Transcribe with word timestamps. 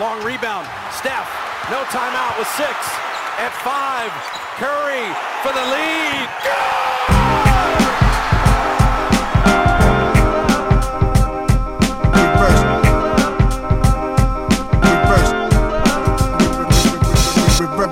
long 0.00 0.24
rebound. 0.24 0.66
Steph, 0.96 1.28
no 1.70 1.84
timeout 1.92 2.38
with 2.38 2.48
six. 2.56 2.72
At 3.36 3.52
five, 3.60 4.10
Curry 4.56 5.04
for 5.44 5.52
the 5.52 5.64
lead. 5.70 6.28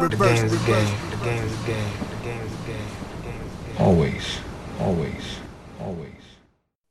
The 0.08 0.16
game 0.16 0.44
is 0.46 0.52
the 0.52 0.66
game. 0.66 0.88
The 1.10 1.16
game 1.24 1.44
is 1.44 1.52
the 1.58 1.66
game. 1.66 1.92
The 2.08 2.16
game 2.24 2.40
is 2.40 2.52
the 2.56 2.66
game. 2.66 2.88
The 3.10 3.28
game 3.28 3.40
is 3.44 3.52
the 3.52 3.68
game. 3.68 3.86
Always, 3.86 4.40
always, 4.80 5.24
always. 5.80 6.22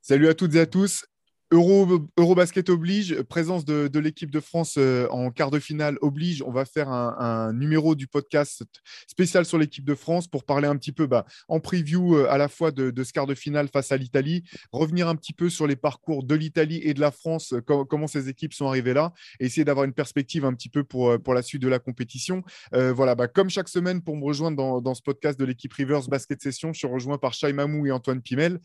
Salut 0.00 0.28
à 0.28 0.34
toutes 0.34 0.54
et 0.54 0.60
à 0.60 0.66
tous. 0.66 1.04
Euro, 1.50 2.06
Eurobasket 2.18 2.68
oblige, 2.68 3.22
présence 3.22 3.64
de, 3.64 3.98
l'équipe 3.98 4.30
de 4.30 4.38
France 4.38 4.74
euh, 4.76 5.08
en 5.08 5.30
quart 5.30 5.50
de 5.50 5.58
finale 5.58 5.96
oblige. 6.02 6.42
On 6.42 6.50
va 6.50 6.66
faire 6.66 6.90
un, 6.90 7.54
numéro 7.54 7.94
du 7.94 8.06
podcast 8.06 8.64
spécial 9.06 9.46
sur 9.46 9.56
l'équipe 9.56 9.84
de 9.84 9.94
France 9.94 10.28
pour 10.28 10.44
parler 10.44 10.68
un 10.68 10.76
petit 10.76 10.92
peu 10.92 11.06
bah, 11.06 11.24
en 11.48 11.58
preview 11.58 12.16
euh, 12.16 12.30
à 12.30 12.36
la 12.36 12.48
fois 12.48 12.70
de, 12.70 13.02
ce 13.02 13.12
quart 13.14 13.26
de 13.26 13.34
finale 13.34 13.68
face 13.68 13.92
à 13.92 13.96
l'Italie, 13.96 14.44
revenir 14.72 15.08
un 15.08 15.14
petit 15.14 15.32
peu 15.32 15.48
sur 15.48 15.66
les 15.66 15.76
parcours 15.76 16.22
de 16.22 16.34
l'Italie 16.34 16.82
et 16.84 16.92
de 16.92 17.00
la 17.00 17.10
France, 17.10 17.54
euh, 17.54 17.62
com- 17.62 17.86
comment 17.88 18.08
ces 18.08 18.28
équipes 18.28 18.52
sont 18.52 18.66
arrivées 18.66 18.92
là, 18.92 19.14
et 19.40 19.46
essayer 19.46 19.64
d'avoir 19.64 19.86
une 19.86 19.94
perspective 19.94 20.44
un 20.44 20.52
petit 20.52 20.68
peu 20.68 20.84
pour, 20.84 21.16
la 21.32 21.42
suite 21.42 21.62
de 21.62 21.68
la 21.68 21.78
compétition. 21.78 22.42
Voilà, 22.72 23.14
bah, 23.14 23.28
comme 23.28 23.50
chaque 23.50 23.68
semaine, 23.68 24.02
pour 24.02 24.16
me 24.16 24.24
rejoindre 24.24 24.56
dans, 24.56 24.80
dans 24.80 24.94
ce 24.94 25.02
podcast 25.02 25.38
de 25.38 25.44
l'équipe 25.44 25.72
Rivers 25.72 26.08
Basket 26.08 26.40
Session, 26.42 26.72
je 26.72 26.78
suis 26.78 26.86
rejoint 26.86 27.18
par 27.18 27.32
Shai 27.32 27.52
Mamou 27.52 27.86
et 27.86 27.90
Antoine 27.90 28.20
Pimel. 28.20 28.60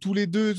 Tous 0.00 0.14
les 0.14 0.26
deux, 0.26 0.54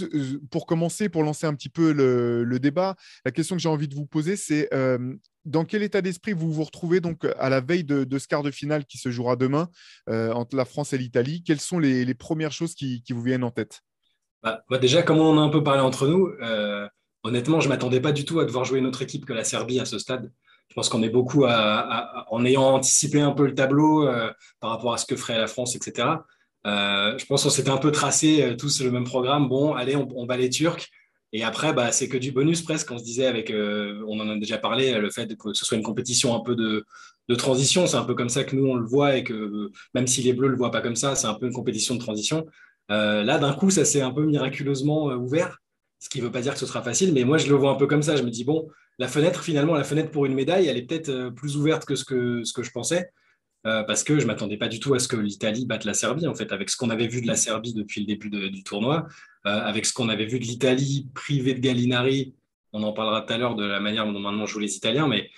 pour 0.50 0.66
commencer, 0.66 1.10
pour 1.10 1.24
lancer 1.24 1.43
un 1.48 1.56
petit 1.56 1.70
peu 1.70 1.92
le, 1.92 2.60
débat, 2.60 2.96
la 3.26 3.32
question 3.32 3.56
que 3.56 3.62
j'ai 3.62 3.70
envie 3.70 3.88
de 3.88 3.96
vous 3.96 4.06
poser, 4.06 4.36
c'est 4.36 4.74
euh, 4.74 5.16
dans 5.46 5.66
quel 5.66 5.84
état 5.84 6.02
d'esprit 6.02 6.34
vous 6.34 6.52
vous 6.52 6.64
retrouvez 6.64 7.00
donc 7.00 7.26
à 7.38 7.50
la 7.50 7.62
veille 7.62 7.84
de, 7.84 8.18
ce 8.18 8.28
quart 8.28 8.44
de 8.44 8.52
finale 8.52 8.86
qui 8.86 8.98
se 8.98 9.12
jouera 9.12 9.36
demain 9.36 9.70
euh, 10.10 10.32
entre 10.32 10.56
la 10.56 10.66
France 10.66 10.94
et 10.94 10.98
l'Italie? 10.98 11.44
Quelles 11.44 11.60
sont 11.60 11.80
les, 11.80 12.14
premières 12.14 12.52
choses 12.52 12.76
qui, 12.76 13.04
vous 13.10 13.22
viennent 13.22 13.44
en 13.44 13.52
tête? 13.52 13.82
Bah, 14.42 14.64
moi, 14.70 14.80
déjà, 14.80 15.04
comme 15.04 15.20
on 15.20 15.38
a 15.38 15.42
un 15.42 15.50
peu 15.50 15.64
parlé 15.64 15.82
entre 15.82 16.08
nous, 16.08 16.28
euh, 16.42 16.88
honnêtement, 17.24 17.60
je 17.60 17.68
ne 17.68 17.74
m'attendais 17.74 18.02
pas 18.02 18.12
du 18.12 18.26
tout 18.26 18.40
à 18.40 18.46
devoir 18.46 18.66
jouer 18.66 18.80
une 18.80 18.86
autre 18.86 19.02
équipe 19.02 19.26
que 19.26 19.34
la 19.34 19.44
Serbie 19.44 19.80
à 19.80 19.86
ce 19.86 20.00
stade. 20.00 20.32
Je 20.70 20.76
pense 20.76 20.90
qu'on 20.90 21.04
est 21.04 21.10
beaucoup 21.10 21.46
en 21.46 22.46
ayant 22.46 22.64
anticipé 22.64 23.22
un 23.22 23.32
peu 23.32 23.46
le 23.46 23.54
tableau 23.54 24.08
par 24.60 24.72
rapport 24.72 24.94
à 24.94 24.98
ce 24.98 25.06
que 25.06 25.16
ferait 25.16 25.38
la 25.38 25.46
France, 25.46 25.76
etc. 25.76 26.08
Je 26.66 27.26
pense 27.26 27.44
qu'on 27.44 27.50
s'était 27.50 27.70
un 27.70 27.78
peu 27.78 27.92
tracé 27.92 28.56
tous 28.58 28.82
le 28.82 28.90
même 28.90 29.04
programme. 29.04 29.50
Bon, 29.50 29.74
allez, 29.74 29.96
on, 29.96 30.08
on 30.16 30.26
bat 30.26 30.38
les 30.38 30.50
Turcs. 30.50 30.90
Et 31.34 31.44
après, 31.44 31.74
bah, 31.74 31.92
c'est 31.92 32.08
que 32.08 32.18
du 32.18 32.32
bonus 32.32 32.62
presque. 32.62 32.92
On 32.92 32.98
se 32.98 33.04
disait 33.04 33.26
avec, 33.26 33.52
euh, 33.52 34.04
on 34.08 34.20
en 34.20 34.30
a 34.30 34.38
déjà 34.38 34.58
parlé, 34.58 34.94
le 34.98 35.10
fait 35.10 35.36
que 35.36 35.54
ce 35.54 35.66
soit 35.66 35.78
une 35.78 35.84
compétition 35.84 36.36
un 36.36 36.40
peu 36.40 36.56
de, 36.56 36.86
transition. 37.36 37.88
C'est 37.88 37.98
un 37.98 38.06
peu 38.06 38.14
comme 38.14 38.30
ça 38.30 38.44
que 38.44 38.56
nous 38.56 38.68
on 38.68 38.76
le 38.76 38.86
voit 38.86 39.18
et 39.18 39.24
que 39.24 39.72
même 39.96 40.08
si 40.08 40.22
les 40.22 40.34
Bleus 40.34 40.50
le 40.50 40.56
voient 40.56 40.72
pas 40.72 40.82
comme 40.82 40.96
ça, 40.96 41.16
c'est 41.16 41.28
un 41.28 41.34
peu 41.34 41.48
une 41.48 41.54
compétition 41.54 41.96
de 41.96 42.00
transition. 42.00 42.46
Euh, 42.92 43.24
là, 43.24 43.40
d'un 43.40 43.54
coup, 43.54 43.70
ça 43.70 43.86
s'est 43.86 44.02
un 44.02 44.12
peu 44.12 44.24
miraculeusement 44.24 45.10
euh, 45.10 45.16
ouvert, 45.16 45.60
ce 46.00 46.10
qui 46.10 46.20
ne 46.20 46.26
veut 46.26 46.32
pas 46.32 46.42
dire 46.42 46.54
que 46.54 46.60
ce 46.60 46.66
sera 46.66 46.84
facile, 46.84 47.14
mais 47.14 47.24
moi, 47.24 47.38
je 47.38 47.48
le 47.50 47.56
vois 47.56 47.72
un 47.72 47.76
peu 47.76 47.88
comme 47.88 48.04
ça. 48.04 48.16
Je 48.16 48.24
me 48.24 48.30
dis, 48.30 48.44
bon, 48.44 48.68
la 49.00 49.08
fenêtre, 49.08 49.44
finalement, 49.44 49.74
la 49.74 49.84
fenêtre 49.84 50.12
pour 50.12 50.26
une 50.26 50.34
médaille, 50.34 50.68
elle 50.68 50.78
est 50.78 50.84
peut-être 50.84 51.10
euh, 51.10 51.32
plus 51.32 51.58
ouverte 51.58 51.86
que 51.86 51.96
ce 51.96 52.04
que, 52.04 52.44
je 52.44 52.72
pensais, 52.72 53.10
euh, 53.66 53.84
parce 53.84 54.04
que 54.04 54.18
je 54.18 54.24
ne 54.24 54.28
m'attendais 54.28 54.58
pas 54.58 54.68
du 54.68 54.80
tout 54.80 54.94
à 54.94 55.00
ce 55.00 55.08
que 55.08 55.16
l'Italie 55.16 55.66
batte 55.66 55.86
la 55.86 55.94
Serbie, 55.94 56.28
en 56.28 56.36
fait, 56.36 56.52
avec 56.52 56.70
ce 56.70 56.78
qu'on 56.78 56.90
avait 56.90 57.08
vu 57.08 57.22
de 57.22 57.28
la 57.28 57.36
Serbie 57.36 57.74
depuis 57.74 58.02
le 58.02 58.08
début 58.08 58.30
du 58.30 58.64
tournoi, 58.64 58.98
euh, 58.98 59.10
avec 59.46 59.86
ce 59.86 59.94
qu'on 59.94 60.10
avait 60.10 60.26
vu 60.26 60.40
de 60.40 60.46
l'Italie 60.46 61.10
privée 61.14 61.54
de 61.54 61.60
Gallinari. 61.60 62.34
On 62.72 62.82
en 62.84 62.94
parlera 62.94 63.22
tout 63.22 63.34
à 63.34 63.38
l'heure 63.38 63.56
de 63.56 63.66
la 63.66 63.80
manière 63.80 64.06
dont 64.06 64.20
maintenant 64.20 64.46
jouent 64.46 64.60
les 64.60 64.76
Italiens, 64.76 65.08
mais 65.08 65.30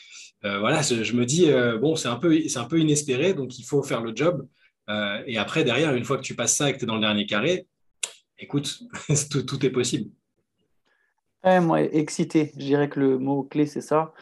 euh, 0.46 0.60
voilà, 0.60 0.82
je, 0.82 1.14
me 1.14 1.26
dis, 1.26 1.50
euh, 1.50 1.78
bon, 1.78 1.96
c'est 1.96 2.08
un, 2.08 2.18
peu, 2.18 2.38
un 2.56 2.64
peu 2.66 2.80
inespéré, 2.80 3.34
donc 3.34 3.58
il 3.58 3.64
faut 3.64 3.82
faire 3.82 4.02
le 4.02 4.16
job. 4.16 4.48
Euh, 4.90 5.24
et 5.26 5.38
après, 5.38 5.64
derrière, 5.64 5.96
une 5.96 6.06
fois 6.06 6.18
que 6.18 6.22
tu 6.22 6.36
passes 6.36 6.56
ça 6.56 6.70
et 6.70 6.74
que 6.74 6.78
tu 6.78 6.84
es 6.84 6.88
dans 6.88 6.96
le 6.96 7.02
dernier 7.02 7.26
carré, 7.26 7.68
écoute, 8.38 8.80
tout, 9.32 9.42
tout 9.42 9.66
est 9.66 9.72
possible. 9.72 10.12
Moi, 11.44 11.82
excité. 11.82 12.52
Je 12.56 12.66
dirais 12.66 12.90
que 12.90 13.00
le 13.00 13.20
mot 13.20 13.44
clé, 13.44 13.68
c'est 13.68 13.82
ça. 13.82 14.14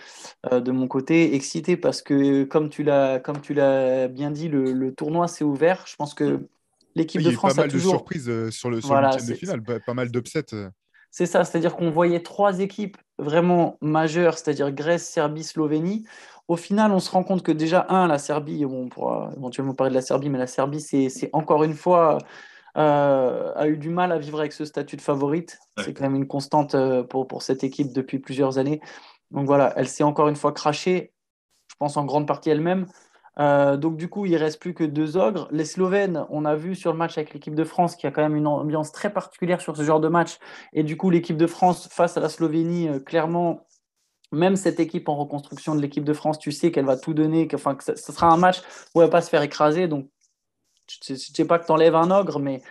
Euh, 0.52 0.60
de 0.60 0.74
mon 0.74 0.90
côté, 0.90 1.36
excité 1.36 1.78
parce 1.78 2.02
que, 2.02 2.44
comme 2.44 2.70
tu 2.70 2.84
l'as, 2.84 3.20
comme 3.22 3.40
tu 3.40 3.54
l'as 3.54 4.10
bien 4.10 4.30
dit, 4.30 4.50
le, 4.50 4.74
le 4.74 4.94
tournoi 4.94 5.30
s'est 5.30 5.46
ouvert. 5.46 5.86
Je 5.88 5.96
pense 5.96 6.14
que 6.14 6.50
l'équipe 6.96 7.22
Il 7.22 7.24
y 7.24 7.26
de 7.26 7.30
a 7.30 7.34
eu 7.34 7.36
France 7.36 7.56
pas 7.56 7.62
a 7.62 7.64
mal 7.66 7.72
toujours. 7.72 7.94
de 7.94 7.98
surprises 7.98 8.30
euh, 8.30 8.52
sur 8.52 8.70
le, 8.70 8.80
sur 8.82 8.90
Voilà, 8.90 9.16
de 9.16 9.34
finale, 9.34 9.62
pas, 9.64 9.80
pas 9.80 9.94
mal 9.94 10.10
d'upsets. 10.12 10.54
euh. 10.54 10.70
C'est 11.12 11.26
ça, 11.28 11.44
c'est-à-dire 11.44 11.76
qu'on 11.76 11.92
voyait 11.92 12.22
trois 12.24 12.60
équipes 12.60 12.98
vraiment 13.20 13.78
majeures, 13.82 14.38
c'est-à-dire 14.38 14.72
Grèce, 14.72 15.08
Serbie, 15.08 15.44
Slovénie. 15.44 16.06
Au 16.48 16.56
final, 16.58 16.92
on 16.92 17.00
se 17.00 17.12
rend 17.12 17.24
compte 17.24 17.44
que 17.44 17.52
déjà, 17.52 17.86
un, 17.90 18.08
la 18.08 18.18
Serbie, 18.18 18.66
bon, 18.66 18.86
on 18.86 18.90
pourra 18.90 19.32
éventuellement 19.38 19.74
parler 19.76 19.92
de 19.92 19.96
la 19.96 20.02
Serbie, 20.02 20.30
mais 20.30 20.40
la 20.40 20.48
Serbie, 20.48 20.82
c'est 20.82 21.30
encore 21.32 21.64
une 21.64 21.76
fois, 21.76 22.18
euh, 22.78 23.54
a 23.56 23.68
eu 23.68 23.78
du 23.78 23.90
mal 23.90 24.12
à 24.12 24.18
vivre 24.18 24.40
avec 24.40 24.54
ce 24.54 24.66
statut 24.66 24.98
de 24.98 25.02
favorite. 25.02 25.60
Ouais. 25.78 25.84
C'est 25.84 25.94
quand 25.94 26.04
même 26.04 26.16
une 26.16 26.28
constante 26.28 26.76
pour, 27.10 27.28
pour 27.28 27.44
cette 27.44 27.64
équipe 27.64 27.94
depuis 27.94 28.18
plusieurs 28.20 28.58
années. 28.58 28.82
Donc 29.32 29.46
voilà, 29.46 29.72
elle 29.78 29.88
s'est 29.88 30.04
encore 30.04 30.28
une 30.30 30.36
fois 30.36 30.52
crachée, 30.52 31.14
je 31.70 31.76
pense 31.78 31.96
en 31.96 32.06
grande 32.06 32.28
partie 32.28 32.50
elle-même. 32.50 32.88
Euh, 33.40 33.78
donc 33.78 33.98
du 33.98 34.10
coup, 34.10 34.26
il 34.26 34.36
reste 34.36 34.60
plus 34.60 34.74
que 34.74 34.84
deux 34.84 35.18
ogres. 35.18 35.48
Les 35.52 35.66
Slovènes, 35.66 36.26
on 36.30 36.46
a 36.46 36.56
vu 36.56 36.76
sur 36.76 36.92
le 36.92 36.98
match 36.98 37.18
avec 37.18 37.34
l'équipe 37.34 37.56
de 37.56 37.64
France 37.64 37.96
qu'il 37.96 38.08
y 38.08 38.12
a 38.12 38.12
quand 38.12 38.22
même 38.22 38.36
une 38.36 38.48
ambiance 38.48 38.92
très 38.92 39.12
particulière 39.12 39.62
sur 39.62 39.76
ce 39.76 39.84
genre 39.84 40.00
de 40.00 40.08
match. 40.08 40.38
Et 40.74 40.84
du 40.84 40.98
coup, 40.98 41.10
l'équipe 41.10 41.38
de 41.38 41.48
France 41.48 41.88
face 41.92 42.18
à 42.18 42.20
la 42.20 42.30
Slovénie, 42.30 42.90
euh, 42.90 43.00
clairement, 43.00 43.66
même 44.32 44.56
cette 44.56 44.80
équipe 44.80 45.10
en 45.10 45.16
reconstruction 45.16 45.76
de 45.76 45.82
l'équipe 45.82 46.04
de 46.04 46.14
France, 46.14 46.40
tu 46.40 46.52
sais 46.52 46.72
qu'elle 46.72 46.86
va 46.86 46.98
tout 46.98 47.14
donner, 47.14 47.48
que, 47.48 47.58
ce 47.58 48.12
sera 48.12 48.28
un 48.28 48.38
match 48.38 48.62
où 48.94 49.02
elle 49.02 49.08
va 49.08 49.12
pas 49.12 49.22
se 49.22 49.30
faire 49.30 49.42
écraser. 49.42 49.88
Donc, 49.88 50.10
je 50.88 51.14
ne 51.14 51.18
sais 51.18 51.46
pas 51.46 51.60
que 51.60 51.66
tu 51.66 51.72
enlèves 51.72 51.96
un 51.96 52.12
ogre, 52.12 52.40
mais 52.40 52.62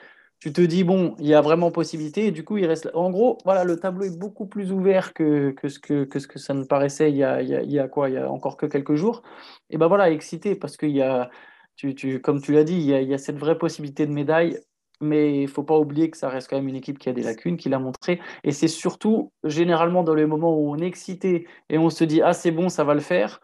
tu 0.43 0.53
te 0.53 0.61
dis, 0.61 0.83
bon, 0.83 1.15
il 1.21 1.27
y 1.27 1.35
a 1.35 1.41
vraiment 1.41 1.71
possibilité. 1.71 2.27
Et 2.27 2.31
du 2.33 2.43
coup, 2.43 2.57
il 2.57 2.67
reste. 2.67 2.91
En 2.95 3.11
gros, 3.13 3.39
voilà, 3.45 3.63
le 3.63 3.79
tableau 3.79 4.07
est 4.07 4.19
beaucoup 4.19 4.47
plus 4.47 4.73
ouvert 4.73 5.15
que, 5.15 5.53
que, 5.53 5.69
ce, 5.69 5.79
que, 5.79 6.03
que 6.03 6.19
ce 6.19 6.27
que 6.27 6.41
ça 6.41 6.53
ne 6.53 6.65
paraissait 6.65 7.13
il 7.13 7.17
y 7.17 7.23
a, 7.23 7.43
il 7.43 7.71
y 7.71 7.79
a, 7.79 7.85
a 7.85 7.89
quoi 7.89 8.11
Il 8.11 8.15
y 8.15 8.19
a 8.19 8.29
encore 8.29 8.57
que 8.57 8.67
quelques 8.67 8.97
jours. 8.97 9.23
Et 9.71 9.79
ben 9.79 9.87
voilà, 9.87 10.11
excité 10.11 10.57
parce 10.57 10.77
qu'il 10.77 10.91
y 10.91 11.01
a, 11.01 11.31
tu, 11.77 11.95
tu, 11.95 12.21
comme 12.21 12.43
tu 12.43 12.53
l'as 12.53 12.65
dit, 12.65 12.75
il 12.75 12.83
y, 12.83 13.13
a, 13.13 13.15
a 13.15 13.19
cette 13.19 13.39
vraie 13.39 13.57
possibilité 13.57 14.05
de 14.05 14.11
médaille. 14.11 14.59
Mais 15.01 15.37
il 15.39 15.43
ne 15.43 15.47
faut 15.47 15.63
pas 15.63 15.79
oublier 15.79 16.11
que 16.11 16.17
ça 16.17 16.29
reste 16.29 16.51
quand 16.51 16.57
même 16.57 16.67
une 16.67 16.75
équipe 16.75 16.99
qui 16.99 17.09
a 17.09 17.13
des 17.13 17.23
lacunes, 17.23 17.57
qui 17.57 17.69
l'a 17.69 17.79
montré. 17.79 18.21
Et 18.43 18.51
c'est 18.51 18.67
surtout, 18.67 19.31
généralement, 19.45 20.03
dans 20.03 20.15
les 20.15 20.27
moments 20.27 20.59
où 20.59 20.73
on 20.73 20.79
est 20.79 20.87
excité 20.87 21.47
et 21.69 21.79
on 21.79 21.89
se 21.89 22.03
dit, 22.03 22.21
ah, 22.21 22.33
c'est 22.33 22.51
bon, 22.51 22.69
ça 22.69 22.83
va 22.83 22.95
le 22.95 23.01
faire, 23.01 23.41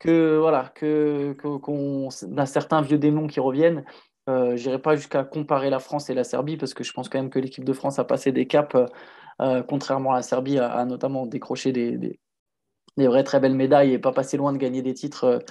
que 0.00 0.38
voilà, 0.38 0.72
que, 0.74 1.32
qu'on, 1.34 2.08
d'un 2.22 2.46
certain 2.46 2.82
vieux 2.82 2.98
démon 2.98 3.28
qui 3.28 3.38
reviennent. 3.38 3.84
Euh, 4.30 4.56
je 4.56 4.66
n'irai 4.68 4.80
pas 4.80 4.96
jusqu'à 4.96 5.24
comparer 5.24 5.70
la 5.70 5.78
France 5.80 6.10
et 6.10 6.14
la 6.14 6.24
Serbie, 6.24 6.56
parce 6.56 6.74
que 6.74 6.84
je 6.84 6.92
pense 6.92 7.08
quand 7.08 7.18
même 7.18 7.30
que 7.30 7.38
l'équipe 7.38 7.64
de 7.64 7.72
France 7.72 7.98
a 7.98 8.04
passé 8.04 8.32
des 8.32 8.46
caps, 8.46 8.74
euh, 8.76 8.86
euh, 9.42 9.62
contrairement 9.62 10.12
à 10.12 10.16
la 10.16 10.22
Serbie, 10.22 10.58
a, 10.58 10.70
a 10.72 10.84
notamment 10.84 11.26
décroché 11.26 11.72
des, 11.72 11.98
des, 11.98 12.20
des 12.96 13.06
vraies 13.08 13.24
très 13.24 13.40
belles 13.40 13.54
médailles 13.54 13.92
et 13.92 13.98
pas 13.98 14.12
passé 14.12 14.36
loin 14.36 14.52
de 14.52 14.58
gagner 14.58 14.82
des 14.82 14.94
titres, 14.94 15.42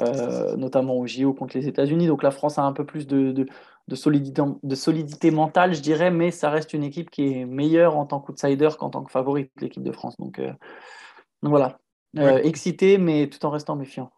euh, 0.00 0.56
notamment 0.56 0.96
au 0.96 1.06
JO 1.06 1.34
contre 1.34 1.56
les 1.56 1.68
États-Unis. 1.68 2.06
Donc 2.06 2.22
la 2.22 2.30
France 2.30 2.58
a 2.58 2.62
un 2.62 2.72
peu 2.72 2.84
plus 2.86 3.06
de, 3.06 3.32
de, 3.32 3.46
de 3.88 3.94
solidité, 3.96 4.42
de 4.62 4.74
solidité 4.74 5.30
mentale, 5.30 5.74
je 5.74 5.80
dirais, 5.82 6.10
mais 6.10 6.30
ça 6.30 6.50
reste 6.50 6.72
une 6.74 6.84
équipe 6.84 7.10
qui 7.10 7.32
est 7.32 7.44
meilleure 7.46 7.96
en 7.96 8.06
tant 8.06 8.20
qu'outsider 8.20 8.70
qu'en 8.78 8.90
tant 8.90 9.02
que 9.04 9.10
favorite, 9.10 9.50
l'équipe 9.60 9.82
de 9.82 9.92
France. 9.92 10.16
Donc, 10.18 10.40
donc 10.40 11.50
voilà, 11.50 11.78
Ouais. 12.14 12.46
excité, 12.46 12.98
mais 12.98 13.28
tout 13.28 13.44
en 13.46 13.50
restant 13.50 13.76
méfiant. 13.76 14.10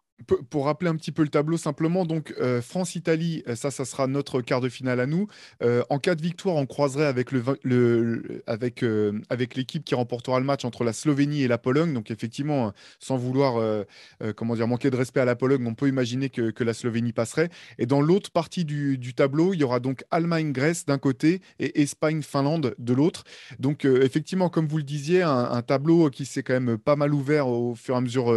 Pour 0.49 0.65
rappeler 0.65 0.89
un 0.89 0.95
petit 0.95 1.11
peu 1.11 1.23
le 1.23 1.29
tableau, 1.29 1.57
simplement, 1.57 2.05
donc 2.05 2.33
euh, 2.39 2.61
France-Italie, 2.61 3.43
euh, 3.47 3.55
ça, 3.55 3.71
ça 3.71 3.85
sera 3.85 4.07
notre 4.07 4.41
quart 4.41 4.61
de 4.61 4.69
finale 4.69 4.99
à 4.99 5.05
nous. 5.05 5.27
Euh, 5.63 5.83
en 5.89 5.99
cas 5.99 6.15
de 6.15 6.21
victoire, 6.21 6.55
on 6.55 6.65
croiserait 6.65 7.05
avec 7.05 7.31
le, 7.31 7.43
avec 8.47 8.83
avec 9.29 9.55
l'équipe 9.55 9.83
qui 9.83 9.95
remportera 9.95 10.39
le 10.39 10.45
match 10.45 10.65
entre 10.65 10.83
la 10.83 10.93
Slovénie 10.93 11.43
et 11.43 11.47
la 11.47 11.57
Pologne. 11.57 11.93
Donc 11.93 12.11
effectivement, 12.11 12.73
sans 12.99 13.17
vouloir 13.17 13.85
comment 14.35 14.55
dire 14.55 14.67
manquer 14.67 14.89
de 14.89 14.95
respect 14.95 15.19
à 15.19 15.25
la 15.25 15.35
Pologne, 15.35 15.65
on 15.67 15.73
peut 15.73 15.87
imaginer 15.87 16.29
que, 16.29 16.51
que 16.51 16.63
la 16.63 16.73
Slovénie 16.73 17.13
passerait. 17.13 17.49
Et 17.77 17.85
dans 17.85 18.01
l'autre 18.01 18.31
partie 18.31 18.65
du, 18.65 19.13
tableau, 19.13 19.53
il 19.53 19.59
y 19.59 19.63
aura 19.63 19.79
donc 19.79 20.03
Allemagne-Grèce 20.11 20.85
d'un 20.85 20.97
côté 20.97 21.41
et 21.59 21.81
Espagne-Finlande 21.81 22.75
de 22.77 22.93
l'autre. 22.93 23.23
Donc 23.59 23.85
effectivement, 23.85 24.49
comme 24.49 24.67
vous 24.67 24.77
le 24.77 24.83
disiez, 24.83 25.21
un, 25.21 25.61
tableau 25.61 26.09
qui 26.09 26.25
s'est 26.25 26.43
quand 26.43 26.59
même 26.59 26.77
pas 26.77 26.95
mal 26.95 27.13
ouvert 27.13 27.47
au 27.47 27.75
fur 27.75 27.95
et 27.95 27.97
à 27.97 28.01
mesure, 28.01 28.27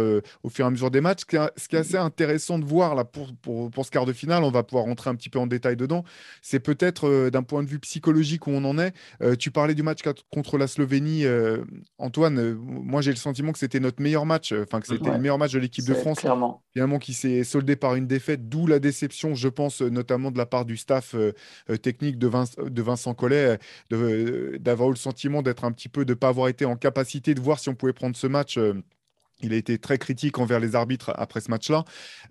au 0.43 0.49
fur 0.49 0.65
et 0.65 0.67
à 0.67 0.71
mesure 0.71 0.91
des 0.91 1.01
matchs. 1.01 1.21
Ce 1.57 1.67
qui 1.67 1.74
qui 1.83 1.89
est 1.91 1.95
assez 1.95 1.97
intéressant 1.97 2.59
de 2.59 2.65
voir 2.65 2.95
là 2.95 3.03
pour, 3.05 3.33
pour, 3.41 3.69
pour 3.71 3.85
ce 3.85 3.91
quart 3.91 4.05
de 4.05 4.13
finale, 4.13 4.43
on 4.43 4.51
va 4.51 4.63
pouvoir 4.63 4.85
rentrer 4.85 5.09
un 5.09 5.15
petit 5.15 5.29
peu 5.29 5.39
en 5.39 5.47
détail 5.47 5.75
dedans. 5.75 6.03
C'est 6.41 6.59
peut-être 6.59 7.07
euh, 7.07 7.29
d'un 7.29 7.43
point 7.43 7.63
de 7.63 7.67
vue 7.69 7.79
psychologique 7.79 8.47
où 8.47 8.51
on 8.51 8.63
en 8.65 8.77
est. 8.79 8.93
Euh, 9.21 9.35
tu 9.35 9.51
parlais 9.51 9.75
du 9.75 9.83
match 9.83 9.99
contre 10.31 10.57
la 10.57 10.67
Slovénie, 10.67 11.25
euh, 11.25 11.63
Antoine. 11.97 12.53
moi, 12.55 13.01
j'ai 13.01 13.11
le 13.11 13.17
sentiment 13.17 13.51
que 13.51 13.59
c'était 13.59 13.79
notre 13.79 14.01
meilleur 14.01 14.25
match, 14.25 14.53
enfin 14.53 14.79
que 14.81 14.87
c'était 14.87 15.09
Ouais. 15.09 15.15
le 15.15 15.21
meilleur 15.21 15.37
match 15.37 15.51
de 15.53 15.59
l'équipe 15.59 15.85
de 15.85 15.93
France 15.93 16.19
Clairement. 16.19 16.63
finalement 16.73 16.99
qui 16.99 17.13
s'est 17.13 17.43
soldé 17.43 17.75
par 17.75 17.95
une 17.95 18.07
défaite, 18.07 18.49
d'où 18.49 18.67
la 18.67 18.79
déception, 18.79 19.35
je 19.35 19.47
pense, 19.47 19.81
notamment 19.81 20.31
de 20.31 20.37
la 20.37 20.45
part 20.45 20.65
du 20.65 20.77
staff 20.77 21.15
technique 21.81 22.17
de, 22.17 22.27
Vince- 22.27 22.55
de 22.57 22.81
Vincent 22.81 23.13
Collet, 23.13 23.57
d'avoir 24.59 24.89
eu 24.89 24.93
le 24.93 24.97
sentiment 24.97 25.41
d'être 25.41 25.63
un 25.65 25.71
petit 25.71 25.89
peu, 25.89 26.05
de 26.05 26.13
ne 26.13 26.15
pas 26.15 26.29
avoir 26.29 26.47
été 26.47 26.65
en 26.65 26.75
capacité 26.75 27.33
de 27.33 27.41
voir 27.41 27.59
si 27.59 27.69
on 27.69 27.75
pouvait 27.75 27.93
prendre 27.93 28.15
ce 28.15 28.27
match. 28.27 28.59
Il 29.41 29.53
a 29.53 29.57
été 29.57 29.77
très 29.77 29.97
critique 29.97 30.39
envers 30.39 30.59
les 30.59 30.75
arbitres 30.75 31.11
après 31.15 31.41
ce 31.41 31.51
match-là. 31.51 31.83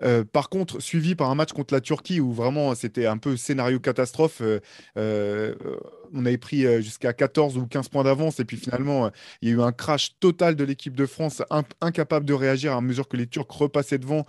Euh, 0.03 0.25
par 0.25 0.49
contre, 0.49 0.81
suivi 0.81 1.15
par 1.15 1.31
un 1.31 1.35
match 1.35 1.53
contre 1.53 1.75
la 1.75 1.81
Turquie 1.81 2.21
où 2.21 2.33
vraiment 2.33 2.75
c'était 2.75 3.07
un 3.07 3.19
peu 3.19 3.37
scénario 3.37 3.79
catastrophe. 3.79 4.41
Euh, 4.41 4.61
euh, 4.97 5.55
on 6.15 6.27
avait 6.27 6.39
pris 6.39 6.63
jusqu'à 6.83 7.13
14 7.13 7.57
ou 7.59 7.67
15 7.67 7.89
points 7.89 8.05
d'avance 8.05 8.41
et 8.41 8.45
puis 8.45 8.57
finalement, 8.57 9.11
il 9.43 9.49
y 9.49 9.53
a 9.53 9.55
eu 9.57 9.61
un 9.61 9.73
crash 9.73 10.17
total 10.21 10.57
de 10.57 10.65
l'équipe 10.65 10.97
de 10.97 11.07
France, 11.07 11.43
incapable 11.81 12.27
de 12.27 12.35
réagir 12.35 12.75
à 12.75 12.81
mesure 12.81 13.09
que 13.09 13.17
les 13.17 13.27
Turcs 13.27 13.47
repassaient 13.51 13.99
devant. 13.99 14.25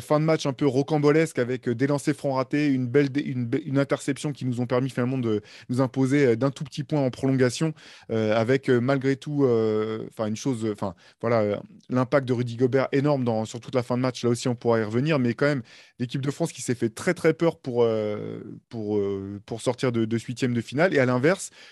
fin 0.00 0.20
de 0.20 0.24
match 0.24 0.46
un 0.46 0.52
peu 0.52 0.66
rocambolesque 0.66 1.38
avec 1.38 1.68
des 1.68 1.86
lancers 1.86 2.14
francs 2.14 2.36
ratés, 2.36 2.68
une 2.68 2.86
belle 2.86 3.08
une, 3.24 3.78
interception 3.78 4.32
qui 4.32 4.44
nous 4.44 4.60
ont 4.60 4.66
permis 4.66 4.90
finalement 4.90 5.18
de 5.18 5.42
nous 5.68 5.80
imposer 5.80 6.36
d'un 6.36 6.50
tout 6.50 6.64
petit 6.64 6.84
point 6.84 7.00
en 7.00 7.10
prolongation 7.10 7.74
avec 8.08 8.68
malgré 8.68 9.16
tout, 9.16 9.46
enfin 10.10 10.26
une 10.26 10.36
chose, 10.36 10.66
enfin 10.70 10.94
voilà, 11.20 11.60
l'impact 11.88 12.26
de 12.26 12.32
Rudy 12.32 12.56
Gobert 12.56 12.88
énorme 12.92 13.24
dans, 13.24 13.44
sur 13.44 13.60
toute 13.60 13.74
la 13.74 13.82
fin 13.82 13.96
de 13.96 14.02
match. 14.02 14.22
Là 14.24 14.30
aussi, 14.30 14.48
on 14.48 14.54
pourra 14.54 14.80
y 14.80 14.84
revenir. 14.84 15.18
Mais 15.18 15.34
quand 15.34 15.46
même, 15.46 15.62
l'équipe 15.98 16.20
de 16.20 16.30
France 16.30 16.52
qui 16.52 16.62
s'est 16.62 16.74
fait 16.74 16.88
très, 16.88 17.14
très 17.14 17.34
peur 17.34 17.58
pour, 17.58 17.82
euh, 17.82 18.40
pour, 18.68 18.98
euh, 18.98 19.40
pour 19.46 19.60
sortir 19.60 19.92
de, 19.92 20.18
ce 20.18 20.26
huitième 20.26 20.54
de 20.54 20.60
finale. 20.60 20.94
Et 20.94 20.98
à 20.98 21.06
l'inverse, 21.06 21.21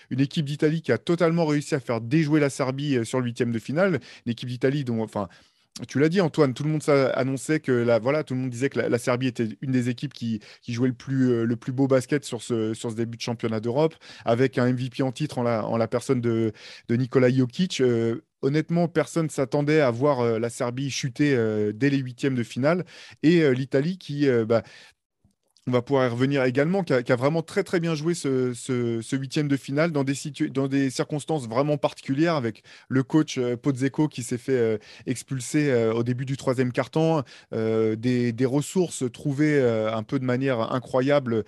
une 0.09 0.19
équipe 0.19 0.45
d'Italie 0.45 0.81
qui 0.81 0.91
a 0.91 0.97
totalement 0.97 1.45
réussi 1.45 1.75
à 1.75 1.79
faire 1.79 2.01
déjouer 2.01 2.39
la 2.39 2.49
Serbie 2.49 2.97
euh, 2.97 3.03
sur 3.03 3.19
le 3.19 3.25
huitième 3.25 3.51
de 3.51 3.59
finale. 3.59 3.99
Une 4.25 4.31
équipe 4.31 4.49
d'Italie 4.49 4.83
dont, 4.83 5.01
enfin, 5.01 5.27
tu 5.87 5.99
l'as 5.99 6.09
dit, 6.09 6.21
Antoine, 6.21 6.53
tout 6.53 6.63
le 6.63 6.69
monde 6.69 6.83
annonçait 7.15 7.59
que 7.59 7.71
la, 7.71 7.99
voilà, 7.99 8.23
tout 8.23 8.33
le 8.33 8.41
monde 8.41 8.49
disait 8.49 8.69
que 8.69 8.79
la, 8.79 8.99
Serbie 8.99 9.27
était 9.27 9.47
une 9.61 9.71
des 9.71 9.89
équipes 9.89 10.13
qui, 10.13 10.41
jouait 10.67 10.89
le 10.89 10.93
plus, 10.93 11.45
le 11.45 11.55
plus 11.55 11.71
beau 11.71 11.87
basket 11.87 12.25
sur 12.25 12.41
ce, 12.41 12.93
début 12.93 13.17
de 13.17 13.21
championnat 13.21 13.61
d'Europe, 13.61 13.95
avec 14.25 14.57
un 14.57 14.71
MVP 14.71 15.01
en 15.01 15.13
titre 15.13 15.37
en 15.37 15.43
la, 15.77 15.87
personne 15.87 16.19
de, 16.19 16.51
de 16.89 16.95
Nikola 16.95 17.29
Jokic 17.29 17.81
honnêtement, 18.41 18.87
personne 18.87 19.25
ne 19.25 19.29
s'attendait 19.29 19.81
à 19.81 19.91
voir 19.91 20.19
euh, 20.19 20.39
la 20.39 20.49
Serbie 20.49 20.89
chuter 20.89 21.35
euh, 21.35 21.71
dès 21.73 21.89
les 21.89 21.97
huitièmes 21.97 22.35
de 22.35 22.43
finale. 22.43 22.85
Et 23.23 23.41
euh, 23.41 23.51
l'Italie 23.51 23.97
qui, 23.97 24.27
bah, 24.47 24.63
on 25.67 25.71
va 25.71 25.83
pouvoir 25.83 26.07
y 26.07 26.09
revenir 26.09 26.43
également, 26.43 26.83
qui 26.83 26.93
a, 26.93 27.15
vraiment 27.15 27.43
très 27.43 27.63
très 27.63 27.79
bien 27.79 27.93
joué 27.93 28.15
ce, 28.15 29.15
huitième 29.15 29.47
de 29.47 29.57
finale 29.57 29.91
dans 29.91 30.03
des, 30.03 30.15
dans 30.49 30.67
des 30.67 30.89
circonstances 30.89 31.47
vraiment 31.47 31.77
particulières 31.77 32.35
avec 32.35 32.63
le 32.89 33.03
coach 33.03 33.37
euh, 33.37 33.55
qui 34.09 34.23
s'est 34.23 34.39
fait 34.39 34.57
euh, 34.57 34.77
expulser 35.05 35.69
euh, 35.69 35.93
au 35.93 36.01
début 36.03 36.25
du 36.25 36.35
troisième 36.35 36.71
quart-temps, 36.71 37.23
des, 37.51 38.33
ressources 38.45 39.03
trouvées 39.11 39.61
un 39.61 40.03
peu 40.03 40.17
de 40.17 40.25
manière 40.25 40.73
incroyable 40.73 41.43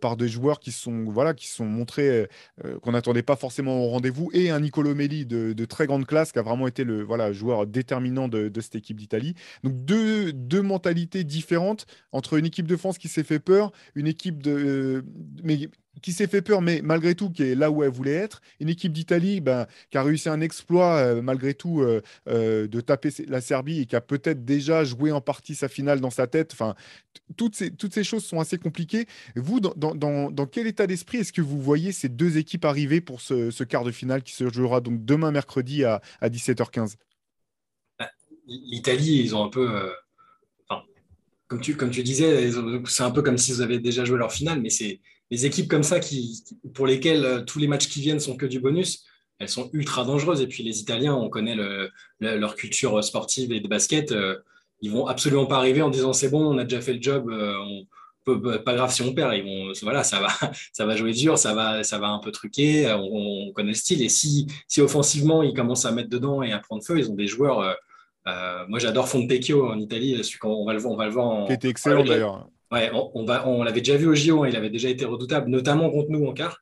par 0.00 0.16
des 0.16 0.28
joueurs 0.28 0.60
qui 0.60 0.70
sont, 0.70 1.04
voilà, 1.08 1.34
qui 1.34 1.48
sont 1.48 1.64
montrés 1.64 2.28
qu'on 2.82 2.92
n'attendait 2.92 3.22
pas 3.22 3.36
forcément 3.36 3.84
au 3.84 3.88
rendez-vous 3.88 4.30
et 4.32 4.50
un 4.50 4.60
Nicolo 4.60 4.94
Melli 4.94 5.26
de, 5.26 5.64
très 5.64 5.86
grande 5.86 6.06
classe 6.06 6.32
qui 6.32 6.38
a 6.38 6.42
vraiment 6.42 6.68
été 6.68 6.84
le 6.84 7.02
voilà, 7.02 7.32
joueur 7.32 7.66
déterminant 7.66 8.28
de, 8.28 8.48
de 8.48 8.60
cette 8.60 8.76
équipe 8.76 8.98
d'Italie. 8.98 9.34
Donc 9.64 9.74
deux, 9.84 10.32
deux 10.32 10.62
mentalités 10.62 11.24
différentes 11.24 11.86
entre 12.12 12.38
une 12.38 12.46
équipe 12.46 12.68
de 12.68 12.76
France 12.76 12.96
qui 12.96 13.08
s'est 13.08 13.24
fait 13.24 13.40
peur 13.40 13.55
une 13.94 14.06
équipe 14.06 14.42
de, 14.42 15.04
mais, 15.42 15.68
qui 16.02 16.12
s'est 16.12 16.26
fait 16.26 16.42
peur, 16.42 16.62
mais 16.62 16.80
malgré 16.82 17.14
tout, 17.14 17.30
qui 17.30 17.42
est 17.42 17.54
là 17.54 17.70
où 17.70 17.82
elle 17.82 17.90
voulait 17.90 18.12
être. 18.12 18.42
Une 18.60 18.68
équipe 18.68 18.92
d'Italie 18.92 19.40
ben, 19.40 19.66
qui 19.90 19.98
a 19.98 20.02
réussi 20.02 20.28
un 20.28 20.40
exploit, 20.40 20.96
euh, 20.96 21.22
malgré 21.22 21.54
tout, 21.54 21.80
euh, 21.80 22.02
euh, 22.28 22.66
de 22.66 22.80
taper 22.80 23.10
la 23.28 23.40
Serbie 23.40 23.80
et 23.80 23.86
qui 23.86 23.96
a 23.96 24.00
peut-être 24.00 24.44
déjà 24.44 24.84
joué 24.84 25.12
en 25.12 25.20
partie 25.20 25.54
sa 25.54 25.68
finale 25.68 26.00
dans 26.00 26.10
sa 26.10 26.26
tête. 26.26 26.52
Enfin, 26.52 26.74
toutes 27.36 27.54
ces, 27.54 28.04
choses 28.04 28.24
sont 28.24 28.40
assez 28.40 28.58
compliquées. 28.58 29.06
Vous, 29.36 29.60
dans, 29.60 30.46
quel 30.46 30.66
état 30.66 30.86
d'esprit 30.86 31.18
est-ce 31.18 31.32
que 31.32 31.42
vous 31.42 31.60
voyez 31.60 31.92
ces 31.92 32.08
deux 32.08 32.36
équipes 32.36 32.64
arriver 32.64 33.00
pour 33.00 33.20
ce, 33.20 33.64
quart 33.64 33.84
de 33.84 33.90
finale 33.90 34.22
qui 34.22 34.32
se 34.32 34.48
jouera 34.52 34.80
donc 34.80 35.04
demain 35.04 35.30
mercredi 35.30 35.84
à, 35.84 36.00
à 36.20 36.28
17h15 36.28 36.96
bah, 37.98 38.10
L'Italie, 38.46 39.22
ils 39.22 39.34
ont 39.34 39.44
un 39.44 39.48
peu 39.48 39.90
comme 41.48 41.60
tu, 41.60 42.02
disais, 42.02 42.50
c'est 42.86 43.02
un 43.02 43.10
peu 43.10 43.22
comme 43.22 43.38
s'ils 43.38 43.62
avaient 43.62 43.78
déjà 43.78 44.04
joué 44.04 44.18
leur 44.18 44.32
finale, 44.32 44.60
mais 44.60 44.70
c'est 44.70 45.00
les 45.30 45.46
équipes 45.46 45.68
comme 45.68 45.82
ça 45.82 46.00
qui, 46.00 46.44
pour 46.74 46.86
lesquelles 46.86 47.24
euh, 47.24 47.42
tous 47.42 47.58
les 47.58 47.68
matchs 47.68 47.88
qui 47.88 48.00
viennent 48.00 48.20
sont 48.20 48.36
que 48.36 48.46
du 48.46 48.60
bonus, 48.60 49.04
elles 49.38 49.48
sont 49.48 49.70
ultra 49.72 50.04
dangereuses. 50.04 50.40
Et 50.40 50.46
puis 50.46 50.62
les 50.62 50.80
Italiens, 50.80 51.14
on 51.14 51.28
connaît 51.28 51.56
leur 52.20 52.54
culture 52.54 53.02
sportive 53.02 53.52
et 53.52 53.60
de 53.60 53.68
basket, 53.68 54.12
euh, 54.12 54.36
ils 54.80 54.90
vont 54.90 55.06
absolument 55.06 55.46
pas 55.46 55.56
arriver 55.56 55.82
en 55.82 55.90
disant 55.90 56.12
c'est 56.12 56.28
bon, 56.28 56.44
on 56.44 56.58
a 56.58 56.64
déjà 56.64 56.80
fait 56.80 56.94
le 56.94 57.02
job, 57.02 57.30
euh, 57.30 58.58
pas 58.58 58.74
grave 58.74 58.92
si 58.92 59.02
on 59.02 59.14
perd. 59.14 59.34
Ils 59.34 59.44
vont, 59.44 59.72
voilà, 59.82 60.04
ça 60.04 60.20
va, 60.20 60.28
ça 60.72 60.86
va 60.86 60.96
jouer 60.96 61.12
dur, 61.12 61.38
ça 61.38 61.54
va, 61.54 61.82
ça 61.82 61.98
va 61.98 62.08
un 62.08 62.18
peu 62.18 62.32
truquer, 62.32 62.92
on, 62.92 63.52
connaît 63.52 63.70
le 63.70 63.74
style. 63.74 64.02
Et 64.02 64.08
si, 64.08 64.46
si 64.68 64.80
offensivement 64.80 65.42
ils 65.42 65.54
commencent 65.54 65.86
à 65.86 65.92
mettre 65.92 66.10
dedans 66.10 66.42
et 66.42 66.52
à 66.52 66.58
prendre 66.58 66.84
feu, 66.84 66.98
ils 66.98 67.10
ont 67.10 67.14
des 67.14 67.26
joueurs 67.26 67.60
euh, 67.60 67.74
moi, 68.68 68.78
j'adore 68.78 69.08
Fontecchio 69.08 69.68
en 69.68 69.78
Italie. 69.78 70.20
On 70.42 70.64
va 70.64 70.72
le 70.72 70.78
voir, 70.78 70.92
on 70.92 70.96
va 70.96 71.06
le 71.06 71.12
voir 71.12 71.26
en, 71.26 71.46
qui 71.46 71.52
était 71.52 71.68
excellent 71.68 72.04
d'ailleurs. 72.04 72.48
Ouais, 72.72 72.90
on, 72.92 73.24
va, 73.24 73.46
on 73.46 73.62
l'avait 73.62 73.80
déjà 73.80 73.96
vu 73.96 74.08
au 74.08 74.14
JO. 74.14 74.42
Hein, 74.42 74.48
il 74.48 74.56
avait 74.56 74.70
déjà 74.70 74.88
été 74.88 75.04
redoutable, 75.04 75.48
notamment 75.48 75.90
contre 75.90 76.10
nous 76.10 76.26
en 76.26 76.32
quart. 76.32 76.58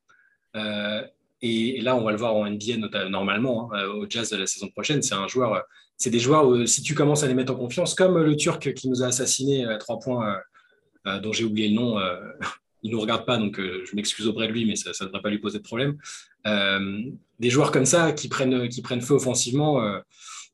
Euh, 0.54 1.02
et, 1.40 1.80
là, 1.80 1.96
on 1.96 2.04
va 2.04 2.12
le 2.12 2.18
voir 2.18 2.34
en 2.34 2.48
NBA 2.48 3.08
normalement, 3.08 3.72
hein, 3.72 3.86
au 3.86 4.06
Jazz 4.08 4.30
de 4.30 4.36
la 4.36 4.46
saison 4.46 4.68
prochaine. 4.68 5.02
C'est 5.02 5.14
un 5.14 5.28
joueur, 5.28 5.62
c'est 5.96 6.10
des 6.10 6.20
joueurs 6.20 6.46
où, 6.46 6.66
si 6.66 6.82
tu 6.82 6.94
commences 6.94 7.22
à 7.22 7.26
les 7.26 7.34
mettre 7.34 7.52
en 7.52 7.56
confiance, 7.56 7.94
comme 7.94 8.18
le 8.18 8.36
Turc 8.36 8.74
qui 8.74 8.88
nous 8.88 9.02
a 9.02 9.06
assassiné 9.06 9.64
à 9.64 9.78
trois 9.78 9.98
points, 9.98 10.38
euh, 11.06 11.20
dont 11.20 11.32
j'ai 11.32 11.44
oublié 11.44 11.68
le 11.68 11.74
nom. 11.74 11.98
Il 12.84 12.92
nous 12.92 13.00
regarde 13.00 13.26
pas, 13.26 13.38
donc 13.38 13.58
je 13.58 13.96
m'excuse 13.96 14.28
auprès 14.28 14.46
de 14.46 14.52
lui, 14.52 14.66
mais 14.66 14.76
ça 14.76 14.90
ne 15.00 15.06
devrait 15.06 15.22
pas 15.22 15.30
lui 15.30 15.38
poser 15.38 15.58
de 15.58 15.64
problème. 15.64 15.96
des 16.44 17.50
joueurs 17.50 17.72
comme 17.72 17.86
ça 17.86 18.12
qui 18.12 18.28
prennent, 18.28 18.68
qui 18.68 18.82
prennent 18.82 19.00
feu 19.00 19.14
offensivement 19.14 19.80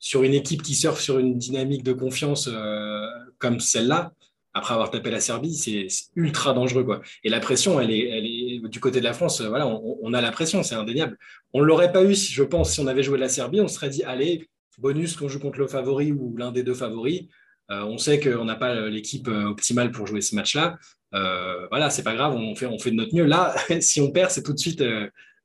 sur 0.00 0.22
une 0.22 0.34
équipe 0.34 0.62
qui 0.62 0.74
surfe 0.74 1.00
sur 1.00 1.18
une 1.18 1.38
dynamique 1.38 1.84
de 1.84 1.92
confiance 1.92 2.48
euh, 2.50 3.06
comme 3.38 3.60
celle-là, 3.60 4.12
après 4.54 4.74
avoir 4.74 4.90
tapé 4.90 5.10
la 5.10 5.20
Serbie, 5.20 5.54
c'est 5.54 5.86
ultra 6.16 6.52
dangereux. 6.54 6.82
Quoi. 6.82 7.02
Et 7.22 7.28
la 7.28 7.38
pression, 7.38 7.78
elle 7.80 7.92
est, 7.92 8.08
elle 8.08 8.26
est 8.26 8.68
du 8.68 8.80
côté 8.80 8.98
de 8.98 9.04
la 9.04 9.12
France, 9.12 9.40
voilà, 9.42 9.68
on, 9.68 10.12
a 10.12 10.20
la 10.20 10.32
pression, 10.32 10.64
c'est 10.64 10.74
indéniable. 10.74 11.16
On 11.52 11.60
ne 11.60 11.66
l'aurait 11.66 11.92
pas 11.92 12.02
eu, 12.02 12.16
si, 12.16 12.32
je 12.32 12.42
pense, 12.42 12.72
si 12.72 12.80
on 12.80 12.88
avait 12.88 13.04
joué 13.04 13.16
la 13.16 13.28
Serbie, 13.28 13.60
on 13.60 13.68
se 13.68 13.76
serait 13.76 13.90
dit, 13.90 14.02
allez, 14.02 14.48
bonus 14.78 15.14
qu'on 15.14 15.28
joue 15.28 15.38
contre 15.38 15.58
le 15.58 15.68
favori 15.68 16.10
ou 16.10 16.34
l'un 16.36 16.50
des 16.50 16.64
deux 16.64 16.74
favoris. 16.74 17.26
Euh, 17.70 17.82
on 17.84 17.98
sait 17.98 18.20
qu'on 18.20 18.44
n'a 18.44 18.56
pas 18.56 18.88
l'équipe 18.88 19.28
euh, 19.28 19.44
optimale 19.44 19.90
pour 19.92 20.06
jouer 20.06 20.20
ce 20.20 20.34
match-là. 20.34 20.78
voilà, 21.12 21.90
c'est 21.90 22.02
pas 22.02 22.14
grave, 22.14 22.34
on 22.34 22.54
fait, 22.54 22.90
de 22.90 22.96
notre 22.96 23.14
mieux. 23.14 23.24
Là, 23.24 23.54
si 23.80 24.00
on 24.00 24.10
perd, 24.10 24.30
c'est 24.30 24.42
tout 24.42 24.52
de 24.52 24.58
suite 24.58 24.82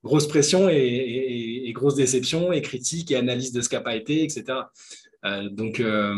grosse 0.06 0.27
pression 0.27 0.69
et, 0.69 1.72
grosse 1.74 1.95
déception 1.95 2.54
et 2.54 2.62
critique 2.62 3.12
et 3.12 3.18
analyse 3.18 3.51
de 3.51 3.60
ce 3.60 3.68
qui 3.68 3.75
n'a 3.75 3.81
pas 3.81 3.95
été, 3.95 4.24
etc. 4.24 4.60
Euh, 5.25 5.50
donc, 5.50 5.80
euh, 5.81 6.13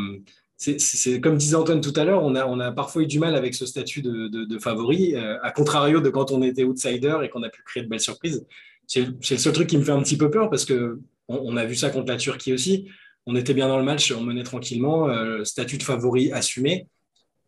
c'est 0.57 1.21
comme 1.21 1.37
disait 1.37 1.55
Antoine 1.55 1.81
tout 1.81 1.93
à 1.95 2.03
l'heure, 2.03 2.23
on 2.23 2.35
a, 2.35 2.71
parfois 2.71 3.03
eu 3.03 3.07
du 3.07 3.19
mal 3.19 3.35
avec 3.35 3.55
ce 3.55 3.65
statut 3.65 4.01
de, 4.01 4.59
favori, 4.59 5.15
euh, 5.15 5.41
à 5.41 5.51
contrario 5.51 6.01
de 6.01 6.09
quand 6.09 6.31
on 6.31 6.41
était 6.41 6.63
outsider 6.63 7.17
et 7.23 7.29
qu'on 7.29 7.43
a 7.43 7.49
pu 7.49 7.63
créer 7.63 7.83
de 7.83 7.87
belles 7.87 8.01
surprises. 8.01 8.45
C'est 8.85 9.05
le 9.05 9.37
seul 9.37 9.53
truc 9.53 9.67
qui 9.67 9.77
me 9.77 9.83
fait 9.83 9.91
un 9.91 10.01
petit 10.01 10.17
peu 10.17 10.29
peur 10.29 10.49
parce 10.49 10.65
que 10.65 10.99
on, 11.27 11.57
a 11.57 11.65
vu 11.65 11.75
ça 11.75 11.89
contre 11.89 12.07
la 12.07 12.17
Turquie 12.17 12.53
aussi. 12.53 12.87
On 13.27 13.35
était 13.35 13.53
bien 13.53 13.67
dans 13.67 13.77
le 13.77 13.83
match, 13.83 14.11
on 14.11 14.21
menait 14.21 14.43
tranquillement, 14.43 15.07
statut 15.43 15.77
de 15.77 15.83
favori 15.83 16.31
assumé. 16.31 16.87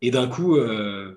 Et 0.02 0.10
d'un 0.10 0.28
coup, 0.28 0.58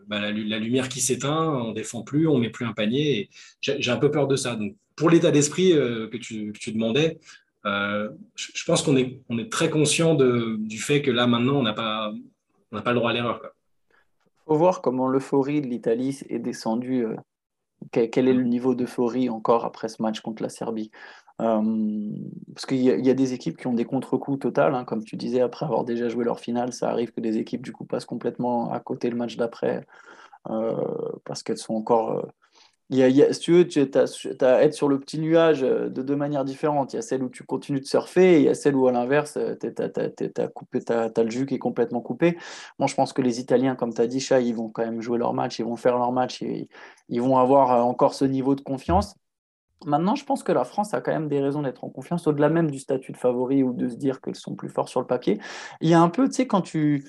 bah, 0.07 0.19
la, 0.19 0.31
lumière 0.31 0.87
qui 0.89 1.01
s'éteint, 1.01 1.49
on 1.49 1.73
défend 1.73 2.01
plus, 2.01 2.27
on 2.27 2.37
met 2.37 2.49
plus 2.49 2.65
un 2.65 2.73
panier. 2.73 3.29
J'ai 3.61 3.91
un 3.91 3.97
peu 3.97 4.09
peur 4.09 4.27
de 4.27 4.37
ça. 4.37 4.57
Pour 4.95 5.09
l'état 5.09 5.31
d'esprit 5.31 5.73
euh, 5.73 6.07
que, 6.07 6.17
tu, 6.17 6.53
demandais, 6.71 7.19
euh, 7.65 8.09
je, 8.35 8.63
pense 8.65 8.83
qu'on 8.83 8.95
est, 8.97 9.49
très 9.49 9.69
conscient 9.69 10.15
du 10.15 10.77
fait 10.77 11.01
que 11.01 11.11
là, 11.11 11.25
maintenant, 11.25 11.55
on 11.55 11.63
n'a 11.63 11.73
pas, 11.73 12.13
le 12.71 12.93
droit 12.93 13.09
à 13.09 13.13
l'erreur. 13.13 13.41
Il 14.25 14.49
faut 14.49 14.57
voir 14.57 14.81
comment 14.81 15.07
l'euphorie 15.07 15.61
de 15.61 15.67
l'Italie 15.67 16.19
est 16.29 16.39
descendue. 16.39 17.05
Euh, 17.05 17.15
quel, 17.91 18.27
est 18.27 18.33
le 18.33 18.43
niveau 18.43 18.75
d'euphorie 18.75 19.29
encore 19.29 19.65
après 19.65 19.89
ce 19.89 20.01
match 20.01 20.21
contre 20.21 20.43
la 20.43 20.49
Serbie 20.49 20.91
Parce 22.53 22.65
qu'il 22.65 22.81
y, 22.81 23.09
a 23.09 23.13
des 23.13 23.33
équipes 23.33 23.57
qui 23.57 23.67
ont 23.67 23.73
des 23.73 23.85
contre-coups 23.85 24.39
total, 24.39 24.75
hein, 24.75 24.85
comme 24.85 25.03
tu 25.03 25.17
disais, 25.17 25.41
après 25.41 25.65
avoir 25.65 25.83
déjà 25.83 26.09
joué 26.09 26.23
leur 26.25 26.39
finale, 26.39 26.73
ça 26.73 26.89
arrive 26.89 27.11
que 27.11 27.21
des 27.21 27.37
équipes 27.37 27.63
du 27.63 27.71
coup 27.71 27.85
passent 27.85 28.05
complètement 28.05 28.71
à 28.71 28.79
côté 28.79 29.09
le 29.09 29.15
match 29.15 29.37
d'après 29.37 29.85
parce 31.23 31.41
qu'elles 31.41 31.57
sont 31.57 31.75
encore 31.75 32.25
a, 33.01 33.33
si 33.33 33.39
tu 33.39 33.51
veux, 33.53 33.67
tu 33.67 33.79
as, 33.79 34.63
être 34.63 34.73
sur 34.73 34.87
le 34.87 34.99
petit 34.99 35.19
nuage 35.19 35.63
euh, 35.63 35.89
de 35.89 36.01
deux 36.01 36.15
manières 36.15 36.45
différentes. 36.45 36.93
Il 36.93 36.97
y 36.97 36.99
a 36.99 37.01
celle 37.01 37.23
où 37.23 37.29
tu 37.29 37.43
continues 37.43 37.79
de 37.79 37.85
surfer 37.85 38.35
et 38.35 38.39
il 38.39 38.43
y 38.43 38.49
a 38.49 38.53
celle 38.53 38.75
où, 38.75 38.87
à 38.87 38.91
l'inverse, 38.91 39.37
euh, 39.37 39.55
tu 39.59 39.67
as, 39.67 41.23
le 41.23 41.29
jus 41.29 41.45
qui 41.45 41.55
est 41.55 41.59
complètement 41.59 42.01
coupé. 42.01 42.37
Moi, 42.79 42.87
je 42.87 42.95
pense 42.95 43.13
que 43.13 43.21
les 43.21 43.39
Italiens, 43.39 43.75
comme 43.75 43.93
tu 43.93 44.01
as 44.01 44.07
dit, 44.07 44.19
Chat, 44.19 44.41
ils 44.41 44.55
vont 44.55 44.69
quand 44.69 44.83
même 44.83 45.01
jouer 45.01 45.17
leur 45.17 45.33
match, 45.33 45.59
ils 45.59 45.65
vont 45.65 45.75
faire 45.75 45.97
leur 45.97 46.11
match, 46.11 46.41
et, 46.41 46.69
ils 47.09 47.21
vont 47.21 47.37
avoir 47.37 47.71
euh, 47.71 47.81
encore 47.81 48.13
ce 48.13 48.25
niveau 48.25 48.55
de 48.55 48.61
confiance. 48.61 49.15
Maintenant, 49.85 50.15
je 50.15 50.25
pense 50.25 50.43
que 50.43 50.51
la 50.51 50.63
France 50.63 50.93
a 50.93 51.01
quand 51.01 51.11
même 51.11 51.27
des 51.27 51.39
raisons 51.41 51.61
d'être 51.61 51.83
en 51.83 51.89
confiance, 51.89 52.27
au-delà 52.27 52.49
même 52.49 52.71
du 52.71 52.79
statut 52.79 53.11
de 53.11 53.17
favori 53.17 53.63
ou 53.63 53.73
de 53.73 53.87
se 53.87 53.95
dire 53.95 54.21
qu'ils 54.21 54.35
sont 54.35 54.55
plus 54.55 54.69
forts 54.69 54.89
sur 54.89 55.01
le 55.01 55.07
papier. 55.07 55.39
Il 55.81 55.89
y 55.89 55.93
a 55.93 56.01
un 56.01 56.09
peu, 56.09 56.27
tu 56.27 56.35
sais, 56.35 56.47
quand 56.47 56.61
tu 56.61 57.05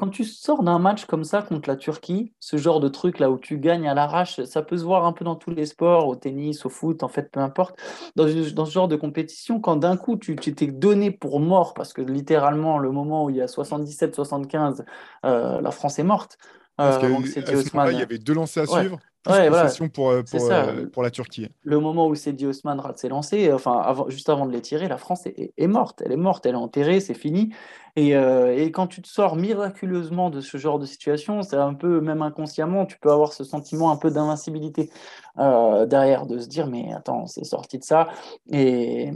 quand 0.00 0.08
tu 0.08 0.24
sors 0.24 0.62
d'un 0.62 0.78
match 0.78 1.04
comme 1.04 1.24
ça 1.24 1.42
contre 1.42 1.68
la 1.68 1.76
Turquie, 1.76 2.32
ce 2.40 2.56
genre 2.56 2.80
de 2.80 2.88
truc 2.88 3.18
là 3.18 3.30
où 3.30 3.36
tu 3.36 3.58
gagnes 3.58 3.86
à 3.86 3.92
l'arrache, 3.92 4.42
ça 4.44 4.62
peut 4.62 4.78
se 4.78 4.82
voir 4.82 5.04
un 5.04 5.12
peu 5.12 5.26
dans 5.26 5.36
tous 5.36 5.50
les 5.50 5.66
sports, 5.66 6.08
au 6.08 6.16
tennis, 6.16 6.64
au 6.64 6.70
foot, 6.70 7.02
en 7.02 7.08
fait, 7.08 7.30
peu 7.30 7.38
importe. 7.38 7.78
Dans, 8.16 8.26
ce 8.26 8.70
genre 8.70 8.88
de 8.88 8.96
compétition, 8.96 9.60
quand 9.60 9.76
d'un 9.76 9.98
coup 9.98 10.16
tu 10.16 10.36
t'es 10.36 10.68
donné 10.68 11.10
pour 11.10 11.38
mort, 11.38 11.74
parce 11.74 11.92
que 11.92 12.00
littéralement, 12.00 12.78
le 12.78 12.90
moment 12.90 13.26
où 13.26 13.30
il 13.30 13.36
y 13.36 13.42
a 13.42 13.46
77-75, 13.46 14.86
euh, 15.26 15.60
la 15.60 15.70
France 15.70 15.98
est 15.98 16.02
morte. 16.02 16.38
Parce 16.78 17.04
euh, 17.04 17.90
il 17.92 17.98
y 17.98 18.02
avait 18.02 18.16
deux 18.16 18.32
lancers 18.32 18.62
à 18.72 18.80
suivre. 18.80 18.98
Ouais, 19.28 19.50
voilà. 19.50 19.70
pour, 19.92 20.10
euh, 20.10 20.22
pour, 20.22 20.50
euh, 20.50 20.86
pour, 20.86 21.02
la 21.02 21.10
Turquie. 21.10 21.48
Le 21.62 21.78
moment 21.78 22.06
où 22.06 22.14
Cedi 22.14 22.46
Osman 22.46 22.80
rate 22.80 22.98
ses 22.98 23.10
lancers, 23.10 23.54
enfin, 23.54 23.78
avant, 23.78 24.08
juste 24.08 24.30
avant 24.30 24.46
de 24.46 24.52
les 24.52 24.62
tirer, 24.62 24.88
la 24.88 24.96
France 24.96 25.26
est, 25.26 25.52
est, 25.56 25.66
morte. 25.66 26.02
Elle 26.02 26.12
est 26.12 26.16
morte, 26.16 26.46
elle 26.46 26.54
est 26.54 26.58
enterrée, 26.58 27.00
c'est 27.00 27.14
fini. 27.14 27.52
Et, 27.96 28.16
euh, 28.16 28.56
et, 28.56 28.70
quand 28.70 28.86
tu 28.86 29.02
te 29.02 29.08
sors 29.08 29.36
miraculeusement 29.36 30.30
de 30.30 30.40
ce 30.40 30.56
genre 30.56 30.78
de 30.78 30.86
situation, 30.86 31.42
c'est 31.42 31.56
un 31.56 31.74
peu, 31.74 32.00
même 32.00 32.22
inconsciemment, 32.22 32.86
tu 32.86 32.98
peux 32.98 33.10
avoir 33.10 33.34
ce 33.34 33.44
sentiment 33.44 33.90
un 33.90 33.96
peu 33.96 34.10
d'invincibilité 34.10 34.90
derrière, 35.36 36.26
de 36.26 36.38
se 36.38 36.48
dire, 36.48 36.66
mais 36.66 36.92
attends, 36.94 37.26
c'est 37.26 37.44
sorti 37.44 37.78
de 37.78 37.84
ça. 37.84 38.08
Et, 38.50 39.10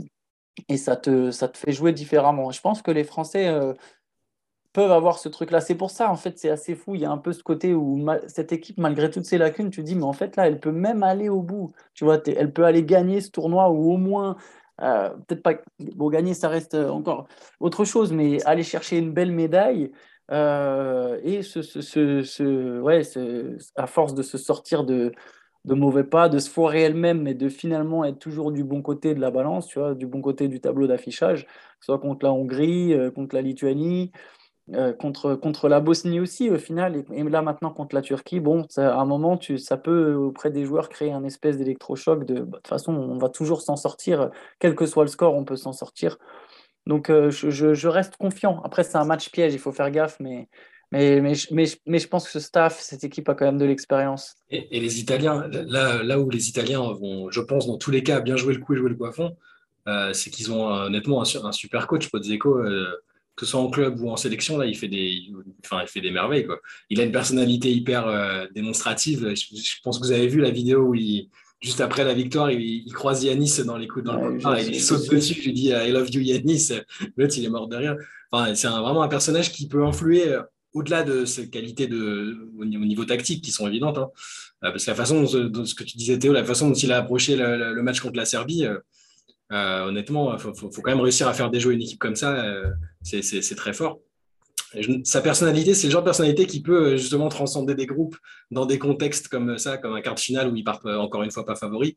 et 0.69 0.77
ça, 0.77 0.95
te, 0.97 1.31
ça 1.31 1.47
te 1.47 1.57
fait 1.57 1.71
jouer 1.71 1.93
différemment. 1.93 2.51
Je 2.51 2.61
pense 2.61 2.81
que 2.81 2.91
les 2.91 3.03
Français 3.03 3.51
peuvent 4.75 4.91
avoir 4.91 5.19
ce 5.19 5.29
truc-là. 5.29 5.61
C'est 5.61 5.75
pour 5.75 5.89
ça, 5.89 6.11
en 6.11 6.17
fait, 6.17 6.37
c'est 6.37 6.49
assez 6.49 6.75
fou. 6.75 6.95
Il 6.95 7.01
y 7.01 7.05
a 7.05 7.11
un 7.11 7.17
peu 7.17 7.31
ce 7.31 7.41
côté 7.41 7.73
où 7.73 8.05
cette 8.27 8.51
équipe, 8.51 8.77
malgré 8.77 9.09
toutes 9.09 9.25
ses 9.25 9.37
lacunes, 9.37 9.69
tu 9.69 9.83
dis, 9.83 9.95
mais 9.95 10.03
en 10.03 10.11
fait, 10.11 10.35
là, 10.35 10.47
elle 10.47 10.59
peut 10.59 10.73
même 10.73 11.01
aller 11.01 11.29
au 11.29 11.41
bout. 11.41 11.71
Tu 11.93 12.03
vois, 12.03 12.19
elle 12.27 12.51
peut 12.51 12.65
aller 12.65 12.83
gagner 12.83 13.21
ce 13.21 13.31
tournoi 13.31 13.69
ou 13.69 13.93
au 13.93 13.97
moins, 13.97 14.35
euh, 14.81 15.09
peut-être 15.27 15.43
pas, 15.43 15.53
bon, 15.79 16.09
gagner, 16.09 16.33
ça 16.33 16.49
reste 16.49 16.75
encore 16.75 17.27
autre 17.61 17.85
chose, 17.85 18.11
mais 18.11 18.43
aller 18.45 18.63
chercher 18.63 18.97
une 18.97 19.13
belle 19.13 19.31
médaille. 19.31 19.91
Euh, 20.31 21.19
et 21.23 21.41
ce, 21.41 21.61
ce, 21.61 22.21
ce, 22.21 22.81
ouais, 22.81 23.01
à 23.77 23.87
force 23.87 24.13
de 24.13 24.23
se 24.23 24.37
sortir 24.37 24.83
de, 24.83 25.13
de 25.63 25.73
mauvais 25.73 26.03
pas, 26.03 26.27
de 26.27 26.39
se 26.39 26.49
foirer 26.49 26.81
elle-même, 26.81 27.21
mais 27.21 27.33
de 27.33 27.47
finalement 27.47 28.03
être 28.03 28.19
toujours 28.19 28.51
du 28.51 28.65
bon 28.65 28.81
côté 28.81 29.15
de 29.15 29.21
la 29.21 29.31
balance, 29.31 29.67
tu 29.67 29.79
vois, 29.79 29.95
du 29.95 30.05
bon 30.05 30.21
côté 30.21 30.47
du 30.49 30.59
tableau 30.59 30.87
d'affichage, 30.87 31.47
soit 31.79 31.99
contre 31.99 32.25
la 32.25 32.33
Hongrie, 32.33 32.93
euh, 32.93 33.09
contre 33.09 33.35
la 33.35 33.41
Lituanie, 33.41 34.11
euh, 34.73 34.93
contre, 34.93 35.35
contre 35.35 35.69
la 35.69 35.79
Bosnie 35.79 36.19
aussi, 36.19 36.49
au 36.49 36.57
final, 36.57 37.03
et, 37.13 37.23
là 37.23 37.43
maintenant 37.43 37.69
contre 37.69 37.93
la 37.93 38.01
Turquie, 38.01 38.39
bon, 38.39 38.65
à 38.77 38.99
un 38.99 39.05
moment, 39.05 39.37
tu, 39.37 39.59
ça 39.59 39.77
peut 39.77 40.13
auprès 40.15 40.49
des 40.49 40.65
joueurs 40.65 40.89
créer 40.89 41.11
un 41.11 41.23
espèce 41.23 41.57
d'électrochoc 41.57 42.25
de, 42.25 42.39
bah, 42.39 42.39
de 42.39 42.51
toute 42.51 42.67
façon, 42.67 42.93
on 42.93 43.17
va 43.19 43.29
toujours 43.29 43.61
s'en 43.61 43.75
sortir, 43.75 44.31
quel 44.59 44.73
que 44.73 44.87
soit 44.87 45.03
le 45.03 45.09
score, 45.09 45.35
on 45.35 45.45
peut 45.45 45.55
s'en 45.55 45.73
sortir. 45.73 46.17
Donc 46.87 47.09
euh, 47.09 47.29
je, 47.29 47.73
je, 47.73 47.87
reste 47.87 48.17
confiant. 48.17 48.61
Après, 48.63 48.83
c'est 48.83 48.97
un 48.97 49.05
match 49.05 49.29
piège, 49.29 49.53
il 49.53 49.59
faut 49.59 49.71
faire 49.71 49.91
gaffe, 49.91 50.17
mais, 50.19 50.49
mais, 50.91 51.21
mais, 51.21 51.33
mais, 51.51 51.65
mais, 51.85 51.99
je 51.99 52.07
pense 52.07 52.25
que 52.25 52.31
ce 52.31 52.39
staff, 52.39 52.79
cette 52.79 53.03
équipe 53.03 53.29
a 53.29 53.35
quand 53.35 53.45
même 53.45 53.57
de 53.57 53.65
l'expérience. 53.65 54.35
Et, 54.49 54.79
les 54.79 54.99
Italiens, 54.99 55.47
là, 55.47 56.01
là 56.01 56.19
où 56.19 56.29
les 56.29 56.49
Italiens 56.49 56.81
vont, 56.81 57.29
je 57.29 57.41
pense, 57.41 57.67
dans 57.67 57.77
tous 57.77 57.91
les 57.91 58.03
cas, 58.03 58.19
bien 58.19 58.35
jouer 58.35 58.55
le 58.55 58.61
coup 58.61 58.73
et 58.73 58.77
jouer 58.77 58.89
le 58.89 58.95
coiffon, 58.95 59.35
euh, 59.87 60.13
c'est 60.13 60.31
qu'ils 60.31 60.51
ont 60.51 60.67
honnêtement 60.67 61.21
un, 61.21 61.51
super 61.51 61.85
coach, 61.85 62.09
Pozzeco. 62.09 62.57
Euh, 62.57 63.03
que 63.35 63.45
ce 63.45 63.51
soit 63.51 63.59
en 63.59 63.69
club 63.69 63.99
ou 63.99 64.09
en 64.09 64.15
sélection, 64.15 64.57
là, 64.57 64.65
il 64.65 64.75
fait 64.75 64.87
des, 64.87 65.23
enfin, 65.63 65.81
il 65.81 65.87
fait 65.87 66.01
des 66.01 66.11
merveilles. 66.11 66.45
Quoi. 66.45 66.59
Il 66.89 67.01
a 67.01 67.03
une 67.03 67.11
personnalité 67.11 67.71
hyper 67.71 68.07
euh, 68.07 68.47
démonstrative. 68.53 69.33
Je, 69.35 69.75
pense 69.83 69.99
que 69.99 70.05
vous 70.05 70.11
avez 70.11 70.27
vu 70.27 70.39
la 70.39 70.51
vidéo 70.51 70.83
où 70.83 70.95
il, 70.95 71.29
juste 71.61 71.81
après 71.81 72.05
la 72.05 72.13
victoire, 72.13 72.49
il, 72.51 72.91
croise 72.93 73.23
Yanis 73.23 73.63
dans 73.65 73.77
les 73.77 73.87
coups 73.87 74.05
dans 74.05 74.29
le 74.29 74.39
il 74.67 74.81
saute 74.81 75.09
dessus, 75.09 75.41
lui 75.41 75.51
dis 75.51 75.67
I 75.67 75.91
love 75.91 76.09
you 76.11 76.21
Yanis. 76.21 76.69
L'autre, 77.17 77.33
il 77.37 77.45
est 77.45 77.49
mort 77.49 77.67
de 77.67 77.75
rire. 77.75 77.97
Enfin, 78.31 78.55
c'est 78.55 78.67
vraiment 78.67 79.03
un 79.03 79.09
personnage 79.09 79.51
qui 79.51 79.67
peut 79.67 79.83
influer 79.85 80.29
euh, 80.29 80.41
au-delà 80.73 81.03
de 81.03 81.25
ses 81.25 81.49
qualités 81.49 81.87
de, 81.87 82.49
au 82.57 82.65
niveau 82.65 83.03
tactique 83.03 83.43
qui 83.43 83.51
sont 83.51 83.67
évidentes. 83.67 83.97
Hein. 83.97 84.09
Euh, 84.63 84.71
parce 84.71 84.85
que 84.85 84.91
la 84.91 84.95
façon 84.95 85.23
dont, 85.23 85.65
ce 85.65 85.75
que 85.75 85.83
tu 85.83 85.97
disais 85.97 86.17
Théo, 86.17 86.31
la 86.31 86.45
façon 86.45 86.69
dont 86.69 86.75
il 86.75 86.91
a 86.93 86.97
approché 86.99 87.35
le, 87.35 87.81
match 87.81 87.99
contre 87.99 88.15
la 88.15 88.25
Serbie, 88.25 88.65
euh, 89.51 89.85
honnêtement, 89.85 90.33
il 90.33 90.39
faut, 90.39 90.51
quand 90.53 90.91
même 90.91 91.01
réussir 91.01 91.27
à 91.27 91.33
faire 91.33 91.49
déjouer 91.49 91.75
une 91.75 91.81
équipe 91.81 91.99
comme 91.99 92.15
ça. 92.15 92.35
Euh, 92.35 92.71
c'est 93.03 93.55
très 93.55 93.73
fort. 93.73 93.99
sa 95.03 95.21
personnalité, 95.21 95.73
c'est 95.73 95.87
le 95.87 95.91
genre 95.91 96.01
de 96.01 96.05
personnalité 96.05 96.47
qui 96.47 96.61
peut 96.61 96.93
euh, 96.93 96.97
justement 96.97 97.29
transcender 97.29 97.75
des 97.75 97.85
groupes 97.85 98.17
dans 98.51 98.65
des 98.65 98.79
contextes 98.79 99.27
comme 99.27 99.57
ça, 99.57 99.77
comme 99.77 99.93
un 99.93 100.01
quart 100.01 100.15
de 100.15 100.19
finale 100.19 100.49
où 100.49 100.55
ils 100.55 100.63
partent 100.63 100.85
encore 100.85 101.23
une 101.23 101.31
fois 101.31 101.45
pas 101.45 101.55
favoris. 101.55 101.93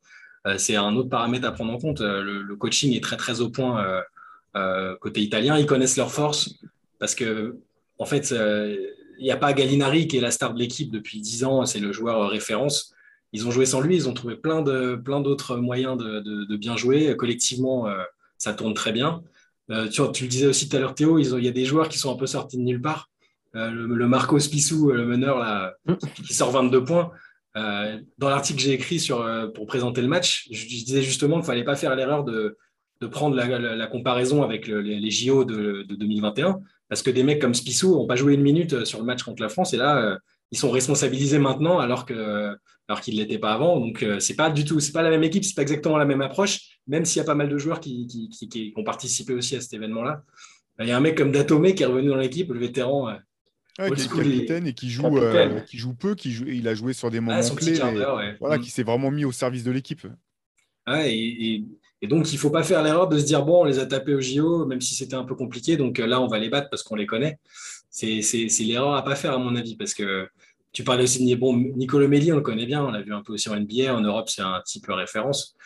c'est 0.57 0.77
un 0.77 0.95
autre 0.97 1.09
paramètre 1.09 1.47
à 1.47 1.53
prendre 1.53 1.73
en 1.73 1.79
compte. 1.79 2.01
Le, 2.01 2.57
coaching 2.57 2.95
est 2.95 3.03
très 3.03 3.17
très 3.17 3.41
au 3.41 3.51
point 3.51 4.03
côté 5.01 5.21
italien. 5.21 5.59
Ils 5.59 5.67
connaissent 5.67 5.97
leurs 5.97 6.13
forces 6.13 6.55
parce 6.99 7.15
que 7.15 7.57
en 7.99 8.05
fait, 8.05 8.31
il 8.31 9.25
n'y 9.25 9.31
a 9.31 9.37
pas 9.37 9.53
Gallinari 9.53 10.07
qui 10.07 10.19
est 10.19 10.21
la 10.21 10.31
star 10.31 10.55
de 10.55 10.59
l'équipe 10.59 10.93
depuis 10.93 11.21
10 11.21 11.45
ans. 11.45 11.67
C'est 11.67 11.81
le 11.81 11.93
joueur 11.93 12.29
référence 12.31 12.95
ils 13.33 13.47
ont 13.47 13.51
joué 13.51 13.67
sans 13.67 13.81
lui, 13.81 13.97
ils 13.97 14.09
ont 14.09 14.15
trouvé 14.15 14.37
plein 14.37 14.63
de 14.63 14.97
plein 14.97 15.21
d'autres 15.21 15.57
moyens 15.57 15.97
de, 15.99 16.57
bien 16.57 16.77
jouer. 16.77 17.15
Collectivement, 17.17 17.87
euh, 17.87 18.03
ça 18.39 18.55
tourne 18.55 18.75
très 18.75 18.93
bien. 18.93 19.23
Euh, 19.71 19.89
tu, 19.89 20.03
le 20.03 20.29
disais 20.29 20.47
aussi 20.47 20.69
tout 20.69 20.77
à 20.77 20.81
l'heure, 20.81 20.95
Théo, 20.95 21.19
il 21.19 21.45
y 21.45 21.49
a 21.49 21.53
des 21.53 21.67
joueurs 21.67 21.89
qui 21.89 21.99
sont 21.99 22.13
un 22.13 22.17
peu 22.17 22.27
sortis 22.27 22.57
de 22.57 22.63
nulle 22.63 22.81
part. 22.81 23.11
Euh, 23.55 23.71
le, 23.71 24.09
Marco 24.09 24.39
Spissou, 24.39 24.91
le 24.93 25.05
meneur, 25.05 25.39
là, 25.39 25.75
qui 26.27 26.33
sort 26.33 26.51
22 26.53 26.85
points. 26.85 27.11
dans 27.55 28.29
l'article 28.31 28.59
que 28.59 28.65
j'ai 28.65 28.73
écrit 28.73 28.99
sur, 28.99 29.27
pour 29.55 29.67
présenter 29.67 30.01
le 30.01 30.09
match, 30.09 30.49
je, 30.51 30.67
disais 30.67 31.03
justement 31.03 31.37
qu'il 31.37 31.43
ne 31.43 31.47
fallait 31.47 31.65
pas 31.65 31.77
faire 31.77 31.95
l'erreur 31.97 32.25
de, 32.25 32.57
prendre 33.11 33.37
la, 33.37 33.87
comparaison 33.89 34.43
avec 34.43 34.67
les, 34.69 35.11
JO 35.11 35.45
de, 35.45 35.85
2021, 35.89 36.61
parce 36.89 37.03
que 37.03 37.11
des 37.11 37.23
mecs 37.23 37.41
comme 37.41 37.55
Spissou 37.55 37.93
n'ont 37.93 38.07
pas 38.07 38.17
joué 38.17 38.33
une 38.35 38.43
minute 38.43 38.87
sur 38.87 39.01
le 39.01 39.05
match 39.05 39.23
contre 39.23 39.43
la 39.43 39.51
France, 39.51 39.75
et 39.75 39.77
là, 39.77 40.19
ils 40.51 40.59
sont 40.59 40.71
responsabilisés 40.71 41.39
maintenant 41.39 41.79
alors 41.79 42.07
que 42.07 42.57
alors 42.89 43.03
qu'ils 43.03 43.17
ne 43.17 43.21
l'étaient 43.21 43.39
pas 43.39 43.53
avant. 43.53 43.79
Donc, 43.79 44.03
euh, 44.03 44.19
c'est 44.19 44.35
pas 44.35 44.51
du 44.51 44.65
tout, 44.65 44.81
c'est 44.81 44.93
pas 44.93 45.03
la 45.03 45.11
même 45.11 45.23
équipe, 45.23 45.45
c'est 45.45 45.55
pas 45.55 45.63
exactement 45.63 45.99
la 45.99 46.07
même 46.07 46.23
approche, 46.23 46.81
même 46.87 47.05
s'il 47.05 47.19
y 47.19 47.23
a 47.23 47.25
pas 47.25 47.35
mal 47.35 47.49
de 47.49 47.59
joueurs 47.59 47.81
qui, 47.81 48.07
qui, 48.07 48.73
ont 48.77 48.85
participé 48.85 49.35
aussi 49.35 49.57
à 49.57 49.61
cet 49.61 49.75
événement-là. 49.75 50.23
Il 50.81 50.87
y 50.87 50.91
a 50.91 50.97
un 50.97 51.01
mec 51.01 51.17
comme 51.17 51.33
Datome 51.33 51.75
qui 51.75 51.83
est 51.83 51.87
revenu 51.87 52.09
dans 52.09 52.17
l'équipe, 52.17 52.51
le 52.51 52.59
vétéran. 52.59 53.11
Euh, 53.11 53.91
qui 53.95 54.03
est 54.03 54.09
capitaine 54.09 54.67
et 54.67 54.73
qui 54.73 54.91
joue, 54.91 55.07
euh, 55.19 55.61
qui 55.61 55.79
joue 55.79 55.95
peu, 55.95 56.15
qui 56.17 56.33
joue, 56.33 56.47
il 56.49 56.67
a 56.67 56.75
joué 56.75 56.93
sur 56.93 57.11
des 57.11 57.21
moments 57.21 57.41
clés, 57.55 57.79
voilà, 58.41 58.59
mm. 58.59 58.61
qui 58.61 58.71
s'est 58.71 58.83
vraiment 58.83 59.11
mis 59.11 59.25
au 59.25 59.33
service 59.33 59.63
de 59.63 59.71
l'équipe. 59.71 60.05
et, 60.89 61.65
donc, 62.03 62.31
il 62.31 62.35
ne 62.35 62.39
faut 62.39 62.51
pas 62.51 62.63
faire 62.63 62.83
l'erreur 62.83 63.09
de 63.09 63.19
se 63.19 63.25
dire, 63.25 63.45
bon, 63.45 63.63
on 63.63 63.65
les 63.65 63.79
a 63.79 63.87
tapés 63.87 64.15
au 64.15 64.21
JO, 64.21 64.67
même 64.67 64.81
si 64.81 64.95
c'était 64.95 65.15
un 65.15 65.25
peu 65.25 65.35
compliqué, 65.35 65.77
donc 65.77 65.99
là, 65.99 66.21
on 66.21 66.27
va 66.27 66.39
les 66.39 66.49
battre 66.49 66.71
parce 66.71 66.83
qu'on 66.83 66.97
les 66.97 67.07
connaît. 67.07 67.39
C'est 67.91 68.21
l'erreur 68.61 68.95
à 68.95 69.01
ne 69.01 69.05
pas 69.05 69.17
faire, 69.17 69.33
à 69.33 69.39
mon 69.39 69.57
avis, 69.57 69.77
parce 69.77 69.95
que 69.95 70.29
tu 70.73 70.85
parlais 70.85 71.05
aussi 71.05 71.25
de 71.25 71.35
bon, 71.37 71.57
Nicolo 71.57 72.09
Melli, 72.09 72.33
on 72.33 72.37
le 72.37 72.43
connaît 72.43 72.67
bien, 72.67 72.85
on 72.85 72.91
l'a 72.91 73.03
vu 73.03 73.15
un 73.15 73.23
peu 73.23 73.33
aussi 73.33 73.49
en 73.49 73.57
NBA, 73.57 73.95
en 73.95 74.01
Europe, 74.01 74.29
c'est 74.29 74.43
un 74.43 74.61
type 74.65 74.87
référence. 74.89 75.57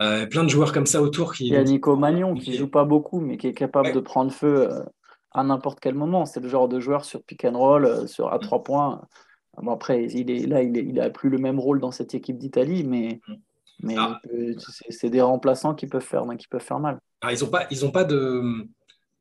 Euh, 0.00 0.26
plein 0.26 0.42
de 0.42 0.48
joueurs 0.48 0.72
comme 0.72 0.86
ça 0.86 1.00
autour 1.00 1.34
qui. 1.34 1.46
Il 1.46 1.52
y 1.52 1.56
a 1.56 1.62
Nico 1.62 1.96
Magnon 1.96 2.34
qui 2.34 2.54
joue 2.54 2.68
pas 2.68 2.84
beaucoup, 2.84 3.20
mais 3.20 3.36
qui 3.36 3.46
est 3.46 3.54
capable 3.54 3.92
de 3.92 4.00
prendre 4.00 4.32
feu 4.32 4.70
euh, 4.70 4.82
à 5.30 5.44
n'importe 5.44 5.80
quel 5.80 5.94
moment. 5.94 6.26
C'est 6.26 6.40
le 6.40 6.48
genre 6.48 6.68
de 6.68 6.80
joueur 6.80 7.04
sur 7.04 7.22
pick 7.22 7.44
and 7.44 7.56
roll, 7.56 7.84
euh, 7.84 8.06
sur 8.06 8.32
à 8.32 8.38
trois 8.38 8.64
points. 8.64 9.02
Bon, 9.58 9.72
après, 9.72 10.04
il 10.04 10.30
est, 10.30 10.46
là, 10.46 10.62
il, 10.62 10.94
n'a 10.94 11.10
plus 11.10 11.28
le 11.28 11.38
même 11.38 11.60
rôle 11.60 11.78
dans 11.78 11.90
cette 11.90 12.14
équipe 12.14 12.38
d'Italie, 12.38 12.84
mais, 12.84 13.20
mais 13.82 13.96
ah. 13.98 14.18
c'est 14.88 15.10
des 15.10 15.20
remplaçants 15.20 15.74
qui 15.74 15.86
peuvent 15.86 16.02
faire, 16.02 16.24
qui 16.38 16.48
peuvent 16.48 16.62
faire 16.62 16.80
mal. 16.80 16.98
Ah, 17.20 17.32
ils 17.32 17.40
n'ont 17.40 17.50
pas, 17.50 17.66
ils 17.70 17.84
ont 17.84 17.90
pas 17.90 18.04
de 18.04 18.66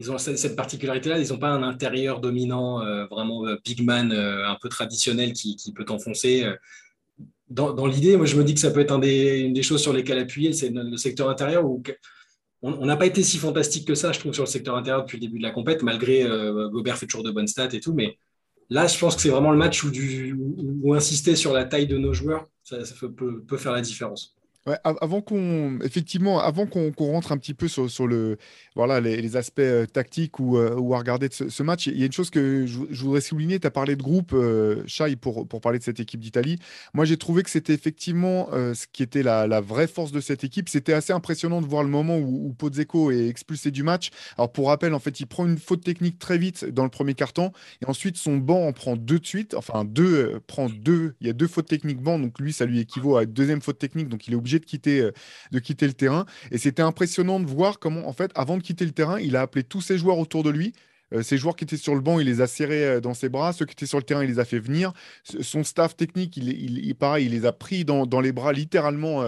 ils 0.01 0.12
ont 0.12 0.17
cette 0.17 0.55
particularité-là, 0.55 1.20
ils 1.20 1.29
n'ont 1.29 1.38
pas 1.38 1.50
un 1.50 1.62
intérieur 1.62 2.22
dominant, 2.22 2.81
euh, 2.81 3.05
vraiment 3.05 3.46
euh, 3.46 3.58
big 3.63 3.84
man, 3.84 4.12
euh, 4.12 4.50
un 4.50 4.58
peu 4.60 4.67
traditionnel 4.67 5.31
qui, 5.31 5.55
peut 5.75 5.86
t'enfoncer. 5.86 6.43
Dans, 7.50 7.86
l'idée, 7.86 8.17
moi 8.17 8.25
je 8.25 8.36
me 8.36 8.43
dis 8.43 8.55
que 8.55 8.60
ça 8.60 8.72
peut 8.72 8.79
être 8.79 8.93
une 8.93 9.53
des 9.53 9.63
choses 9.63 9.81
sur 9.81 9.93
lesquelles 9.93 10.17
appuyer, 10.17 10.53
c'est 10.53 10.72
le 10.72 10.98
secteur 10.98 11.29
intérieur 11.29 11.65
où 11.65 11.84
on 12.63 12.86
n'a 12.86 12.98
pas 12.98 13.05
été 13.05 13.22
si 13.22 13.38
fantastique 13.38 13.86
que 13.86 13.93
ça, 13.93 14.12
je 14.12 14.20
trouve, 14.20 14.34
sur 14.34 14.43
le 14.43 14.50
secteur 14.50 14.75
intérieur 14.75 15.03
depuis 15.03 15.17
le 15.17 15.22
début 15.22 15.38
de 15.38 15.43
la 15.43 15.51
compète, 15.51 15.84
malgré 15.84 16.24
Gobert 16.72 16.98
fait 16.98 17.05
toujours 17.05 17.24
de 17.24 17.31
bonnes 17.31 17.48
stats 17.48 17.74
et 17.74 17.79
tout, 17.79 17.93
mais 17.93 18.17
là, 18.70 18.88
je 18.88 18.98
pense 18.98 19.15
que 19.15 19.22
c'est 19.22 19.29
vraiment 19.29 19.51
le 19.51 19.58
match 19.58 19.84
où, 19.84 20.93
insister 20.96 21.36
sur 21.36 21.53
la 21.53 21.65
taille 21.65 21.88
de 21.88 21.98
nos 21.98 22.13
joueurs, 22.13 22.48
ça, 22.63 22.77
peut 23.15 23.58
faire 23.58 23.74
la 23.74 23.81
différence 23.81 24.36
avant 24.84 25.22
qu'on, 25.22 25.80
effectivement, 25.82 26.39
avant 26.39 26.68
qu'on 26.68 26.91
rentre 26.98 27.32
un 27.32 27.38
petit 27.38 27.56
peu 27.56 27.68
sur, 27.68 28.08
le, 28.08 28.38
voilà, 28.75 29.01
les, 29.01 29.36
aspects 29.36 29.60
euh, 29.60 29.88
tactiques 29.88 30.39
ou, 30.39 30.58
euh, 30.58 30.75
ou, 30.75 30.94
à 30.94 31.00
regarder 31.00 31.30
de 31.30 31.34
ce, 31.34 31.63
match, 31.63 31.88
il 31.88 31.98
y 31.98 32.03
a 32.03 32.06
une 32.06 32.12
chose 32.12 32.30
que 32.30 32.68
je, 32.68 33.03
voudrais 33.03 33.22
souligner. 33.22 33.60
Tu 33.60 33.65
as 33.65 33.72
parlé 33.72 33.96
de 33.96 34.03
groupe, 34.03 34.34
euh, 34.34 34.84
Shai, 34.86 35.15
pour, 35.15 35.48
pour 35.48 35.62
parler 35.62 35.80
de 35.80 35.84
cette 35.84 36.00
équipe 36.00 36.20
d'Italie. 36.20 36.60
Moi, 36.94 37.06
j'ai 37.06 37.18
trouvé 37.18 37.41
que 37.41 37.50
c'était 37.50 37.74
effectivement 37.74 38.50
ce 38.51 38.86
qui 38.91 39.01
était 39.01 39.24
la, 39.24 39.62
vraie 39.62 39.88
force 39.88 40.12
de 40.12 40.22
cette 40.22 40.44
équipe. 40.44 40.70
C'était 40.70 40.94
assez 40.94 41.13
impressionnant 41.13 41.62
de 41.62 41.65
voir 41.65 41.84
le 41.84 41.89
moment 41.89 42.18
où, 42.18 42.56
où 42.62 43.12
est 43.12 43.27
expulsé 43.27 43.72
du 43.72 43.82
match. 43.82 44.12
Alors, 44.38 44.51
pour 44.51 44.68
rappel, 44.68 44.94
en 44.94 45.00
fait, 45.00 45.20
il 45.20 45.25
prend 45.25 45.48
une 45.48 45.58
faute 45.58 45.84
technique 45.84 46.20
très 46.20 46.38
vite 46.38 46.65
dans 46.65 46.84
le 46.84 46.89
premier 46.89 47.15
carton 47.15 47.51
et 47.82 47.89
ensuite 47.89 48.18
son 48.18 48.38
banc 48.38 48.68
en 48.68 48.74
prend 48.74 48.96
deux 48.96 49.20
de 49.20 49.25
suite. 49.25 49.56
Enfin, 49.56 49.86
deux, 49.86 50.39
prend 50.46 50.70
deux. 50.70 51.15
Il 51.20 51.27
y 51.27 51.30
a 51.30 51.34
deux 51.34 51.48
fautes 51.48 51.68
techniques 51.68 52.01
banc, 52.01 52.20
donc 52.20 52.39
lui, 52.39 52.53
ça 52.53 52.65
lui 52.65 52.80
équivaut 52.80 53.18
à 53.18 53.25
deuxième 53.25 53.62
faute 53.62 53.80
technique, 53.80 54.08
donc 54.08 54.27
il 54.27 54.34
est 54.34 54.38
obligé 54.38 54.50
de 54.60 54.65
quitter, 54.65 55.01
euh, 55.01 55.12
de 55.51 55.60
quitter 55.60 55.88
le 55.88 55.93
terrain. 55.93 56.25
Et 56.51 56.58
c'était 56.58 56.81
impressionnant 56.81 57.39
de 57.39 57.46
voir 57.46 57.79
comment, 57.79 58.08
en 58.08 58.13
fait, 58.13 58.31
avant 58.36 58.58
de 58.58 58.63
quitter 58.63 58.86
le 58.86 58.91
terrain, 58.91 59.20
il 59.20 59.36
a 59.36 59.41
appelé 59.41 59.63
tous 59.63 59.81
ses 59.81 59.98
joueurs 59.98 60.17
autour 60.17 60.43
de 60.43 60.50
lui 60.50 60.74
ses 61.24 61.38
joueurs 61.38 61.58
qui 61.58 61.65
étaient 61.65 61.75
sur 61.75 61.93
le 61.93 62.00
banc, 62.00 62.22
il 62.22 62.25
les 62.25 62.39
a 62.39 62.48
serrés 62.48 63.01
dans 63.01 63.13
ses 63.13 63.27
bras. 63.27 63.51
Ceux 63.51 63.65
qui 63.65 63.74
étaient 63.74 63.86
sur 63.86 63.98
le 63.98 64.03
terrain, 64.05 64.24
il 64.24 64.29
les 64.29 64.39
a 64.39 64.46
fait 64.46 64.60
venir. 64.60 64.93
Son 65.25 65.65
staff 65.65 65.98
technique, 65.98 66.38
il, 66.38 66.48
il, 66.48 66.96
pareil, 66.96 67.25
il 67.25 67.34
les 67.34 67.46
a 67.46 67.51
pris 67.51 67.84
dans, 67.84 68.05
dans 68.05 68.22
les 68.22 68.31
bras 68.31 68.53
littéralement. 68.53 69.25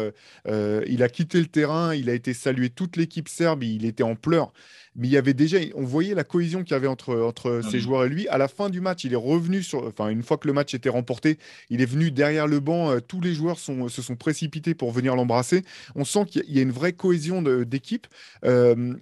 il 0.47 1.03
a 1.03 1.09
quitté 1.09 1.41
le 1.41 1.47
terrain, 1.47 1.93
il 1.93 2.09
a 2.09 2.13
été 2.13 2.33
salué 2.33 2.69
toute 2.69 2.95
l'équipe 2.95 3.27
serbe, 3.27 3.63
il 3.63 3.83
était 3.83 4.01
en 4.01 4.15
pleurs 4.15 4.53
mais 4.95 5.07
il 5.07 5.11
y 5.11 5.17
avait 5.17 5.33
déjà, 5.33 5.57
on 5.75 5.83
voyait 5.83 6.13
la 6.13 6.23
cohésion 6.23 6.63
qu'il 6.63 6.71
y 6.71 6.75
avait 6.75 6.87
entre, 6.87 7.15
entre 7.21 7.61
ces 7.69 7.79
joueurs 7.79 8.05
et 8.05 8.09
lui. 8.09 8.27
À 8.27 8.37
la 8.37 8.47
fin 8.47 8.69
du 8.69 8.81
match, 8.81 9.03
il 9.03 9.13
est 9.13 9.17
revenu 9.17 9.63
sur, 9.63 9.85
enfin, 9.85 10.09
une 10.09 10.23
fois 10.23 10.37
que 10.37 10.47
le 10.47 10.53
match 10.53 10.73
était 10.73 10.89
remporté, 10.89 11.37
il 11.69 11.81
est 11.81 11.85
venu 11.85 12.11
derrière 12.11 12.47
le 12.47 12.59
banc. 12.59 12.91
Euh, 12.91 12.99
tous 12.99 13.21
les 13.21 13.33
joueurs 13.33 13.59
sont, 13.59 13.89
se 13.89 14.01
sont 14.01 14.15
précipités 14.15 14.75
pour 14.75 14.91
venir 14.91 15.15
l'embrasser. 15.15 15.63
On 15.95 16.05
sent 16.05 16.25
qu'il 16.25 16.51
y 16.51 16.59
a 16.59 16.61
une 16.61 16.71
vraie 16.71 16.93
cohésion 16.93 17.41
d'équipe. 17.41 18.07
Euh, 18.45 18.93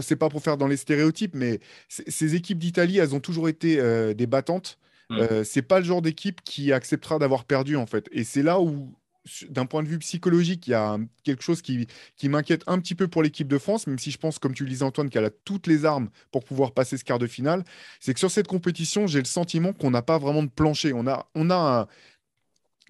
c'est 0.00 0.16
pas 0.16 0.28
pour 0.28 0.42
faire 0.42 0.56
dans 0.56 0.66
les 0.66 0.76
stéréotypes, 0.76 1.34
mais 1.34 1.60
ces 1.88 2.34
équipes 2.34 2.58
d'Italie, 2.58 2.98
elles 2.98 3.14
ont 3.14 3.20
toujours 3.20 3.48
été 3.48 3.78
euh, 3.80 4.14
des 4.14 4.26
battantes. 4.26 4.78
Mmh. 5.10 5.18
Euh, 5.18 5.44
c'est 5.44 5.62
pas 5.62 5.78
le 5.78 5.84
genre 5.84 6.02
d'équipe 6.02 6.42
qui 6.44 6.72
acceptera 6.72 7.18
d'avoir 7.18 7.44
perdu 7.44 7.76
en 7.76 7.86
fait. 7.86 8.08
Et 8.12 8.24
c'est 8.24 8.42
là 8.42 8.60
où 8.60 8.94
d'un 9.48 9.66
point 9.66 9.82
de 9.82 9.88
vue 9.88 9.98
psychologique, 9.98 10.66
il 10.66 10.70
y 10.70 10.74
a 10.74 10.98
quelque 11.24 11.42
chose 11.42 11.62
qui, 11.62 11.86
qui 12.16 12.28
m'inquiète 12.28 12.62
un 12.66 12.78
petit 12.78 12.94
peu 12.94 13.08
pour 13.08 13.22
l'équipe 13.22 13.48
de 13.48 13.58
France, 13.58 13.86
même 13.86 13.98
si 13.98 14.10
je 14.10 14.18
pense, 14.18 14.38
comme 14.38 14.54
tu 14.54 14.64
le 14.64 14.70
disais 14.70 14.84
Antoine, 14.84 15.10
qu'elle 15.10 15.24
a 15.24 15.30
toutes 15.30 15.66
les 15.66 15.84
armes 15.84 16.08
pour 16.30 16.44
pouvoir 16.44 16.72
passer 16.72 16.96
ce 16.96 17.04
quart 17.04 17.18
de 17.18 17.26
finale. 17.26 17.64
C'est 18.00 18.14
que 18.14 18.20
sur 18.20 18.30
cette 18.30 18.48
compétition, 18.48 19.06
j'ai 19.06 19.18
le 19.18 19.24
sentiment 19.24 19.72
qu'on 19.72 19.90
n'a 19.90 20.02
pas 20.02 20.18
vraiment 20.18 20.42
de 20.42 20.50
plancher. 20.50 20.92
On 20.92 21.06
a, 21.06 21.28
on 21.34 21.50
a 21.50 21.88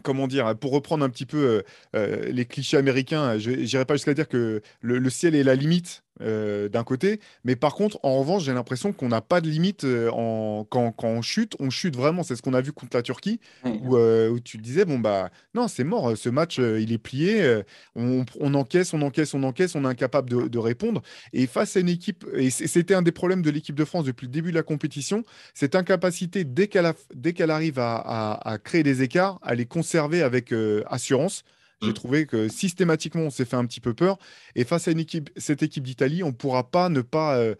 comment 0.02 0.28
dire, 0.28 0.56
pour 0.58 0.72
reprendre 0.72 1.04
un 1.04 1.10
petit 1.10 1.26
peu 1.26 1.38
euh, 1.38 1.62
euh, 1.96 2.30
les 2.30 2.44
clichés 2.44 2.76
américains, 2.76 3.38
je 3.38 3.50
n'irai 3.50 3.84
pas 3.84 3.94
jusqu'à 3.94 4.14
dire 4.14 4.28
que 4.28 4.62
le, 4.80 5.10
ciel 5.10 5.34
est 5.34 5.42
la 5.42 5.54
limite, 5.54 6.04
euh, 6.20 6.68
d'un 6.68 6.84
côté. 6.84 7.20
Mais 7.44 7.56
par 7.56 7.74
contre, 7.74 7.98
en 8.02 8.18
revanche, 8.18 8.44
j'ai 8.44 8.52
l'impression 8.52 8.92
qu'on 8.92 9.08
n'a 9.08 9.20
pas 9.20 9.40
de 9.40 9.48
limite 9.48 9.84
euh, 9.84 10.10
en... 10.10 10.64
quand, 10.68 10.92
quand, 10.92 11.08
on 11.08 11.22
chute. 11.22 11.54
On 11.60 11.70
chute 11.70 11.96
vraiment. 11.96 12.22
C'est 12.22 12.36
ce 12.36 12.42
qu'on 12.42 12.54
a 12.54 12.60
vu 12.60 12.72
contre 12.72 12.96
la 12.96 13.02
Turquie, 13.02 13.40
euh, 13.66 14.28
où, 14.28 14.40
tu 14.40 14.58
disais, 14.58 14.84
bon, 14.84 14.98
bah 14.98 15.30
non, 15.54 15.68
c'est 15.68 15.84
mort. 15.84 16.16
Ce 16.16 16.28
match, 16.28 16.58
il 16.58 16.92
est 16.92 16.98
plié. 16.98 17.62
On, 17.94 18.24
encaisse, 18.54 18.94
on 18.94 19.02
encaisse, 19.02 19.34
on 19.34 19.42
encaisse. 19.42 19.74
On 19.74 19.84
est 19.84 19.88
incapable 19.88 20.30
de, 20.30 20.48
de 20.48 20.58
répondre. 20.58 21.02
Et 21.32 21.46
face 21.46 21.76
à 21.76 21.80
une 21.80 21.88
équipe, 21.88 22.26
et 22.34 22.50
c'était 22.50 22.94
un 22.94 23.02
des 23.02 23.12
problèmes 23.12 23.42
de 23.42 23.50
l'équipe 23.50 23.76
de 23.76 23.84
France 23.84 24.04
depuis 24.04 24.26
le 24.26 24.32
début 24.32 24.50
de 24.50 24.56
la 24.56 24.62
compétition, 24.62 25.22
cette 25.54 25.74
incapacité, 25.74 26.44
dès 26.44 26.68
qu'elle 26.68 26.92
qu'elle 27.34 27.50
arrive 27.50 27.78
à, 27.78 27.96
à, 27.96 28.52
à, 28.52 28.58
créer 28.58 28.82
des 28.82 29.02
écarts, 29.02 29.38
à 29.42 29.54
les 29.54 29.66
conserver 29.66 30.22
avec 30.22 30.52
assurance. 30.86 31.44
J'ai 31.80 31.90
mm. 31.90 31.94
trouvé 31.94 32.26
que 32.26 32.48
systématiquement, 32.48 33.22
on 33.22 33.30
s'est 33.30 33.44
fait 33.44 33.56
un 33.56 33.64
petit 33.64 33.80
peu 33.80 33.94
peur. 33.94 34.18
Et 34.56 34.64
face 34.64 34.88
à 34.88 34.90
une 34.90 34.98
équipe, 34.98 35.30
cette 35.36 35.62
équipe 35.62 35.84
d'Italie, 35.84 36.22
on 36.22 36.28
ne 36.28 36.32
pourra 36.32 36.70
pas 36.70 36.88
ne 36.88 37.02
pas. 37.02 37.36
Euh, 37.38 37.54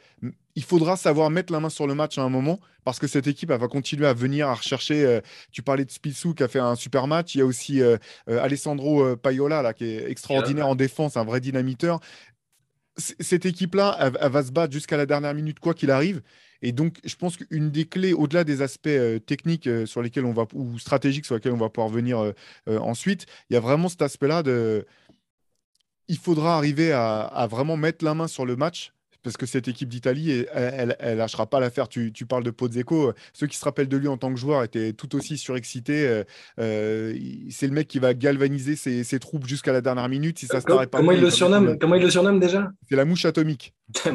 il 0.56 0.64
faudra 0.64 0.96
savoir 0.96 1.30
mettre 1.30 1.52
la 1.52 1.60
main 1.60 1.68
sur 1.68 1.86
le 1.86 1.94
match 1.94 2.18
à 2.18 2.22
un 2.22 2.28
moment 2.28 2.58
parce 2.84 2.98
que 2.98 3.06
cette 3.06 3.28
équipe 3.28 3.50
elle 3.50 3.60
va 3.60 3.68
continuer 3.68 4.06
à 4.06 4.14
venir 4.14 4.48
à 4.48 4.54
rechercher. 4.54 5.04
Euh, 5.04 5.20
tu 5.52 5.62
parlais 5.62 5.84
de 5.84 5.90
Spilsou 5.90 6.34
qui 6.34 6.42
a 6.42 6.48
fait 6.48 6.58
un 6.58 6.74
super 6.74 7.06
match. 7.06 7.34
Il 7.36 7.38
y 7.38 7.40
a 7.42 7.46
aussi 7.46 7.80
euh, 7.80 7.96
Alessandro 8.26 9.16
Paiola 9.16 9.62
là, 9.62 9.72
qui 9.72 9.84
est 9.84 10.10
extraordinaire 10.10 10.66
en 10.66 10.74
défense, 10.74 11.16
un 11.16 11.24
vrai 11.24 11.40
dynamiteur. 11.40 12.00
cette 12.96 13.46
équipe-là, 13.46 13.96
elle, 14.00 14.30
va 14.32 14.42
se 14.42 14.50
battre 14.50 14.72
jusqu'à 14.72 14.96
la 14.96 15.06
dernière 15.06 15.34
minute, 15.34 15.60
quoi 15.60 15.74
qu'il 15.74 15.92
arrive. 15.92 16.22
Et 16.62 16.72
donc, 16.72 16.98
je 17.04 17.14
pense 17.14 17.36
qu'une 17.36 17.70
des 17.70 17.84
clés, 17.86 18.12
au-delà 18.12 18.44
des 18.44 18.62
aspects 18.62 18.88
euh, 18.88 19.18
techniques 19.18 19.66
euh, 19.66 19.86
sur 19.86 20.02
lesquels 20.02 20.24
on 20.24 20.32
va, 20.32 20.46
ou 20.54 20.78
stratégiques 20.78 21.24
sur 21.24 21.36
lesquels 21.36 21.52
on 21.52 21.58
va 21.58 21.68
pouvoir 21.68 21.88
venir 21.88 22.18
euh, 22.20 22.32
ensuite, 22.66 23.26
il 23.50 23.54
y 23.54 23.56
a 23.56 23.60
vraiment 23.60 23.88
cet 23.88 24.02
aspect-là 24.02 24.42
de. 24.42 24.86
Il 26.08 26.16
faudra 26.16 26.56
arriver 26.56 26.92
à, 26.92 27.46
vraiment 27.50 27.76
mettre 27.76 28.02
la 28.04 28.14
main 28.14 28.28
sur 28.28 28.46
le 28.46 28.56
match 28.56 28.92
parce 29.28 29.36
que 29.36 29.44
cette 29.44 29.68
équipe 29.68 29.90
d'Italie, 29.90 30.46
elle, 30.54 30.96
elle, 30.98 31.18
lâchera 31.18 31.44
pas 31.44 31.60
l'affaire. 31.60 31.86
Tu, 31.86 32.14
tu, 32.14 32.24
parles 32.24 32.44
de 32.44 32.50
Pozzeco. 32.50 33.12
Ceux 33.34 33.46
qui 33.46 33.58
se 33.58 33.64
rappellent 33.66 33.88
de 33.88 33.96
lui 33.98 34.08
en 34.08 34.16
tant 34.16 34.32
que 34.32 34.40
joueur 34.40 34.64
étaient 34.64 34.94
tout 34.94 35.14
aussi 35.14 35.36
surexcités. 35.36 36.08
Euh, 36.08 36.24
euh, 36.58 37.14
c'est 37.50 37.66
le 37.66 37.74
mec 37.74 37.88
qui 37.88 37.98
va 37.98 38.14
galvaniser 38.14 38.74
ses, 38.74 39.18
troupes 39.18 39.46
jusqu'à 39.46 39.70
la 39.70 39.82
dernière 39.82 40.08
minute. 40.08 40.38
Si 40.38 40.46
ça 40.46 40.62
comment, 40.62 40.86
comment, 40.90 41.12
il 41.12 41.20
le 41.20 41.28
surnomme 41.28 41.76
comment 41.78 41.96
il 41.96 42.02
le 42.02 42.08
surnomme 42.08 42.40
déjà? 42.40 42.70
C'est 42.88 42.96
la 42.96 43.04
mouche 43.04 43.26
atomique. 43.26 43.74
C'est 43.94 44.12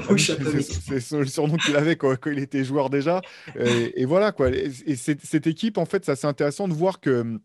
le 1.12 1.28
surnom 1.28 1.58
qu'il 1.58 1.76
avait 1.76 1.96
quand, 1.96 2.16
il 2.26 2.40
était 2.40 2.64
joueur 2.64 2.90
déjà. 2.90 3.22
Et, 3.60 4.06
voilà 4.06 4.32
quoi. 4.32 4.50
Et 4.50 4.96
cette 4.96 5.46
équipe, 5.46 5.78
en 5.78 5.86
fait, 5.86 6.06
ça 6.06 6.16
c'est 6.16 6.26
intéressant 6.26 6.68
de 6.68 6.74
voir 6.74 7.00
que 7.00 7.40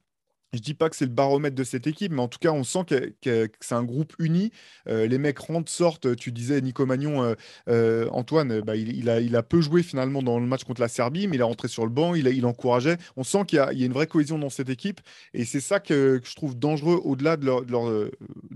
je 0.55 0.61
dis 0.61 0.75
pas 0.75 0.89
que 0.89 0.97
c'est 0.97 1.05
le 1.05 1.11
baromètre 1.11 1.55
de 1.55 1.65
cette 1.65 1.87
équipe, 1.87 2.11
mais 2.13 2.23
en 2.23 2.29
tout 2.29 2.39
cas, 2.39 2.53
on 2.53 2.65
sent 2.65 2.85
que, 2.87 3.51
c'est 3.61 3.75
un 3.75 3.85
groupe 3.85 4.15
uni. 4.19 4.51
Euh, 4.89 5.07
les 5.07 5.19
mecs 5.19 5.39
rentrent, 5.39 5.71
sortent. 5.71 6.17
Tu 6.17 6.33
disais, 6.33 6.61
Nico 6.63 6.87
Magnon, 6.87 7.23
euh, 7.23 7.35
euh, 7.69 8.09
Antoine, 8.13 8.61
bah, 8.63 8.75
il, 8.77 9.11
a, 9.11 9.21
il, 9.21 9.37
a, 9.37 9.43
peu 9.43 9.61
joué 9.61 9.83
finalement 9.83 10.23
dans 10.23 10.41
le 10.41 10.47
match 10.47 10.65
contre 10.65 10.81
la 10.81 10.89
Serbie, 10.89 11.29
mais 11.29 11.37
il 11.37 11.41
est 11.41 11.45
rentré 11.45 11.69
sur 11.69 11.85
le 11.85 11.91
banc, 11.91 12.15
il, 12.15 12.27
il 12.29 12.47
encourageait. 12.47 12.97
On 13.17 13.25
sent 13.25 13.45
qu'il 13.47 13.59
y, 13.59 13.61
a 13.61 13.73
une 13.73 13.93
vraie 13.93 14.07
cohésion 14.07 14.39
dans 14.39 14.49
cette 14.49 14.71
équipe. 14.71 15.01
Et 15.35 15.45
c'est 15.45 15.61
ça 15.61 15.81
que, 15.81 16.21
je 16.25 16.35
trouve 16.35 16.59
dangereux 16.59 17.01
au-delà 17.05 17.37
de, 17.37 17.45
de, 17.65 18.11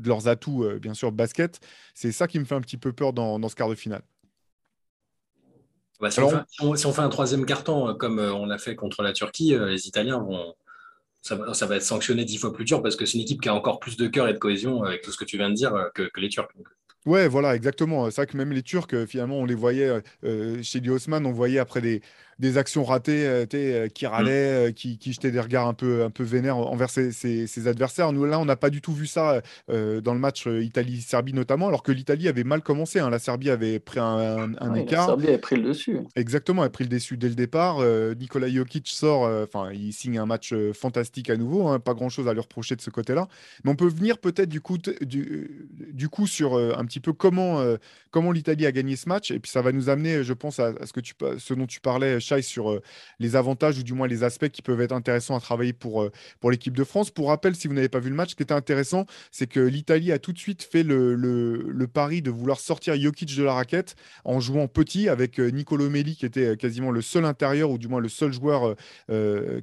leurs 0.05 0.29
atouts, 0.29 0.67
bien 0.81 0.95
sûr, 0.95 1.13
basket. 1.13 1.61
C'est 1.95 2.13
ça 2.13 2.27
qui 2.27 2.39
me 2.39 2.45
fait 2.47 2.55
un 2.55 2.63
petit 2.63 2.79
peu 2.79 2.93
peur 2.93 3.13
dans, 3.13 3.39
dans 3.39 3.49
ce 3.51 3.55
quart 3.55 3.69
de 3.69 3.75
finale. 3.75 4.03
Bah, 6.01 6.11
si, 6.11 6.21
on 6.21 6.31
fait, 6.31 6.77
si, 6.79 6.87
on 6.87 6.93
fait, 6.93 7.03
un 7.03 7.09
troisième 7.11 7.45
carton, 7.45 7.95
comme 7.95 8.19
on 8.19 8.47
l'a 8.47 8.59
fait 8.59 8.75
contre 8.75 9.03
la 9.03 9.13
Turquie, 9.13 9.55
les 9.57 9.87
Italiens 9.87 10.19
vont 10.19 10.55
ça 11.23 11.37
va, 11.37 11.77
être 11.77 11.83
sanctionné 11.83 12.25
dix 12.25 12.37
fois 12.37 12.53
plus 12.53 12.65
dur 12.65 12.83
parce 12.83 12.97
que 12.97 13.07
c'est 13.07 13.17
une 13.17 13.23
équipe 13.23 13.41
qui 13.41 13.49
a 13.49 13.55
encore 13.55 13.79
plus 13.79 13.97
de 13.97 14.09
cœur 14.09 14.29
et 14.29 14.33
de 14.33 14.39
cohésion 14.39 14.83
avec 14.83 15.03
tout 15.03 15.13
ce 15.13 15.17
que 15.17 15.25
tu 15.25 15.37
viens 15.37 15.49
de 15.49 15.55
dire 15.55 15.73
que, 15.95 16.11
les 16.17 16.29
Turcs. 16.29 16.49
Ouais, 17.07 17.27
voilà, 17.29 17.55
exactement. 17.55 18.11
C'est 18.11 18.17
vrai 18.17 18.27
que 18.27 18.37
même 18.37 18.53
les 18.53 18.63
Turcs, 18.63 19.07
finalement, 19.07 19.39
on 19.39 19.45
les 19.45 19.55
voyait 19.55 20.03
euh, 20.25 20.63
chez 20.63 20.81
Osman, 20.89 21.25
on 21.25 21.33
voyait 21.33 21.59
après 21.59 21.81
des, 21.81 22.03
des 22.43 22.59
actions 22.59 22.83
ratées, 22.83 23.25
euh, 23.25 23.47
euh, 23.55 23.89
qui 23.89 24.05
râlaient, 24.05 24.71
mm. 24.71 24.73
qui, 24.75 24.99
qui, 24.99 25.13
jetaient 25.13 25.31
des 25.31 25.41
regards 25.41 25.69
un 25.69 25.75
peu, 25.75 26.03
un 26.03 26.11
peu 26.11 26.25
vénères 26.25 26.57
envers 26.57 26.91
ses, 26.91 27.69
adversaires. 27.69 28.13
Nous, 28.13 28.25
là, 28.25 28.41
on 28.41 28.45
n'a 28.45 28.57
pas 28.57 28.69
du 28.69 28.83
tout 28.83 28.93
vu 28.93 29.07
ça 29.07 29.41
dans 29.69 30.13
le 30.13 30.19
match 30.19 30.47
Italie-Serbie 30.47 31.33
notamment, 31.33 31.69
alors 31.69 31.85
que 31.85 31.93
l'Italie 31.93 32.29
avait 32.29 32.43
mal 32.43 32.61
commencé. 32.61 32.99
Hein. 32.99 33.11
La 33.11 33.21
Serbie 33.21 33.51
avait 33.51 33.79
pris 33.79 34.01
un, 34.01 34.53
écart. 34.75 35.03
La 35.03 35.07
Serbie 35.07 35.29
avait 35.29 35.39
pris 35.39 35.57
le 35.57 35.63
dessus. 35.63 36.01
Exactement, 36.17 36.63
elle 36.63 36.67
a 36.67 36.71
pris 36.71 36.85
le 36.85 36.91
dessus 36.91 37.17
dès 37.17 37.29
le 37.29 37.37
départ. 37.37 37.79
Nikola 38.19 38.49
Jokic 38.51 38.89
sort, 38.89 39.23
enfin, 39.45 39.71
il 39.73 39.93
signe 39.93 40.19
un 40.19 40.27
match 40.27 40.53
fantastique 40.75 41.31
à 41.31 41.37
nouveau. 41.37 41.69
Hein. 41.69 41.79
pas 41.79 41.95
grand-chose 41.95 42.27
à 42.27 42.35
lui 42.35 42.41
reprocher 42.41 42.75
de 42.75 42.81
ce 42.81 42.91
côté-là. 42.91 43.29
Mais 43.63 43.71
on 43.71 43.77
peut 43.77 43.89
venir 43.89 44.19
peut-être 44.19 44.49
du 44.49 44.61
coup, 44.61 44.79
du, 44.79 45.69
du, 45.71 46.09
coup 46.09 46.27
sur 46.27 46.57
un 46.57 46.85
petit 46.85 47.01
peu 47.01 47.13
comment, 47.13 47.63
comment 48.11 48.33
l'Italie 48.33 48.67
a 48.67 48.73
gagné 48.73 48.97
ce 48.97 49.09
match. 49.09 49.31
Et 49.31 49.39
puis 49.39 49.51
ça 49.51 49.63
va 49.63 49.71
nous 49.71 49.89
amener, 49.89 50.25
je 50.25 50.33
pense, 50.33 50.59
à, 50.59 50.75
ce, 50.85 50.93
que 50.93 51.01
tu, 51.01 51.15
ce 51.39 51.55
dont 51.55 51.67
tu 51.67 51.81
parlais, 51.81 52.19
sur 52.41 52.71
euh, 52.71 52.83
les 53.19 53.37
avantages 53.37 53.79
ou 53.79 53.83
du 53.83 53.93
moins 53.93 54.07
les 54.07 54.25
aspects 54.25 54.49
qui 54.49 54.63
peuvent 54.63 54.81
être 54.81 54.93
intéressants 54.93 55.37
à 55.37 55.41
travailler 55.41 55.73
pour, 55.73 56.03
euh, 56.03 56.13
pour 56.41 56.51
l'équipe 56.51 56.77
de 56.77 56.85
France. 56.85 57.11
Pour 57.11 57.29
rappel, 57.29 57.55
si 57.55 57.69
vous 57.69 57.75
n'avez 57.75 57.89
pas 57.89 57.99
vu 57.99 58.09
le 58.09 58.15
match, 58.15 58.31
ce 58.31 58.37
qui 58.37 58.43
était 58.43 58.55
intéressant, 58.55 59.07
c'est 59.31 59.47
que 59.47 59.61
l'Italie 59.61 60.13
a 60.13 60.19
tout 60.19 60.33
de 60.33 60.39
suite 60.39 60.63
fait 60.63 60.83
le, 60.83 61.15
le, 61.15 61.87
pari 61.93 62.23
de 62.23 62.31
vouloir 62.31 62.61
sortir 62.61 62.99
Jokic 62.99 63.37
de 63.37 63.43
la 63.43 63.53
raquette 63.53 63.97
en 64.25 64.41
jouant 64.41 64.69
petit 64.69 65.09
avec 65.09 65.39
euh, 65.41 65.49
Nicolo 65.51 65.91
Melli 65.91 66.17
qui 66.17 66.25
était 66.25 66.57
quasiment 66.57 66.91
le 66.91 67.03
seul 67.03 67.25
intérieur 67.25 67.71
ou 67.71 67.77
du 67.77 67.89
moins 67.89 68.01
le 68.01 68.09
seul 68.09 68.33
joueur 68.33 68.77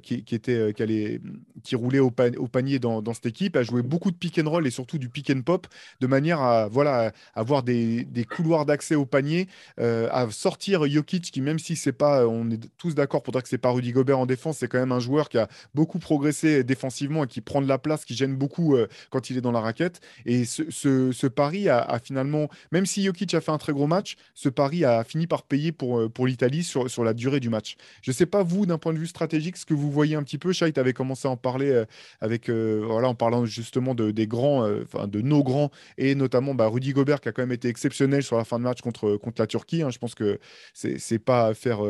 qui, 0.02 0.22
qui, 0.22 0.34
était, 0.34 0.72
qui, 0.74 0.82
allait, 0.82 1.20
qui 1.64 1.74
roulait 1.74 1.98
au, 1.98 2.12
au 2.36 2.46
panier 2.46 2.78
dans, 2.78 3.02
dans, 3.02 3.14
cette 3.14 3.26
équipe, 3.26 3.56
a 3.56 3.62
joué 3.62 3.82
beaucoup 3.82 4.10
de 4.10 4.16
pick 4.16 4.38
and 4.38 4.48
roll 4.48 4.66
et 4.66 4.70
surtout 4.70 4.98
du 4.98 5.08
pick 5.08 5.30
and 5.30 5.42
pop 5.42 5.66
de 6.00 6.06
manière 6.06 6.40
à 6.40 6.68
voilà, 6.68 7.12
avoir 7.34 7.62
des, 7.62 8.04
des 8.04 8.24
couloirs 8.24 8.66
d'accès 8.66 8.94
au 8.94 9.06
panier, 9.06 9.48
à 9.78 10.26
sortir 10.30 10.86
Jokic 10.88 11.30
qui 11.30 11.40
même 11.40 11.58
si 11.58 11.76
c'est 11.76 11.92
pas, 11.92 12.26
est 12.52 12.70
tous 12.78 12.94
d'accord 12.94 13.22
pour 13.22 13.32
dire 13.32 13.42
que 13.42 13.48
c'est 13.48 13.58
pas 13.58 13.70
Rudy 13.70 13.92
Gobert 13.92 14.18
en 14.18 14.26
défense, 14.26 14.58
c'est 14.58 14.68
quand 14.68 14.78
même 14.78 14.92
un 14.92 15.00
joueur 15.00 15.28
qui 15.28 15.38
a 15.38 15.48
beaucoup 15.74 15.98
progressé 15.98 16.64
défensivement 16.64 17.24
et 17.24 17.26
qui 17.26 17.40
prend 17.40 17.62
de 17.62 17.68
la 17.68 17.78
place, 17.78 18.04
qui 18.04 18.14
gêne 18.14 18.36
beaucoup 18.36 18.76
euh, 18.76 18.88
quand 19.10 19.30
il 19.30 19.36
est 19.36 19.40
dans 19.40 19.52
la 19.52 19.60
raquette. 19.60 20.00
Et 20.26 20.44
ce, 20.44 21.26
pari 21.26 21.68
a, 21.68 22.00
finalement, 22.02 22.48
même 22.72 22.86
si 22.86 23.04
Jokic 23.04 23.34
a 23.34 23.40
fait 23.40 23.50
un 23.52 23.58
très 23.58 23.72
gros 23.72 23.86
match, 23.86 24.16
ce 24.34 24.48
pari 24.48 24.84
a 24.84 25.04
fini 25.04 25.26
par 25.26 25.42
payer 25.42 25.72
pour, 25.72 25.98
euh, 25.98 26.08
pour 26.08 26.26
l'Italie 26.26 26.62
sur, 26.62 26.90
sur 26.90 27.04
la 27.04 27.14
durée 27.14 27.40
du 27.40 27.48
match. 27.48 27.76
Je 28.02 28.12
sais 28.12 28.26
pas 28.26 28.42
vous, 28.42 28.66
d'un 28.66 28.78
point 28.78 28.92
de 28.92 28.98
vue 28.98 29.06
stratégique, 29.06 29.56
ce 29.56 29.66
que 29.66 29.74
vous 29.74 29.90
voyez 29.90 30.16
un 30.16 30.22
petit 30.22 30.38
peu. 30.38 30.52
Chait 30.52 30.78
avait 30.78 30.92
commencé 30.92 31.28
à 31.28 31.30
en 31.30 31.36
parler 31.36 31.70
euh, 31.70 31.84
avec, 32.20 32.50
voilà, 32.50 33.08
en 33.08 33.14
parlant 33.14 33.44
justement 33.44 33.94
de, 33.94 34.10
des 34.10 34.26
grands, 34.26 34.68
enfin 34.82 35.06
de 35.06 35.20
nos 35.20 35.42
grands, 35.42 35.70
et 35.98 36.14
notamment 36.14 36.54
bah, 36.54 36.68
Rudy 36.68 36.92
Gobert 36.92 37.20
qui 37.20 37.28
a 37.28 37.32
quand 37.32 37.42
même 37.42 37.52
été 37.52 37.68
exceptionnel 37.68 38.22
sur 38.22 38.36
la 38.36 38.44
fin 38.44 38.58
de 38.58 38.64
match 38.64 38.80
contre, 38.80 39.16
contre 39.16 39.40
la 39.40 39.46
Turquie. 39.46 39.82
Hein. 39.82 39.90
Je 39.90 39.98
pense 39.98 40.14
que 40.14 40.38
c'est 40.74 41.18
pas 41.18 41.46
à 41.48 41.54
faire, 41.54 41.80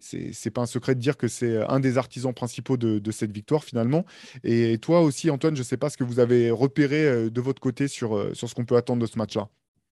c'est 0.00 0.50
pas 0.50 0.62
un 0.62 0.66
secret 0.66 0.94
de 0.94 1.00
dire 1.00 1.16
que 1.16 1.28
c'est 1.28 1.56
un 1.68 1.80
des 1.80 1.98
artisans 1.98 2.32
principaux 2.32 2.76
de, 2.76 3.10
cette 3.10 3.32
victoire 3.32 3.64
finalement. 3.64 4.04
Et 4.44 4.78
toi 4.78 5.00
aussi, 5.00 5.30
Antoine, 5.30 5.54
je 5.56 5.60
ne 5.60 5.64
sais 5.64 5.76
pas 5.76 5.90
ce 5.90 5.96
que 5.96 6.04
vous 6.04 6.20
avez 6.20 6.50
repéré 6.50 7.06
euh, 7.06 7.30
de 7.30 7.40
votre 7.40 7.60
côté 7.60 7.88
sur, 7.88 8.16
euh, 8.16 8.34
sur 8.34 8.48
ce 8.48 8.54
qu'on 8.54 8.64
peut 8.64 8.76
attendre 8.76 9.00
de 9.02 9.06
ce 9.06 9.18
match-là. 9.18 9.48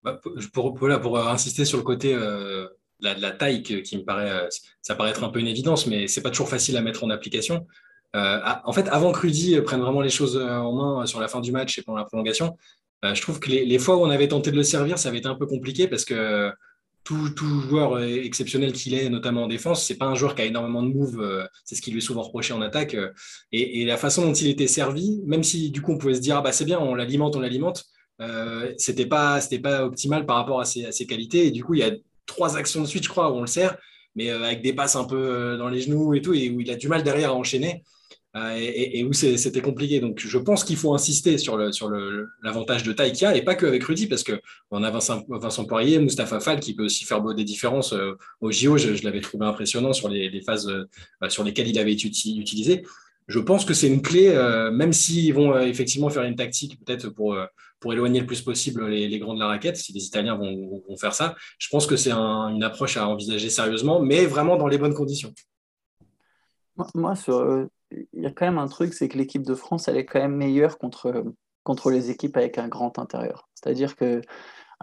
Bah, 0.04 0.20
pour, 0.54 1.18
insister 1.30 1.64
sur 1.64 1.78
le 1.78 1.84
côté 1.84 2.14
euh, 2.14 2.68
la, 3.00 3.32
taille 3.32 3.64
qui 3.64 3.98
me 3.98 4.04
paraît, 4.04 4.50
ça 4.82 4.96
paraît 4.96 5.12
être 5.12 5.24
un 5.24 5.30
peu 5.30 5.40
une 5.40 5.48
évidence, 5.48 5.88
mais 5.88 6.08
c'est 6.08 6.22
pas 6.22 6.30
toujours 6.30 6.50
facile 6.50 6.76
à 6.76 6.82
mettre 6.82 7.04
en 7.04 7.10
application. 7.10 7.66
en 8.14 8.74
fait, 8.74 8.88
avant 8.90 9.12
que 9.12 9.20
Rudy 9.20 9.60
prenne 9.62 9.82
vraiment 9.82 10.02
les 10.02 10.10
choses 10.10 10.38
en 10.38 10.74
main 10.74 11.06
sur 11.06 11.22
la 11.22 11.28
fin 11.28 11.40
du 11.40 11.52
match 11.52 11.78
et 11.78 11.84
pendant 11.84 12.00
la 12.00 12.06
prolongation, 12.06 12.58
je 13.02 13.22
trouve 13.22 13.40
que 13.40 13.50
les, 13.50 13.80
fois 13.80 13.96
où 13.98 14.02
on 14.02 14.10
avait 14.10 14.28
tenté 14.28 14.52
de 14.52 14.58
le 14.58 14.64
servir, 14.64 14.98
ça 14.98 15.10
avait 15.10 15.20
été 15.20 15.28
un 15.28 15.36
peu 15.36 15.46
compliqué 15.46 15.88
parce 15.88 16.04
que 16.04 16.52
tout, 17.04 17.62
joueur 17.70 18.02
exceptionnel 18.02 18.74
qu'il 18.74 18.94
est, 18.94 19.10
notamment 19.10 19.44
en 19.44 19.48
défense, 19.48 19.86
c'est 19.86 19.98
pas 19.98 20.06
un 20.06 20.16
joueur 20.16 20.36
qui 20.36 20.42
a 20.42 20.46
énormément 20.46 20.84
de 20.84 20.88
moves, 20.88 21.48
c'est 21.66 21.76
ce 21.76 21.82
qui 21.82 21.92
lui 21.92 21.98
est 22.00 22.02
souvent 22.02 22.22
reproché 22.22 22.54
en 22.54 22.62
attaque. 22.62 22.96
Et, 23.52 23.86
la 23.86 23.98
façon 23.98 24.26
dont 24.26 24.34
il 24.34 24.48
était 24.48 24.68
servi, 24.68 25.22
même 25.26 25.44
si 25.44 25.70
du 25.72 25.82
coup 25.82 25.92
on 25.94 25.98
pouvait 25.98 26.16
se 26.16 26.22
dire 26.22 26.38
ah 26.38 26.42
bah 26.42 26.52
c'est 26.52 26.66
bien, 26.66 26.80
on 26.80 26.96
l'alimente, 26.96 27.36
on 27.36 27.40
l'alimente, 27.40 27.86
c'était 28.78 29.06
pas 29.06 29.42
c'était 29.42 29.60
pas 29.60 29.86
optimal 29.86 30.26
par 30.26 30.38
rapport 30.38 30.62
à 30.62 30.66
ses, 30.66 30.86
à 30.86 30.92
ses, 30.92 31.06
qualités. 31.06 31.48
Et 31.48 31.52
du 31.52 31.64
coup 31.64 31.74
il 31.74 31.82
y 31.82 31.84
a 31.84 31.92
trois 32.26 32.58
actions 32.58 32.82
de 32.82 32.88
suite, 32.88 33.04
je 33.04 33.10
crois, 33.10 33.32
où 33.32 33.36
on 33.36 33.42
le 33.42 33.48
sert, 33.48 33.78
mais 34.16 34.30
avec 34.30 34.62
des 34.62 34.74
passes 34.74 34.96
un 34.96 35.06
peu 35.06 35.58
dans 35.58 35.70
les 35.70 35.82
genoux 35.82 36.14
et 36.14 36.22
tout, 36.22 36.34
et 36.34 36.50
où 36.50 36.62
il 36.62 36.72
a 36.72 36.76
du 36.76 36.88
mal 36.88 37.04
derrière 37.04 37.32
à 37.32 37.34
enchaîner. 37.34 37.84
Euh, 38.36 38.56
et, 38.58 39.04
où 39.04 39.14
c'était 39.14 39.62
compliqué. 39.62 40.00
Donc, 40.00 40.20
je 40.20 40.38
pense 40.40 40.64
qu'il 40.64 40.76
faut 40.76 40.96
insister 40.96 41.38
sur 41.38 41.56
l'avantage 41.56 42.82
sur 42.82 42.88
de 42.88 42.94
taille 42.94 43.14
et 43.36 43.44
pas 43.44 43.54
qu'avec 43.54 43.84
Rudy, 43.84 44.08
parce 44.08 44.24
qu'on 44.24 44.84
a 44.84 44.90
Vincent, 44.90 45.24
Vincent, 45.30 45.66
Poirier, 45.66 46.00
Mustapha 46.00 46.40
Fall, 46.40 46.60
qui 46.60 46.74
peut 46.74 46.86
aussi 46.86 47.06
faire 47.06 47.22
des 47.22 47.44
différences 47.44 47.94
euh, 47.94 48.18
au 48.42 48.52
JO. 48.52 48.78
Je, 48.78 49.04
l'avais 49.04 49.22
trouvé 49.22 49.46
impressionnant 49.46 49.94
sur 49.94 50.10
les, 50.10 50.42
phases 50.42 50.68
euh, 50.68 51.30
sur 51.30 51.44
lesquelles 51.44 51.68
il 51.68 51.78
avait 51.78 51.94
été 51.94 52.08
utilisé. 52.08 52.84
Je 53.28 53.40
pense 53.40 53.66
que 53.66 53.76
c'est 53.76 53.88
une 53.88 54.02
clé, 54.02 54.34
même 54.74 54.92
s'ils 54.92 55.34
vont 55.34 55.58
effectivement 55.58 56.10
faire 56.10 56.24
une 56.24 56.36
tactique 56.36 56.78
peut-être 56.84 57.08
pour, 57.08 57.38
pour 57.80 57.94
éloigner 57.94 58.20
le 58.20 58.26
plus 58.26 58.42
possible 58.42 58.86
les, 58.88 59.18
grands 59.18 59.34
de 59.34 59.40
la 59.40 59.48
raquette, 59.48 59.78
si 59.78 59.94
les 59.94 60.04
Italiens 60.04 60.36
vont, 60.36 60.98
faire 60.98 61.14
ça. 61.14 61.34
Je 61.58 61.70
pense 61.70 61.88
que 61.88 61.96
c'est 61.96 62.12
une 62.12 62.64
approche 62.64 62.98
à 62.98 63.08
envisager 63.08 63.50
sérieusement, 63.50 64.02
mais 64.02 64.26
vraiment 64.26 64.58
dans 64.58 64.68
les 64.68 64.78
bonnes 64.78 64.94
conditions. 64.94 65.34
Moi, 66.94 67.16
sur, 67.16 67.70
il 68.14 68.24
y 68.24 68.26
a 68.26 68.32
quand 68.32 68.46
même 68.46 68.58
un 68.58 68.68
truc, 68.68 68.94
c'est 68.94 69.08
que 69.08 69.18
l'équipe 69.18 69.44
de 69.44 69.56
France, 69.56 69.88
elle 69.88 69.98
est 69.98 70.06
quand 70.06 70.20
même 70.20 70.36
meilleure 70.36 70.78
contre, 70.78 71.24
contre 71.64 71.92
les 71.92 72.12
équipes 72.12 72.38
avec 72.38 72.58
un 72.58 72.68
grand 72.68 73.00
intérieur. 73.00 73.50
C'est-à-dire 73.56 73.96
que 73.96 74.22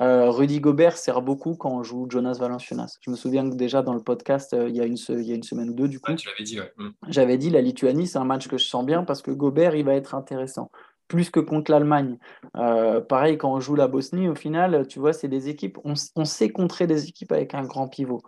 euh, 0.01 0.31
Rudy 0.31 0.61
Gobert 0.61 0.97
sert 0.97 1.21
beaucoup 1.21 1.57
quand 1.57 1.71
on 1.71 1.83
joue 1.83 2.07
Jonas 2.09 2.39
Valanciunas. 2.41 2.97
Je 3.03 3.11
me 3.11 3.17
souviens 3.17 3.49
que 3.49 3.55
déjà 3.55 3.83
dans 3.83 3.93
le 3.93 4.03
podcast, 4.03 4.55
euh, 4.55 4.69
il, 4.69 4.77
y 4.77 4.81
a 4.81 4.87
une, 4.87 4.97
il 5.09 5.23
y 5.23 5.33
a 5.33 5.35
une 5.35 5.43
semaine 5.43 5.71
ou 5.71 5.75
deux, 5.75 5.89
du 5.89 6.01
coup, 6.01 6.13
dit, 6.13 6.59
mm. 6.59 6.89
j'avais 7.09 7.37
dit 7.37 7.51
la 7.51 7.61
Lituanie, 7.61 8.07
c'est 8.07 8.19
un 8.19 8.25
match 8.25 8.49
que 8.49 8.57
je 8.57 8.65
sens 8.65 8.87
bien 8.87 9.05
parce 9.05 9.21
que 9.21 9.31
Gobert, 9.31 9.75
il 9.75 9.85
va 9.85 9.95
être 9.95 10.15
intéressant 10.15 10.71
plus 11.11 11.29
que 11.29 11.41
contre 11.41 11.73
l'Allemagne. 11.73 12.19
Euh, 12.57 13.01
pareil, 13.01 13.37
quand 13.37 13.53
on 13.53 13.61
joue 13.61 13.75
la 13.75 13.89
Bosnie, 13.89 14.29
au 14.29 14.37
final, 14.37 14.87
tu 14.87 15.01
vois, 15.01 15.13
c'est 15.13 15.29
des 15.29 15.49
équipes, 15.49 15.77
on, 15.85 16.25
sait 16.25 16.51
contrer 16.51 16.87
des 16.87 17.09
équipes 17.09 17.33
avec 17.33 17.53
un 17.53 17.65
grand 17.65 17.89
pivot. 17.89 18.23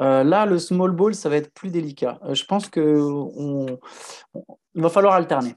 Euh, 0.00 0.24
là, 0.24 0.44
le 0.44 0.58
small 0.58 0.90
ball, 0.90 1.14
ça 1.14 1.28
va 1.28 1.36
être 1.36 1.54
plus 1.54 1.70
délicat. 1.70 2.18
Euh, 2.24 2.34
je 2.34 2.44
pense 2.44 2.68
qu'il 2.68 3.78
va 4.74 4.88
falloir 4.88 5.14
alterner. 5.14 5.54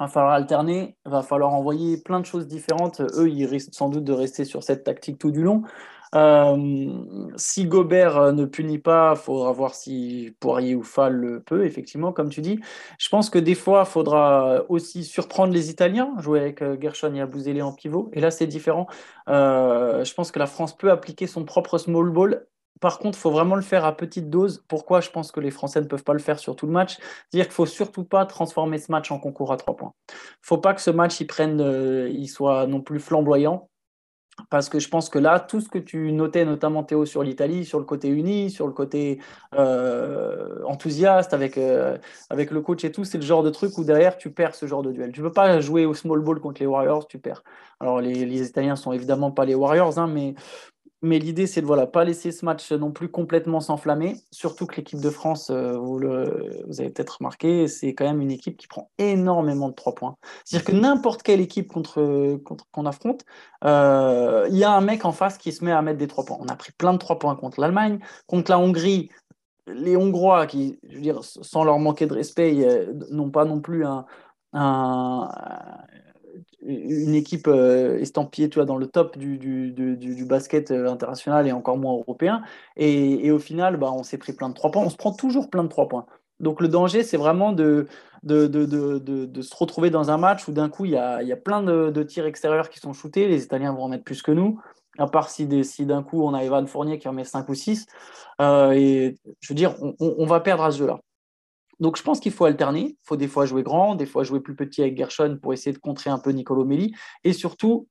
Il 0.00 0.04
va 0.04 0.08
falloir 0.08 0.32
alterner, 0.32 0.96
il 1.06 1.12
va 1.12 1.22
falloir 1.22 1.54
envoyer 1.54 1.98
plein 2.02 2.18
de 2.18 2.26
choses 2.26 2.48
différentes. 2.48 3.00
Eux, 3.00 3.30
ils 3.30 3.46
risquent 3.46 3.74
sans 3.74 3.88
doute 3.88 4.04
de 4.04 4.12
rester 4.12 4.44
sur 4.44 4.64
cette 4.64 4.82
tactique 4.82 5.18
tout 5.18 5.30
du 5.30 5.42
long. 5.42 5.62
Euh, 6.14 7.04
si 7.36 7.66
Gobert 7.66 8.18
euh, 8.18 8.32
ne 8.32 8.44
punit 8.44 8.78
pas, 8.78 9.14
il 9.16 9.20
faudra 9.20 9.52
voir 9.52 9.74
si 9.74 10.36
Poirier 10.40 10.74
ou 10.74 10.82
Fall 10.82 11.14
le 11.14 11.40
peut, 11.42 11.64
effectivement, 11.64 12.12
comme 12.12 12.28
tu 12.28 12.42
dis. 12.42 12.60
Je 12.98 13.08
pense 13.08 13.30
que 13.30 13.38
des 13.38 13.54
fois, 13.54 13.84
il 13.86 13.90
faudra 13.90 14.62
aussi 14.68 15.04
surprendre 15.04 15.52
les 15.52 15.70
Italiens, 15.70 16.14
jouer 16.18 16.40
avec 16.40 16.62
euh, 16.62 16.76
Gershon 16.80 17.14
et 17.14 17.20
Abouzele 17.20 17.62
en 17.62 17.72
pivot. 17.72 18.10
Et 18.12 18.20
là, 18.20 18.30
c'est 18.30 18.46
différent. 18.46 18.86
je 19.26 20.14
pense 20.14 20.32
que 20.32 20.38
la 20.38 20.46
France 20.46 20.76
peut 20.76 20.90
appliquer 20.90 21.26
son 21.26 21.44
propre 21.44 21.78
small 21.78 22.10
ball. 22.10 22.46
Par 22.80 22.98
contre, 22.98 23.16
il 23.16 23.20
faut 23.20 23.30
vraiment 23.30 23.54
le 23.54 23.62
faire 23.62 23.84
à 23.84 23.96
petite 23.96 24.28
dose. 24.28 24.64
Pourquoi? 24.66 25.00
Je 25.00 25.10
pense 25.10 25.30
que 25.30 25.38
les 25.40 25.52
Français 25.52 25.80
ne 25.80 25.86
peuvent 25.86 26.02
pas 26.02 26.14
le 26.14 26.18
faire 26.18 26.38
sur 26.40 26.56
tout 26.56 26.66
le 26.66 26.72
match 26.72 26.96
C'est-à-dire 26.96 27.44
qu'il 27.44 27.52
ne 27.52 27.54
faut 27.54 27.66
surtout 27.66 28.04
pas 28.04 28.26
transformer 28.26 28.78
ce 28.78 28.90
match 28.90 29.12
en 29.12 29.18
concours 29.20 29.52
à 29.52 29.56
trois 29.56 29.76
points. 29.76 29.94
Il 30.10 30.14
ne 30.14 30.46
faut 30.46 30.58
pas 30.58 30.74
que 30.74 30.80
ce 30.80 30.90
match 30.90 31.20
il 31.20 31.26
prenne, 31.26 31.60
il 32.12 32.26
soit 32.28 32.66
non 32.66 32.80
plus 32.80 32.98
flamboyant 32.98 33.68
parce 34.48 34.68
que 34.68 34.78
je 34.78 34.88
pense 34.88 35.08
que 35.08 35.18
là, 35.18 35.40
tout 35.40 35.60
ce 35.60 35.68
que 35.68 35.78
tu 35.78 36.12
notais, 36.12 36.44
notamment 36.44 36.82
Théo 36.84 37.04
sur 37.04 37.22
l'Italie, 37.22 37.64
sur 37.64 37.78
le 37.78 37.84
côté 37.84 38.08
uni, 38.08 38.50
sur 38.50 38.66
le 38.66 38.72
côté 38.72 39.18
euh, 39.54 40.62
enthousiaste 40.64 41.34
avec, 41.34 41.58
euh, 41.58 41.98
avec 42.30 42.50
le 42.50 42.60
coach 42.60 42.84
et 42.84 42.92
tout, 42.92 43.04
c'est 43.04 43.18
le 43.18 43.24
genre 43.24 43.42
de 43.42 43.50
truc 43.50 43.76
où 43.76 43.84
derrière 43.84 44.16
tu 44.16 44.30
perds 44.30 44.54
ce 44.54 44.66
genre 44.66 44.82
de 44.82 44.90
duel. 44.90 45.12
Tu 45.12 45.20
ne 45.20 45.26
peux 45.26 45.32
pas 45.32 45.60
jouer 45.60 45.84
au 45.84 45.94
small 45.94 46.20
ball 46.20 46.40
contre 46.40 46.60
les 46.60 46.66
Warriors, 46.66 47.06
tu 47.06 47.18
perds. 47.18 47.42
Alors 47.80 48.00
les, 48.00 48.24
les 48.24 48.46
Italiens 48.46 48.76
sont 48.76 48.92
évidemment 48.92 49.30
pas 49.30 49.44
les 49.44 49.54
Warriors, 49.54 49.98
hein, 49.98 50.06
mais 50.06 50.34
mais 51.02 51.18
l'idée, 51.18 51.48
c'est 51.48 51.60
de 51.60 51.66
voilà, 51.66 51.88
pas 51.88 52.04
laisser 52.04 52.30
ce 52.30 52.44
match 52.44 52.70
non 52.70 52.92
plus 52.92 53.08
complètement 53.08 53.58
s'enflammer. 53.58 54.16
Surtout 54.30 54.66
que 54.66 54.76
l'équipe 54.76 55.00
de 55.00 55.10
France, 55.10 55.50
euh, 55.50 55.76
vous, 55.76 55.98
le, 55.98 56.64
avez 56.78 56.90
peut-être 56.90 57.18
remarqué, 57.18 57.66
c'est 57.66 57.92
quand 57.92 58.04
même 58.04 58.20
une 58.20 58.30
équipe 58.30 58.56
qui 58.56 58.68
prend 58.68 58.88
énormément 58.98 59.68
de 59.68 59.74
trois 59.74 59.96
points. 59.96 60.16
C'est-à-dire 60.44 60.66
que 60.66 60.72
n'importe 60.72 61.24
quelle 61.24 61.40
équipe 61.40 61.72
contre, 61.72 62.36
contre, 62.44 62.66
qu'on 62.70 62.86
affronte, 62.86 63.24
euh, 63.64 64.46
il 64.48 64.56
y 64.56 64.62
a 64.62 64.72
un 64.72 64.80
mec 64.80 65.04
en 65.04 65.10
face 65.10 65.38
qui 65.38 65.50
se 65.50 65.64
met 65.64 65.72
à 65.72 65.82
mettre 65.82 65.98
des 65.98 66.06
trois 66.06 66.24
points. 66.24 66.38
On 66.40 66.46
a 66.46 66.54
pris 66.54 66.70
plein 66.70 66.92
de 66.92 66.98
trois 66.98 67.18
points 67.18 67.34
contre 67.34 67.60
l'Allemagne, 67.60 67.98
contre 68.28 68.52
la 68.52 68.60
Hongrie. 68.60 69.10
Les 69.66 69.96
Hongrois, 69.96 70.46
qui, 70.46 70.78
sans 71.20 71.64
leur 71.64 71.78
manquer 71.78 72.06
de 72.06 72.14
respect, 72.14 72.88
n'ont 73.10 73.30
pas 73.30 73.44
non 73.44 73.60
plus 73.60 73.84
un, 73.84 75.28
une 76.64 77.14
équipe 77.14 77.48
euh, 77.48 77.98
estampillée 77.98 78.48
dans 78.48 78.76
le 78.76 78.86
top 78.86 79.18
du, 79.18 79.38
du, 79.38 79.72
du, 79.72 80.24
basket 80.24 80.70
euh, 80.70 80.88
international 80.88 81.46
et 81.46 81.52
encore 81.52 81.76
moins 81.76 81.94
européen. 81.94 82.42
Et, 82.76 83.26
et 83.26 83.30
au 83.30 83.38
final, 83.38 83.76
bah, 83.76 83.90
on 83.92 84.02
s'est 84.02 84.18
pris 84.18 84.32
plein 84.32 84.48
de 84.48 84.54
trois 84.54 84.70
points. 84.70 84.82
On 84.82 84.90
se 84.90 84.96
prend 84.96 85.12
toujours 85.12 85.50
plein 85.50 85.64
de 85.64 85.68
trois 85.68 85.88
points. 85.88 86.06
Donc 86.40 86.60
le 86.60 86.68
danger, 86.68 87.02
c'est 87.02 87.16
vraiment 87.16 87.52
de, 87.52 87.86
de, 88.22 88.46
de, 88.46 88.66
de, 88.66 89.42
se 89.42 89.54
retrouver 89.54 89.90
dans 89.90 90.10
un 90.10 90.18
match 90.18 90.48
où 90.48 90.52
d'un 90.52 90.68
coup, 90.68 90.84
il 90.84 90.92
y 90.92 90.96
a, 90.96 91.22
y 91.22 91.32
a, 91.32 91.36
plein 91.36 91.62
de, 91.62 92.02
tirs 92.02 92.26
extérieurs 92.26 92.68
qui 92.68 92.80
sont 92.80 92.92
shootés. 92.92 93.28
Les 93.28 93.44
Italiens 93.44 93.72
vont 93.72 93.84
en 93.84 93.88
mettre 93.88 94.04
plus 94.04 94.22
que 94.22 94.32
nous. 94.32 94.60
À 94.98 95.06
part 95.06 95.30
si, 95.30 95.64
si 95.64 95.86
d'un 95.86 96.02
coup, 96.02 96.22
on 96.22 96.34
a 96.34 96.44
Evan 96.44 96.66
Fournier 96.66 96.98
qui 96.98 97.08
en 97.08 97.12
met 97.12 97.24
5 97.24 97.48
ou 97.48 97.54
6. 97.54 97.86
Euh, 98.40 98.72
et 98.72 99.16
je 99.40 99.48
veux 99.48 99.54
dire, 99.54 99.74
on, 99.80 99.94
on 100.00 100.26
va 100.26 100.40
perdre 100.40 100.64
à 100.64 100.70
ce 100.70 100.78
jeu-là. 100.78 101.00
Donc 101.82 101.96
je 101.96 102.02
pense 102.04 102.20
qu'il 102.20 102.30
faut 102.30 102.44
alterner. 102.44 102.90
Il 102.90 102.96
faut 103.02 103.16
des 103.16 103.26
fois 103.26 103.44
jouer 103.44 103.64
grand, 103.64 103.96
des 103.96 104.06
fois 104.06 104.22
jouer 104.22 104.38
plus 104.38 104.54
petit 104.54 104.82
avec 104.82 104.96
Gershon 104.96 105.36
pour 105.42 105.52
essayer 105.52 105.72
de 105.72 105.80
contrer 105.80 106.10
un 106.10 106.18
peu 106.20 106.30
Nicolo 106.30 106.64
Melli. 106.64 106.94
Et 107.24 107.32
surtout, 107.32 107.88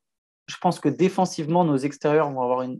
je 0.48 0.56
pense 0.62 0.80
que 0.80 0.88
défensivement, 0.88 1.66
nos 1.66 1.76
extérieurs 1.76 2.32
vont 2.32 2.42
avoir 2.42 2.62
une, 2.62 2.80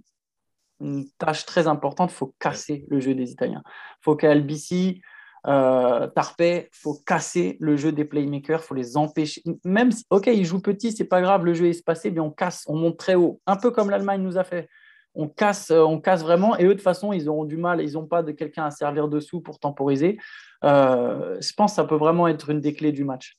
tâche 1.20 1.46
très 1.46 1.68
importante. 1.68 2.12
Il 2.12 2.16
faut 2.16 2.34
casser 2.40 2.86
le 2.88 3.02
jeu 3.02 3.14
des 3.14 3.30
Italiens. 3.30 3.62
Il 3.66 4.04
faut 4.04 4.16
qu'Albici, 4.16 5.02
euh, 5.48 6.08
il 6.40 6.68
faut 6.72 6.98
casser 7.06 7.58
le 7.60 7.76
jeu 7.76 7.92
des 7.92 8.06
playmakers, 8.06 8.62
il 8.64 8.66
faut 8.66 8.74
les 8.74 8.96
empêcher. 8.96 9.44
Même 9.66 9.92
si, 9.92 10.06
ok, 10.10 10.28
ils 10.28 10.46
jouent 10.46 10.62
petit, 10.62 10.94
c'est 10.94 11.04
pas 11.04 11.22
grave, 11.22 11.44
le 11.44 11.54
jeu 11.54 11.66
est 11.66 11.72
espacé, 11.72 12.10
mais 12.10 12.22
on 12.22 12.32
casse, 12.32 12.64
on 12.68 12.78
monte 12.78 12.98
très 12.98 13.16
haut. 13.16 13.42
Un 13.46 13.58
peu 13.58 13.70
comme 13.70 13.90
l'Allemagne 13.90 14.24
nous 14.24 14.38
a 14.38 14.44
fait. 14.46 14.70
On 15.14 15.28
casse, 15.28 15.72
on 15.72 16.00
casse 16.00 16.22
vraiment, 16.22 16.58
et 16.58 16.64
eux, 16.64 16.70
de 16.70 16.74
toute 16.74 16.82
façon, 16.84 17.12
ils 17.12 17.28
auront 17.28 17.46
du 17.46 17.58
mal, 17.58 17.82
ils 17.82 17.94
n'ont 17.94 18.06
pas 18.06 18.24
de 18.24 18.32
quelqu'un 18.32 18.66
à 18.66 18.72
servir 18.72 19.08
dessous 19.10 19.42
pour 19.42 19.60
temporiser. 19.60 20.18
Euh, 20.64 21.38
je 21.42 21.54
pense 21.54 21.72
que 21.72 21.76
ça 21.76 21.84
peut 21.84 21.96
vraiment 21.96 22.28
être 22.28 22.50
une 22.50 22.62
des 22.62 22.74
clés 22.74 22.92
du 22.92 23.04
match. 23.04 23.38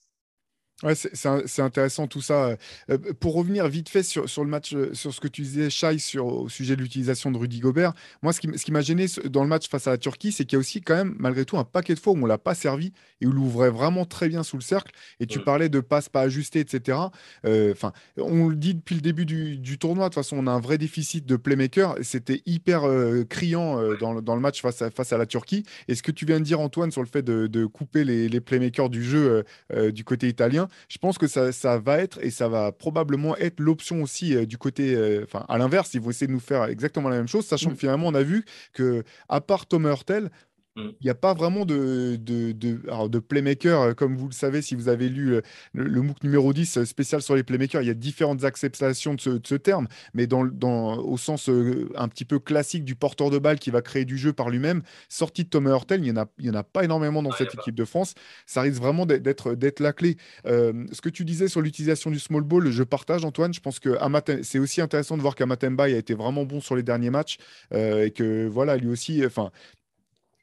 Ouais, 0.82 0.94
c'est 0.96 1.62
intéressant 1.62 2.08
tout 2.08 2.20
ça. 2.20 2.56
Euh, 2.90 2.98
pour 3.20 3.34
revenir 3.34 3.68
vite 3.68 3.88
fait 3.88 4.02
sur, 4.02 4.28
sur, 4.28 4.42
le 4.42 4.50
match, 4.50 4.74
euh, 4.74 4.92
sur 4.94 5.14
ce 5.14 5.20
que 5.20 5.28
tu 5.28 5.42
disais, 5.42 5.70
Shai, 5.70 5.98
sur, 5.98 6.26
au 6.26 6.48
sujet 6.48 6.74
de 6.74 6.82
l'utilisation 6.82 7.30
de 7.30 7.38
Rudy 7.38 7.60
Gobert, 7.60 7.92
moi, 8.20 8.32
ce 8.32 8.40
qui, 8.40 8.48
ce 8.56 8.64
qui 8.64 8.72
m'a 8.72 8.80
gêné 8.80 9.06
dans 9.30 9.42
le 9.44 9.48
match 9.48 9.68
face 9.68 9.86
à 9.86 9.90
la 9.90 9.98
Turquie, 9.98 10.32
c'est 10.32 10.44
qu'il 10.44 10.56
y 10.56 10.58
a 10.58 10.58
aussi 10.58 10.80
quand 10.80 10.96
même, 10.96 11.14
malgré 11.20 11.44
tout, 11.44 11.56
un 11.56 11.62
paquet 11.62 11.94
de 11.94 12.00
fois 12.00 12.14
où 12.14 12.16
on 12.16 12.22
ne 12.22 12.26
l'a 12.26 12.38
pas 12.38 12.56
servi 12.56 12.92
et 13.20 13.26
où 13.26 13.30
il 13.30 13.38
ouvrait 13.38 13.70
vraiment 13.70 14.04
très 14.04 14.28
bien 14.28 14.42
sous 14.42 14.56
le 14.56 14.62
cercle. 14.62 14.92
Et 15.20 15.26
tu 15.26 15.38
parlais 15.38 15.68
de 15.68 15.78
passes 15.78 16.08
pas 16.08 16.22
ajustées, 16.22 16.58
etc. 16.58 16.98
Euh, 17.46 17.74
on 18.16 18.48
le 18.48 18.56
dit 18.56 18.74
depuis 18.74 18.96
le 18.96 19.02
début 19.02 19.24
du, 19.24 19.58
du, 19.58 19.78
tournoi, 19.78 20.08
de 20.08 20.14
toute 20.14 20.24
façon, 20.24 20.36
on 20.36 20.48
a 20.48 20.50
un 20.52 20.60
vrai 20.60 20.78
déficit 20.78 21.24
de 21.26 21.36
playmaker. 21.36 21.94
C'était 22.02 22.42
hyper 22.44 22.82
criant 23.28 23.80
dans, 24.00 24.20
dans, 24.20 24.34
le 24.34 24.40
match 24.40 24.60
face 24.60 24.82
à, 24.82 24.90
face 24.90 25.12
à 25.12 25.18
la 25.18 25.26
Turquie. 25.26 25.62
Et 25.86 25.94
ce 25.94 26.02
que 26.02 26.10
tu 26.10 26.26
viens 26.26 26.40
de 26.40 26.44
dire, 26.44 26.58
Antoine, 26.58 26.90
sur 26.90 27.02
le 27.02 27.08
fait 27.08 27.22
de, 27.22 27.46
de 27.46 27.66
couper 27.66 28.02
les, 28.02 28.28
les, 28.28 28.40
playmakers 28.40 28.90
du 28.90 29.04
jeu 29.04 29.44
du 29.92 30.02
côté 30.02 30.28
italien, 30.28 30.61
je 30.88 30.98
pense 30.98 31.18
que 31.18 31.26
ça, 31.26 31.52
ça, 31.52 31.78
va 31.78 31.98
être 31.98 32.18
et 32.22 32.30
ça 32.30 32.48
va 32.48 32.72
probablement 32.72 33.36
être 33.36 33.60
l'option 33.60 34.02
aussi 34.02 34.34
euh, 34.34 34.46
du 34.46 34.58
côté, 34.58 34.94
euh, 34.94 35.24
enfin 35.24 35.44
à 35.48 35.58
l'inverse, 35.58 35.94
ils 35.94 36.00
vont 36.00 36.10
essayer 36.10 36.26
de 36.26 36.32
nous 36.32 36.40
faire 36.40 36.64
exactement 36.64 37.08
la 37.08 37.16
même 37.16 37.28
chose, 37.28 37.46
sachant 37.46 37.70
mm. 37.70 37.74
que 37.74 37.78
finalement 37.78 38.08
on 38.08 38.14
a 38.14 38.22
vu 38.22 38.44
que 38.72 39.04
à 39.28 39.40
part 39.40 39.66
Tom 39.66 39.86
Hurtel. 39.86 40.30
Il 40.76 40.94
n'y 41.04 41.10
a 41.10 41.14
pas 41.14 41.34
vraiment 41.34 41.66
de, 41.66 42.16
de, 42.16 42.52
de, 42.52 43.18
playmaker, 43.18 43.80
euh, 43.80 43.92
comme 43.92 44.16
vous 44.16 44.28
le 44.28 44.32
savez, 44.32 44.62
si 44.62 44.74
vous 44.74 44.88
avez 44.88 45.10
lu 45.10 45.34
euh, 45.34 45.42
le, 45.74 46.00
MOOC 46.00 46.24
numéro 46.24 46.54
10 46.54 46.78
euh, 46.78 46.84
spécial 46.86 47.20
sur 47.20 47.36
les 47.36 47.42
playmakers, 47.42 47.82
il 47.82 47.88
y 47.88 47.90
a 47.90 47.94
différentes 47.94 48.44
acceptations 48.44 49.12
de 49.14 49.20
ce, 49.20 49.54
terme, 49.54 49.86
mais 50.14 50.26
dans, 50.26 50.46
dans, 50.46 50.96
au 50.96 51.18
sens 51.18 51.50
un 51.94 52.08
petit 52.08 52.24
peu 52.24 52.38
classique 52.38 52.84
du 52.84 52.94
porteur 52.94 53.28
de 53.28 53.38
balle 53.38 53.58
qui 53.58 53.70
va 53.70 53.82
créer 53.82 54.06
du 54.06 54.16
jeu 54.16 54.32
par 54.32 54.48
lui-même, 54.48 54.82
sorti 55.10 55.44
de 55.44 55.50
Thomas 55.50 55.72
Hurtel, 55.72 56.00
il 56.00 56.10
n'y 56.10 56.18
en, 56.18 56.22
a, 56.22 56.26
il 56.38 56.46
y 56.46 56.50
en 56.50 56.54
a 56.54 56.62
pas 56.62 56.84
énormément 56.84 57.22
dans 57.22 57.32
cette 57.32 57.54
équipe 57.54 57.74
de 57.74 57.84
France. 57.84 58.14
Ça 58.46 58.62
risque 58.62 58.80
vraiment 58.80 59.04
d'être 59.04 59.54
la 59.80 59.92
clé. 59.92 60.16
ce 60.44 61.00
que 61.02 61.10
tu 61.10 61.26
disais 61.26 61.48
sur 61.48 61.60
l'utilisation 61.60 62.10
du 62.10 62.18
small 62.18 62.42
ball, 62.42 62.70
je 62.70 62.82
partage, 62.82 63.26
Antoine. 63.26 63.52
Je 63.52 63.60
pense 63.60 63.78
que 63.78 63.98
c'est 64.42 64.58
aussi 64.58 64.80
intéressant 64.80 65.18
de 65.18 65.22
voir 65.22 65.34
qu'Amatemba 65.34 65.84
a 65.84 65.88
été 65.88 66.14
vraiment 66.14 66.44
bon 66.44 66.60
sur 66.60 66.76
les 66.76 66.82
derniers 66.82 67.10
matchs 67.10 67.36
et 67.74 68.10
que 68.10 68.46
voilà, 68.46 68.76
lui 68.78 68.88
aussi, 68.88 69.24
enfin, 69.26 69.50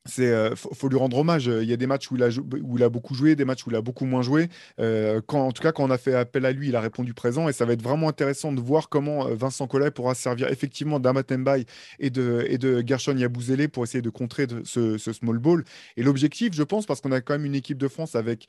c'est 0.05 0.27
euh, 0.27 0.55
faut, 0.55 0.89
lui 0.89 0.97
rendre 0.97 1.17
hommage. 1.17 1.47
Il 1.47 1.67
y 1.67 1.73
a 1.73 1.77
des 1.77 1.87
matchs 1.87 2.09
où 2.11 2.15
il 2.15 2.23
a, 2.23 2.29
où 2.29 2.77
il 2.77 2.83
a 2.83 2.89
beaucoup 2.89 3.13
joué, 3.13 3.35
des 3.35 3.45
matchs 3.45 3.65
où 3.65 3.69
il 3.69 3.75
a 3.75 3.81
beaucoup 3.81 4.05
moins 4.05 4.21
joué. 4.21 4.49
Euh, 4.79 5.21
quand, 5.25 5.47
en 5.47 5.51
tout 5.51 5.61
cas, 5.61 5.71
quand 5.71 5.83
on 5.83 5.91
a 5.91 5.97
fait 5.97 6.13
appel 6.13 6.45
à 6.45 6.51
lui, 6.51 6.69
il 6.69 6.75
a 6.75 6.81
répondu 6.81 7.13
présent 7.13 7.49
et 7.49 7.53
ça 7.53 7.65
va 7.65 7.73
être 7.73 7.81
vraiment 7.81 8.07
intéressant 8.09 8.51
de 8.51 8.61
voir 8.61 8.89
comment 8.89 9.27
euh, 9.27 9.35
Vincent 9.35 9.67
Collet 9.67 9.91
pourra 9.91 10.15
servir 10.15 10.49
effectivement 10.49 10.99
d'Amat 10.99 11.23
Mbaye 11.29 11.65
et 11.99 12.09
de, 12.09 12.45
et 12.47 12.57
de 12.57 12.83
Gershon 12.85 13.17
Yabouzélé 13.17 13.67
pour 13.67 13.83
essayer 13.83 14.01
de 14.01 14.09
contrer 14.09 14.47
ce, 14.63 14.97
small 14.97 15.37
ball. 15.37 15.63
Et 15.97 16.03
l'objectif, 16.03 16.53
je 16.53 16.63
pense, 16.63 16.85
parce 16.85 17.01
qu'on 17.01 17.11
a 17.11 17.21
quand 17.21 17.33
même 17.33 17.45
une 17.45 17.55
équipe 17.55 17.77
de 17.77 17.87
France 17.87 18.15
avec 18.15 18.47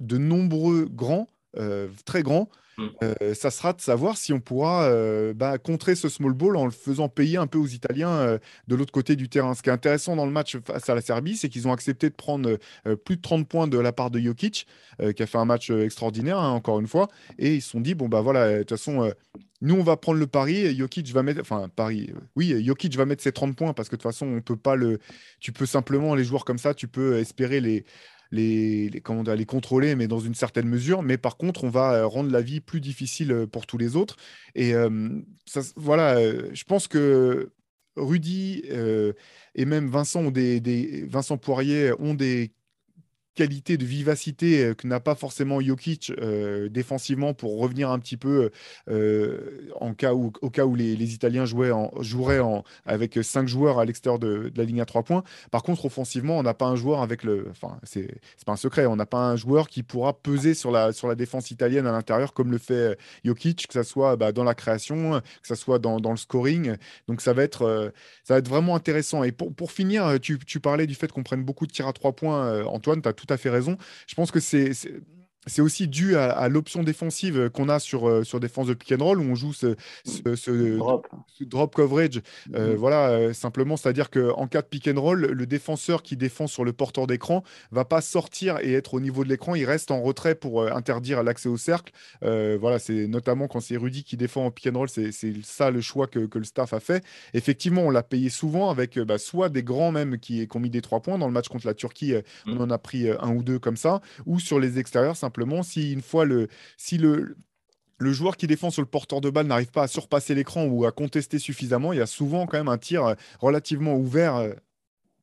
de 0.00 0.18
nombreux 0.18 0.86
grands, 0.90 1.28
très 2.04 2.22
grands. 2.22 2.48
Euh, 3.02 3.34
ça 3.34 3.50
sera 3.50 3.72
de 3.72 3.80
savoir 3.80 4.16
si 4.16 4.32
on 4.32 4.40
pourra 4.40 4.84
euh, 4.84 5.32
bah, 5.32 5.58
contrer 5.58 5.94
ce 5.94 6.08
small 6.08 6.32
ball 6.32 6.56
en 6.56 6.66
le 6.66 6.70
faisant 6.70 7.08
payer 7.08 7.38
un 7.38 7.46
peu 7.46 7.58
aux 7.58 7.66
Italiens 7.66 8.10
euh, 8.10 8.38
de 8.68 8.74
l'autre 8.74 8.92
côté 8.92 9.16
du 9.16 9.28
terrain. 9.28 9.54
Ce 9.54 9.62
qui 9.62 9.70
est 9.70 9.72
intéressant 9.72 10.16
dans 10.16 10.26
le 10.26 10.32
match 10.32 10.58
face 10.58 10.88
à 10.88 10.94
la 10.94 11.00
Serbie, 11.00 11.36
c'est 11.36 11.48
qu'ils 11.48 11.66
ont 11.66 11.72
accepté 11.72 12.10
de 12.10 12.14
prendre 12.14 12.58
plus 13.04 13.16
de 13.16 13.22
30 13.22 13.48
points 13.48 13.66
de 13.66 13.78
la 13.78 13.92
part 13.92 14.10
de 14.10 14.18
Jokic, 14.18 14.66
qui 15.14 15.22
a 15.22 15.26
fait 15.26 15.38
un 15.38 15.44
match 15.44 15.70
extraordinaire, 15.70 16.38
hein, 16.38 16.50
encore 16.50 16.80
une 16.80 16.86
fois. 16.86 17.08
Et 17.38 17.54
ils 17.56 17.62
se 17.62 17.70
sont 17.70 17.80
dit, 17.80 17.94
bon, 17.94 18.08
bah 18.08 18.20
voilà, 18.20 18.52
de 18.52 18.58
toute 18.60 18.70
façon, 18.70 19.10
nous, 19.60 19.74
on 19.74 19.82
va 19.82 19.96
prendre 19.96 20.18
le 20.18 20.26
pari. 20.26 20.76
Jokic 20.76 21.08
va 21.12 21.22
mettre, 21.22 21.40
enfin, 21.40 21.68
pari, 21.74 22.12
oui, 22.34 22.64
Jokic 22.64 22.94
va 22.96 23.06
mettre 23.06 23.22
ses 23.22 23.32
30 23.32 23.56
points 23.56 23.72
parce 23.72 23.88
que 23.88 23.96
de 23.96 24.02
toute 24.02 24.10
façon, 24.10 24.26
on 24.26 24.40
peut 24.40 24.56
pas 24.56 24.76
le. 24.76 24.98
Tu 25.40 25.52
peux 25.52 25.66
simplement, 25.66 26.14
les 26.14 26.24
joueurs 26.24 26.44
comme 26.44 26.58
ça, 26.58 26.74
tu 26.74 26.88
peux 26.88 27.18
espérer 27.18 27.60
les 27.60 27.84
les, 28.30 28.88
les, 28.88 29.00
comment 29.00 29.22
les 29.22 29.46
contrôler, 29.46 29.94
mais 29.94 30.08
dans 30.08 30.20
une 30.20 30.34
certaine 30.34 30.68
mesure. 30.68 31.02
Mais 31.02 31.18
par 31.18 31.36
contre, 31.36 31.64
on 31.64 31.70
va 31.70 31.94
euh, 31.94 32.06
rendre 32.06 32.30
la 32.30 32.42
vie 32.42 32.60
plus 32.60 32.80
difficile 32.80 33.32
euh, 33.32 33.46
pour 33.46 33.66
tous 33.66 33.78
les 33.78 33.96
autres. 33.96 34.16
Et 34.54 34.74
euh, 34.74 35.20
ça, 35.46 35.60
voilà, 35.76 36.16
je 36.52 36.64
pense 36.64 36.88
que 36.88 37.50
Rudy 37.96 38.62
et 39.54 39.64
même 39.64 39.88
Vincent, 39.88 40.20
ont 40.20 40.30
des, 40.30 40.60
des, 40.60 41.06
Vincent 41.06 41.38
Poirier 41.38 41.92
ont 41.98 42.12
des 42.12 42.52
qualité 43.36 43.76
de 43.76 43.84
vivacité 43.84 44.64
euh, 44.64 44.74
que 44.74 44.88
n'a 44.88 44.98
pas 44.98 45.14
forcément 45.14 45.60
Jokic 45.60 46.10
euh, 46.10 46.68
défensivement 46.68 47.34
pour 47.34 47.60
revenir 47.60 47.90
un 47.90 47.98
petit 48.00 48.16
peu 48.16 48.50
euh, 48.90 49.70
en 49.78 49.94
cas 49.94 50.14
où, 50.14 50.32
au 50.40 50.50
cas 50.50 50.64
où 50.64 50.74
les, 50.74 51.14
Italiens 51.14 51.44
jouaient 51.44 51.70
en, 51.70 51.92
joueraient 52.00 52.40
en, 52.40 52.64
avec 52.86 53.18
cinq 53.22 53.46
joueurs 53.46 53.78
à 53.78 53.84
l'extérieur 53.84 54.18
de, 54.18 54.50
la 54.56 54.64
ligne 54.64 54.80
à 54.80 54.86
trois 54.86 55.02
points. 55.02 55.22
Par 55.50 55.62
contre, 55.62 55.84
offensivement, 55.84 56.38
on 56.38 56.42
n'a 56.42 56.54
pas 56.54 56.66
un 56.66 56.76
joueur 56.76 57.02
avec 57.02 57.22
le. 57.22 57.46
Enfin, 57.50 57.78
c'est 57.84 58.08
pas 58.44 58.52
un 58.52 58.56
secret, 58.56 58.86
on 58.86 58.96
n'a 58.96 59.06
pas 59.06 59.18
un 59.18 59.36
joueur 59.36 59.68
qui 59.68 59.82
pourra 59.82 60.14
peser 60.14 60.54
sur 60.54 60.70
la, 60.70 60.92
sur 60.92 61.06
la 61.06 61.14
défense 61.14 61.50
italienne 61.50 61.86
à 61.86 61.92
l'intérieur 61.92 62.32
comme 62.32 62.50
le 62.50 62.58
fait 62.58 62.98
Jokic, 63.24 63.66
que 63.68 63.74
ce 63.74 63.82
soit 63.82 64.16
bah, 64.16 64.32
dans 64.32 64.44
la 64.44 64.54
création, 64.54 65.20
que 65.20 65.48
ce 65.48 65.54
soit 65.54 65.78
dans, 65.78 66.00
dans, 66.00 66.10
le 66.10 66.16
scoring. 66.16 66.76
Donc, 67.06 67.20
ça 67.20 67.34
va 67.34 67.42
être, 67.42 67.92
ça 68.24 68.34
va 68.34 68.38
être 68.38 68.48
vraiment 68.48 68.74
intéressant. 68.74 69.22
Et 69.22 69.32
pour, 69.32 69.54
pour 69.54 69.72
finir, 69.72 70.18
tu, 70.20 70.38
tu 70.38 70.58
parlais 70.58 70.86
du 70.86 70.94
fait 70.94 71.12
qu'on 71.12 71.22
prenne 71.22 71.44
beaucoup 71.44 71.66
de 71.66 71.72
tirs 71.72 71.86
à 71.86 71.92
trois 71.92 72.12
points. 72.12 72.64
Antoine, 72.64 73.02
tu 73.02 73.08
as 73.08 73.12
tout 73.12 73.25
tout 73.26 73.34
à 73.34 73.36
fait 73.36 73.50
raison. 73.50 73.76
Je 74.06 74.14
pense 74.14 74.30
que 74.30 74.40
c'est 74.40 74.72
c'est 75.46 75.62
aussi 75.62 75.86
dû 75.86 76.16
à, 76.16 76.48
l'option 76.48 76.82
défensive 76.82 77.50
qu'on 77.50 77.68
a 77.68 77.78
sur, 77.78 78.08
euh, 78.08 78.24
sur 78.24 78.40
défense 78.40 78.66
de 78.66 78.74
pick 78.74 78.92
and 78.92 79.04
roll 79.04 79.20
où 79.20 79.22
on 79.22 79.34
joue 79.34 79.52
ce, 79.52 79.76
ce, 80.04 80.76
drop. 81.44 81.74
coverage. 81.74 82.20
Euh, 82.54 82.74
mm-hmm. 82.74 82.76
Voilà, 82.76 83.08
euh, 83.10 83.32
simplement, 83.32 83.76
c'est-à-dire 83.76 84.10
qu'en 84.10 84.48
cas 84.48 84.62
de 84.62 84.66
pick 84.66 84.88
and 84.88 85.00
roll, 85.00 85.20
le 85.20 85.46
défenseur 85.46 86.02
qui 86.02 86.16
défend 86.16 86.48
sur 86.48 86.64
le 86.64 86.72
porteur 86.72 87.06
d'écran 87.06 87.44
va 87.70 87.84
pas 87.84 88.00
sortir 88.00 88.58
et 88.60 88.72
être 88.72 88.94
au 88.94 89.00
niveau 89.00 89.22
de 89.22 89.28
l'écran, 89.28 89.54
il 89.54 89.64
reste 89.64 89.90
en 89.90 90.02
retrait 90.02 90.34
pour 90.34 90.64
interdire 90.64 91.22
l'accès 91.22 91.48
au 91.48 91.56
cercle. 91.56 91.92
voilà, 92.22 92.78
c'est 92.78 93.06
notamment 93.06 93.46
quand 93.46 93.60
c'est 93.60 93.76
Rudy 93.76 94.02
qui 94.02 94.16
défend 94.16 94.46
en 94.46 94.50
pick 94.50 94.66
and 94.66 94.78
roll, 94.78 94.88
c'est 94.88 95.12
ça 95.42 95.70
le 95.70 95.80
choix 95.80 96.06
que, 96.06 96.20
que, 96.20 96.38
le 96.38 96.44
staff 96.44 96.72
a 96.72 96.80
fait. 96.80 97.04
Effectivement, 97.34 97.82
on 97.82 97.90
l'a 97.90 98.02
payé 98.02 98.30
souvent 98.30 98.70
avec 98.70 98.98
bah, 98.98 99.18
soit 99.18 99.48
des 99.48 99.62
grands 99.62 99.92
même 99.92 100.18
qui, 100.18 100.46
qui, 100.46 100.56
ont 100.56 100.60
mis 100.60 100.70
des 100.70 100.82
trois 100.82 101.00
points 101.00 101.18
dans 101.18 101.26
le 101.26 101.32
match 101.32 101.48
contre 101.48 101.66
la 101.66 101.74
Turquie, 101.74 102.14
on 102.46 102.54
mm. 102.54 102.60
en 102.60 102.70
a 102.70 102.78
pris 102.78 103.08
un 103.08 103.30
ou 103.34 103.42
deux 103.42 103.58
comme 103.58 103.76
ça, 103.76 104.00
ou 104.26 104.40
sur 104.40 104.58
les 104.58 104.78
extérieurs 104.78 105.16
simplement 105.16 105.35
si 105.62 105.92
une 105.92 106.02
fois 106.02 106.24
le, 106.24 106.48
si 106.76 106.98
le, 106.98 107.36
le 107.98 108.12
joueur 108.12 108.36
qui 108.36 108.46
défend 108.46 108.70
sur 108.70 108.82
le 108.82 108.88
porteur 108.88 109.20
de 109.20 109.30
balle 109.30 109.46
n'arrive 109.46 109.70
pas 109.70 109.84
à 109.84 109.88
surpasser 109.88 110.34
l'écran 110.34 110.64
ou 110.66 110.84
à 110.84 110.92
contester 110.92 111.38
suffisamment, 111.38 111.92
il 111.92 111.98
y 111.98 112.02
a 112.02 112.06
souvent 112.06 112.46
quand 112.46 112.58
même 112.58 112.68
un 112.68 112.78
tir 112.78 113.04
euh, 113.04 113.14
relativement 113.40 113.96
ouvert 113.96 114.36
euh, 114.36 114.52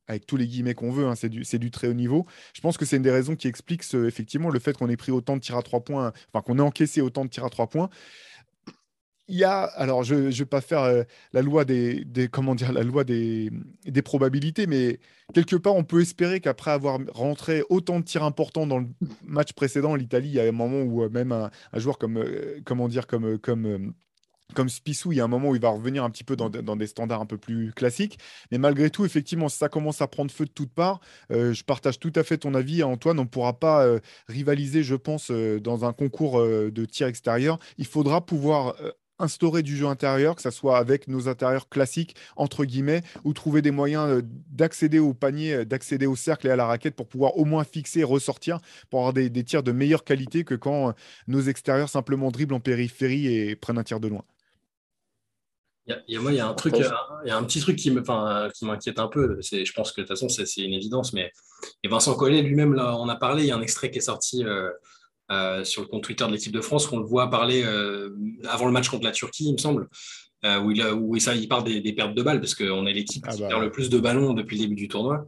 avec 0.08 0.26
tous 0.26 0.36
les 0.36 0.48
guillemets 0.48 0.74
qu'on 0.74 0.92
veut, 0.92 1.08
hein, 1.08 1.16
c'est 1.16 1.30
du, 1.30 1.44
du, 1.44 1.72
très 1.72 1.88
haut 1.88 1.94
niveau. 1.94 2.26
Je 2.54 2.62
pense 2.62 2.78
que 2.78 2.86
c'est 2.86 2.98
une 2.98 3.04
des 3.04 3.12
raisons 3.12 3.36
qui 3.36 3.48
explique 3.48 3.84
effectivement 3.94 4.50
le 4.50 4.60
fait 4.60 4.78
qu'on 4.78 4.90
ait 4.90 4.98
pris 4.98 5.12
autant 5.12 5.38
de 5.38 5.42
tirs 5.42 5.58
à 5.58 5.62
trois 5.64 5.80
points, 5.80 6.12
enfin 6.34 6.42
qu'on 6.42 6.60
ait 6.60 6.62
encaissé 6.62 7.00
autant 7.00 7.24
de 7.24 7.30
tirs 7.30 7.46
à 7.46 7.50
trois 7.50 7.68
points 7.68 7.90
il 9.28 9.38
y 9.38 9.44
a, 9.44 9.64
alors 9.64 10.04
je 10.04 10.16
ne 10.16 10.30
vais 10.30 10.46
pas 10.46 10.62
faire 10.62 10.82
euh, 10.82 11.04
la 11.32 11.42
loi 11.42 11.64
des, 11.66 12.06
comment 12.32 12.56
dire, 12.56 12.74
la 12.74 12.84
loi 12.84 13.04
des, 13.04 13.52
des, 13.86 14.02
probabilités, 14.02 14.68
mais 14.68 15.00
quelque 15.34 15.56
part 15.56 15.76
on 15.76 15.84
peut 15.84 16.02
espérer 16.02 16.42
qu'après 16.42 16.72
avoir 16.72 17.00
rentré 17.14 17.64
autant 17.70 18.00
de 18.00 18.06
tirs 18.06 18.24
importants 18.24 18.68
dans 18.68 18.80
le 18.80 18.88
match 19.24 19.54
précédent, 19.54 19.96
l'Italie, 19.96 20.30
il 20.30 20.36
y 20.36 20.40
a 20.40 20.44
un 20.44 20.52
moment 20.52 20.82
où 20.82 21.04
euh, 21.04 21.10
même 21.10 21.32
un, 21.32 21.50
joueur 21.76 21.98
comme, 21.98 22.18
euh, 22.18 22.60
comment 22.66 22.88
dire, 22.88 23.08
comme, 23.08 23.38
comme 23.40 23.94
comme 24.54 24.70
Spissou, 24.70 25.12
il 25.12 25.16
y 25.16 25.22
a 25.22 25.24
un 25.24 25.30
moment 25.30 25.50
où 25.50 25.56
il 25.56 25.62
va 25.62 25.70
revenir 25.70 26.04
un 26.04 26.12
petit 26.12 26.24
peu 26.24 26.36
dans, 26.36 26.48
dans, 26.50 26.76
des 26.76 26.86
standards 26.86 27.22
un 27.22 27.26
peu 27.26 27.40
plus 27.40 27.72
classiques. 27.72 28.20
Mais 28.52 28.60
malgré 28.60 28.92
tout, 28.92 29.04
effectivement, 29.04 29.50
ça 29.50 29.68
commence 29.68 30.00
à 30.02 30.08
prendre 30.08 30.30
feu 30.30 30.46
de 30.46 30.52
toutes 30.52 30.72
parts, 30.72 31.00
je 31.32 31.64
partage 31.64 31.98
tout 31.98 32.12
à 32.16 32.24
fait 32.24 32.38
ton 32.38 32.54
avis, 32.54 32.84
Antoine. 32.84 33.18
On 33.18 33.24
ne 33.24 33.28
pourra 33.28 33.58
pas 33.58 33.84
rivaliser, 34.28 34.84
je 34.84 34.94
pense, 34.94 35.32
dans 35.32 35.86
un 35.86 35.94
concours 35.94 36.40
de 36.44 36.86
tir 36.86 37.08
extérieur. 37.08 37.58
Il 37.80 37.88
faudra 37.88 38.24
pouvoir 38.24 38.76
instaurer 39.20 39.64
du 39.64 39.76
jeu 39.76 39.88
intérieur, 39.88 40.36
que 40.36 40.42
ce 40.42 40.52
soit 40.52 40.78
avec 40.78 41.08
nos 41.08 41.28
intérieurs 41.28 41.70
classiques, 41.70 42.16
entre 42.36 42.66
guillemets, 42.66 43.04
ou 43.24 43.34
trouver 43.34 43.62
des 43.62 43.72
moyens 43.72 44.10
euh, 44.10 44.22
d'accéder 44.50 45.00
au 45.00 45.14
panier, 45.14 45.54
euh, 45.54 45.66
d'accéder 45.66 46.06
au 46.06 46.16
cercle 46.16 46.48
et 46.48 46.50
à 46.50 46.56
la 46.56 46.66
raquette 46.66 46.96
pour 46.96 47.08
pouvoir 47.08 47.38
au 47.38 47.46
moins 47.46 47.64
fixer 47.64 48.02
et 48.02 48.04
ressortir, 48.04 48.60
pour 48.90 49.00
avoir 49.00 49.14
des, 49.14 49.44
tirs 49.44 49.64
de 49.64 49.72
meilleure 49.72 50.04
qualité 50.04 50.44
que 50.44 50.56
quand 50.56 50.90
euh, 50.90 50.92
nos 51.28 51.42
extérieurs 51.42 51.90
simplement 51.90 52.32
dribblent 52.32 52.56
en 52.56 52.60
périphérie 52.60 53.28
et 53.28 53.56
prennent 53.56 53.78
un 53.78 53.84
tir 53.84 54.00
de 54.00 54.08
loin. 54.08 54.24
Il 55.86 55.96
y 56.08 56.16
a, 56.16 56.22
moi, 56.22 56.32
il 56.32 56.38
y 56.38 56.40
a 56.40 56.48
un 56.48 56.54
truc, 56.54 56.76
il 56.78 57.28
y 57.28 57.32
a 57.32 57.38
un 57.38 57.44
petit 57.44 57.60
truc 57.60 57.76
qui 57.76 57.92
me, 57.92 58.02
qui 58.52 58.64
m'inquiète 58.64 59.00
un 59.00 59.08
peu. 59.10 59.38
je 59.42 59.72
pense 59.74 59.92
que 59.92 60.00
de 60.00 60.08
toute 60.08 60.18
façon, 60.18 60.30
c'est, 60.30 60.62
une 60.62 60.72
évidence, 60.72 61.12
mais 61.12 61.30
et 61.84 61.88
Vincent 61.88 62.16
Collet 62.16 62.42
lui-même, 62.42 62.74
là, 62.74 62.98
on 62.98 63.10
a 63.10 63.16
parlé. 63.16 63.44
Il 63.44 63.48
y 63.48 63.52
a 63.52 63.56
un 63.56 63.62
extrait 63.62 63.92
qui 63.92 63.98
est 63.98 64.02
sorti 64.02 64.44
euh, 64.46 64.70
sur 65.64 65.82
le 65.82 65.88
compte 65.88 66.04
Twitter 66.04 66.26
de 66.26 66.32
l'équipe 66.32 66.52
de 66.52 66.62
France, 66.62 66.88
qu'on 66.88 67.00
le 67.00 67.06
voit 67.06 67.30
parler 67.30 67.64
euh, 67.64 68.10
avant 68.48 68.66
le 68.66 68.72
match 68.72 68.90
contre 68.90 69.04
la 69.04 69.12
Turquie, 69.12 69.46
il 69.46 69.54
me 69.54 69.58
semble, 69.58 69.88
euh, 70.46 70.60
où, 70.60 70.72
il, 70.72 70.84
où 70.86 71.18
ça, 71.20 71.36
il 71.36 71.48
parle 71.48 71.64
des, 71.64 71.94
pertes 71.94 72.14
de 72.14 72.22
balles, 72.22 72.40
parce 72.40 72.56
qu'on 72.56 72.86
est 72.86 72.94
l'équipe 72.94 73.24
ah 73.28 73.34
qui 73.34 73.42
bah 73.42 73.50
perd 73.50 73.62
le 73.62 73.72
plus 73.72 73.90
de 73.90 74.00
ballons 74.00 74.34
depuis 74.34 74.58
le 74.58 74.64
début 74.64 74.76
du 74.76 74.88
tournoi. 74.88 75.26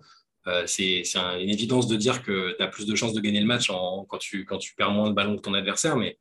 c'est 0.65 1.03
une 1.15 1.49
évidence 1.49 1.87
de 1.87 1.95
dire 1.95 2.23
que 2.23 2.55
tu 2.57 2.63
as 2.63 2.67
plus 2.67 2.85
de 2.85 2.95
chances 2.95 3.13
de 3.13 3.21
gagner 3.21 3.39
le 3.39 3.47
match 3.47 3.67
quand, 3.67 4.17
tu, 4.19 4.45
quand 4.45 4.57
tu 4.57 4.75
perds 4.75 4.91
moins 4.91 5.09
de 5.09 5.15
ballons 5.15 5.37
que 5.37 5.41
ton 5.41 5.53
adversaire, 5.53 5.95
mais 5.95 6.17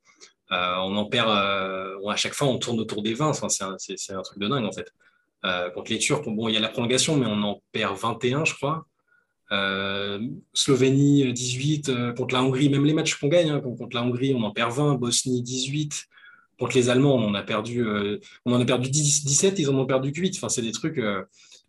on 0.50 0.96
en 0.96 1.04
perd, 1.06 1.28
à 1.28 2.16
chaque 2.16 2.34
fois 2.34 2.48
on 2.48 2.58
tourne 2.58 2.78
autour 2.80 3.02
des 3.02 3.14
20, 3.14 3.32
c'est 3.48 3.64
un, 4.14 4.22
truc 4.22 4.38
de 4.38 4.48
dingue 4.48 4.64
en 4.64 4.72
fait. 4.72 4.92
contre 5.74 5.90
les 5.90 5.98
Turcs, 5.98 6.22
bon, 6.26 6.48
il 6.48 6.54
y 6.54 6.56
a 6.56 6.60
la 6.60 6.68
prolongation, 6.68 7.16
mais 7.16 7.26
on 7.26 7.42
en 7.42 7.62
perd 7.72 7.96
21, 7.96 8.44
je 8.44 8.54
crois. 8.54 8.86
Euh, 9.54 10.18
Slovénie 10.52 11.32
18 11.32 11.88
euh, 11.88 12.12
contre 12.12 12.34
la 12.34 12.42
Hongrie, 12.42 12.68
même 12.68 12.84
les 12.84 12.92
matchs 12.92 13.14
qu'on 13.14 13.28
gagne, 13.28 13.50
hein, 13.50 13.60
contre 13.60 13.94
la 13.94 14.02
Hongrie, 14.02 14.34
on 14.34 14.42
en 14.42 14.50
perd 14.50 14.72
20, 14.72 14.94
Bosnie 14.94 15.42
18, 15.42 16.06
contre 16.58 16.76
les 16.76 16.88
Allemands, 16.88 17.16
on 17.16 17.28
en 17.28 17.34
a 17.34 17.42
perdu, 17.42 17.86
euh, 17.86 18.18
on 18.44 18.52
en 18.52 18.60
a 18.60 18.64
perdu 18.64 18.90
17, 18.90 19.58
ils 19.58 19.70
en 19.70 19.74
ont 19.78 19.86
perdu 19.86 20.10
8. 20.10 20.36
Enfin, 20.36 20.48
c'est 20.48 20.62
des 20.62 20.72
trucs. 20.72 21.00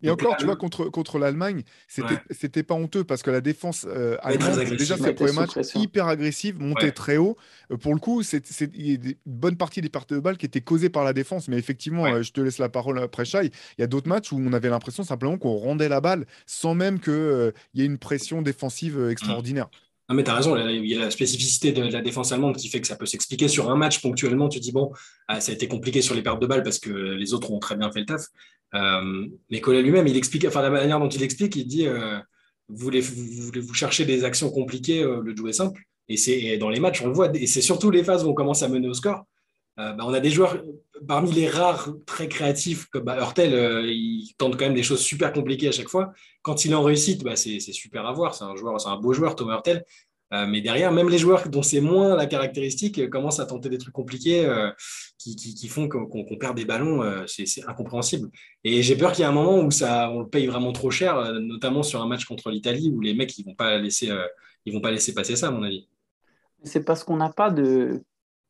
Et 0.02 0.10
encore, 0.10 0.36
tu 0.36 0.44
vois, 0.44 0.56
contre, 0.56 0.84
contre 0.86 1.18
l'Allemagne, 1.18 1.62
c'était 1.88 2.18
c'était 2.30 2.62
pas 2.62 2.74
honteux 2.74 3.04
parce 3.04 3.22
que 3.22 3.30
la 3.30 3.40
défense 3.40 3.86
euh, 3.88 4.16
allemande, 4.20 4.58
déjà, 4.76 4.96
ses 4.96 5.14
premiers 5.14 5.32
matchs 5.32 5.52
hyper 5.74 6.06
agressif, 6.06 6.56
montait 6.58 6.92
très 6.92 7.16
haut. 7.16 7.36
pour 7.80 7.94
le 7.94 8.00
coup, 8.00 8.22
c'est 8.22 8.42
il 8.74 8.86
y 8.86 8.92
a 8.92 8.94
une 8.94 9.14
bonne 9.24 9.56
partie 9.56 9.80
des 9.80 9.88
pertes 9.88 10.12
de 10.12 10.20
balles 10.20 10.36
qui 10.36 10.46
étaient 10.46 10.60
causées 10.60 10.90
par 10.90 11.04
la 11.04 11.12
défense. 11.12 11.48
Mais 11.48 11.56
effectivement, 11.56 12.22
je 12.22 12.32
te 12.32 12.40
laisse 12.40 12.58
la 12.58 12.68
parole 12.68 12.98
après 12.98 13.24
Chai. 13.24 13.50
Il 13.78 13.80
y 13.80 13.84
a 13.84 13.86
d'autres 13.86 14.08
matchs 14.08 14.32
où 14.32 14.38
on 14.38 14.52
avait 14.52 14.68
l'impression 14.68 15.02
simplement 15.02 15.38
qu'on 15.38 15.56
rendait 15.56 15.88
la 15.88 16.00
balle 16.00 16.26
sans 16.46 16.74
même 16.74 17.00
qu'il 17.00 17.52
y 17.74 17.82
ait 17.82 17.86
une 17.86 17.98
pression 17.98 18.42
défensive 18.42 19.08
extraordinaire. 19.10 19.68
Non, 20.08 20.14
mais 20.14 20.22
tu 20.22 20.30
as 20.30 20.34
raison, 20.34 20.56
il 20.68 20.86
y 20.86 20.94
a 20.94 21.00
la 21.00 21.10
spécificité 21.10 21.72
de 21.72 21.82
la 21.82 22.00
défense 22.00 22.30
allemande 22.30 22.56
qui 22.56 22.68
fait 22.68 22.80
que 22.80 22.86
ça 22.86 22.94
peut 22.94 23.06
s'expliquer 23.06 23.48
sur 23.48 23.70
un 23.70 23.76
match 23.76 24.00
ponctuellement. 24.00 24.48
Tu 24.48 24.60
dis, 24.60 24.70
bon, 24.70 24.92
ah, 25.26 25.40
ça 25.40 25.50
a 25.50 25.54
été 25.54 25.66
compliqué 25.66 26.00
sur 26.00 26.14
les 26.14 26.22
pertes 26.22 26.40
de 26.40 26.46
balles 26.46 26.62
parce 26.62 26.78
que 26.78 26.90
les 26.90 27.34
autres 27.34 27.50
ont 27.50 27.58
très 27.58 27.76
bien 27.76 27.90
fait 27.90 28.00
le 28.00 28.06
taf. 28.06 28.26
Euh, 28.76 29.26
mais 29.50 29.60
Collet 29.60 29.82
lui-même, 29.82 30.06
il 30.06 30.16
explique, 30.16 30.44
enfin, 30.44 30.62
la 30.62 30.70
manière 30.70 30.98
dont 30.98 31.08
il 31.08 31.22
explique, 31.22 31.56
il 31.56 31.66
dit, 31.66 31.86
euh, 31.86 32.18
vous, 32.68 32.84
voulez, 32.84 33.00
vous, 33.00 33.50
vous, 33.54 33.74
chercher 33.74 34.04
des 34.04 34.24
actions 34.24 34.50
compliquées, 34.50 35.02
euh, 35.02 35.20
le 35.22 35.34
jouer 35.36 35.52
simple. 35.52 35.82
Et, 36.08 36.16
c'est, 36.16 36.56
dans 36.58 36.68
les 36.68 36.80
matchs, 36.80 37.02
on 37.02 37.08
le 37.08 37.14
voit, 37.14 37.34
et 37.34 37.46
c'est 37.46 37.62
surtout 37.62 37.90
les 37.90 38.04
phases 38.04 38.24
où 38.24 38.28
on 38.28 38.34
commence 38.34 38.62
à 38.62 38.68
mener 38.68 38.88
au 38.88 38.94
score. 38.94 39.24
Bah, 39.76 39.94
on 40.00 40.14
a 40.14 40.20
des 40.20 40.30
joueurs, 40.30 40.56
parmi 41.06 41.30
les 41.32 41.48
rares 41.48 41.90
très 42.06 42.28
créatifs, 42.28 42.86
comme 42.86 43.04
bah, 43.04 43.18
Hurtel, 43.18 43.84
il 43.84 44.32
tente 44.38 44.56
quand 44.56 44.64
même 44.64 44.74
des 44.74 44.82
choses 44.82 45.00
super 45.00 45.34
compliquées 45.34 45.68
à 45.68 45.72
chaque 45.72 45.90
fois. 45.90 46.14
Quand 46.40 46.64
il 46.64 46.72
est 46.72 46.74
en 46.74 46.82
réussite, 46.82 47.22
bah, 47.22 47.36
c'est, 47.36 47.60
super 47.60 48.06
à 48.06 48.12
voir. 48.12 48.34
C'est 48.34 48.44
un, 48.44 48.54
un 48.86 48.96
beau 48.96 49.12
joueur, 49.12 49.36
Thomas 49.36 49.56
Hurtel. 49.56 49.84
Euh, 50.32 50.46
mais 50.46 50.60
derrière, 50.60 50.90
même 50.92 51.08
les 51.08 51.18
joueurs 51.18 51.48
dont 51.48 51.62
c'est 51.62 51.80
moins 51.80 52.16
la 52.16 52.26
caractéristique 52.26 52.98
euh, 52.98 53.08
commencent 53.08 53.38
à 53.38 53.46
tenter 53.46 53.68
des 53.68 53.78
trucs 53.78 53.94
compliqués 53.94 54.44
euh, 54.44 54.70
qui, 55.18 55.68
font 55.68 55.88
qu'on 55.88 56.24
perd 56.38 56.56
des 56.56 56.64
ballons. 56.64 57.02
c'est 57.26 57.46
incompréhensible. 57.66 58.30
Et 58.62 58.82
j'ai 58.82 58.96
peur 58.96 59.10
qu'il 59.10 59.20
y 59.20 59.22
ait 59.24 59.28
un 59.28 59.32
moment 59.32 59.60
où 59.60 59.70
ça, 59.72 60.10
on 60.10 60.20
le 60.20 60.28
paye 60.28 60.46
vraiment 60.46 60.72
trop 60.72 60.90
cher, 60.90 61.32
notamment 61.40 61.82
sur 61.82 62.00
un 62.00 62.06
match 62.06 62.24
contre 62.26 62.50
l'Italie 62.50 62.92
où 62.94 63.00
les 63.00 63.12
mecs 63.12 63.36
ils 63.36 63.44
vont 63.44 63.56
pas 63.56 63.76
laisser, 63.78 64.08
ils 64.64 64.72
vont 64.72 64.80
pas 64.80 64.92
laisser 64.92 65.14
passer 65.14 65.34
ça, 65.34 65.48
à 65.48 65.50
mon 65.50 65.64
avis. 65.64 65.88
C'est 66.62 66.84
parce 66.84 67.02
qu'on 67.02 67.16
n'a 67.16 67.30
pas 67.30 67.50
de, 67.50 68.04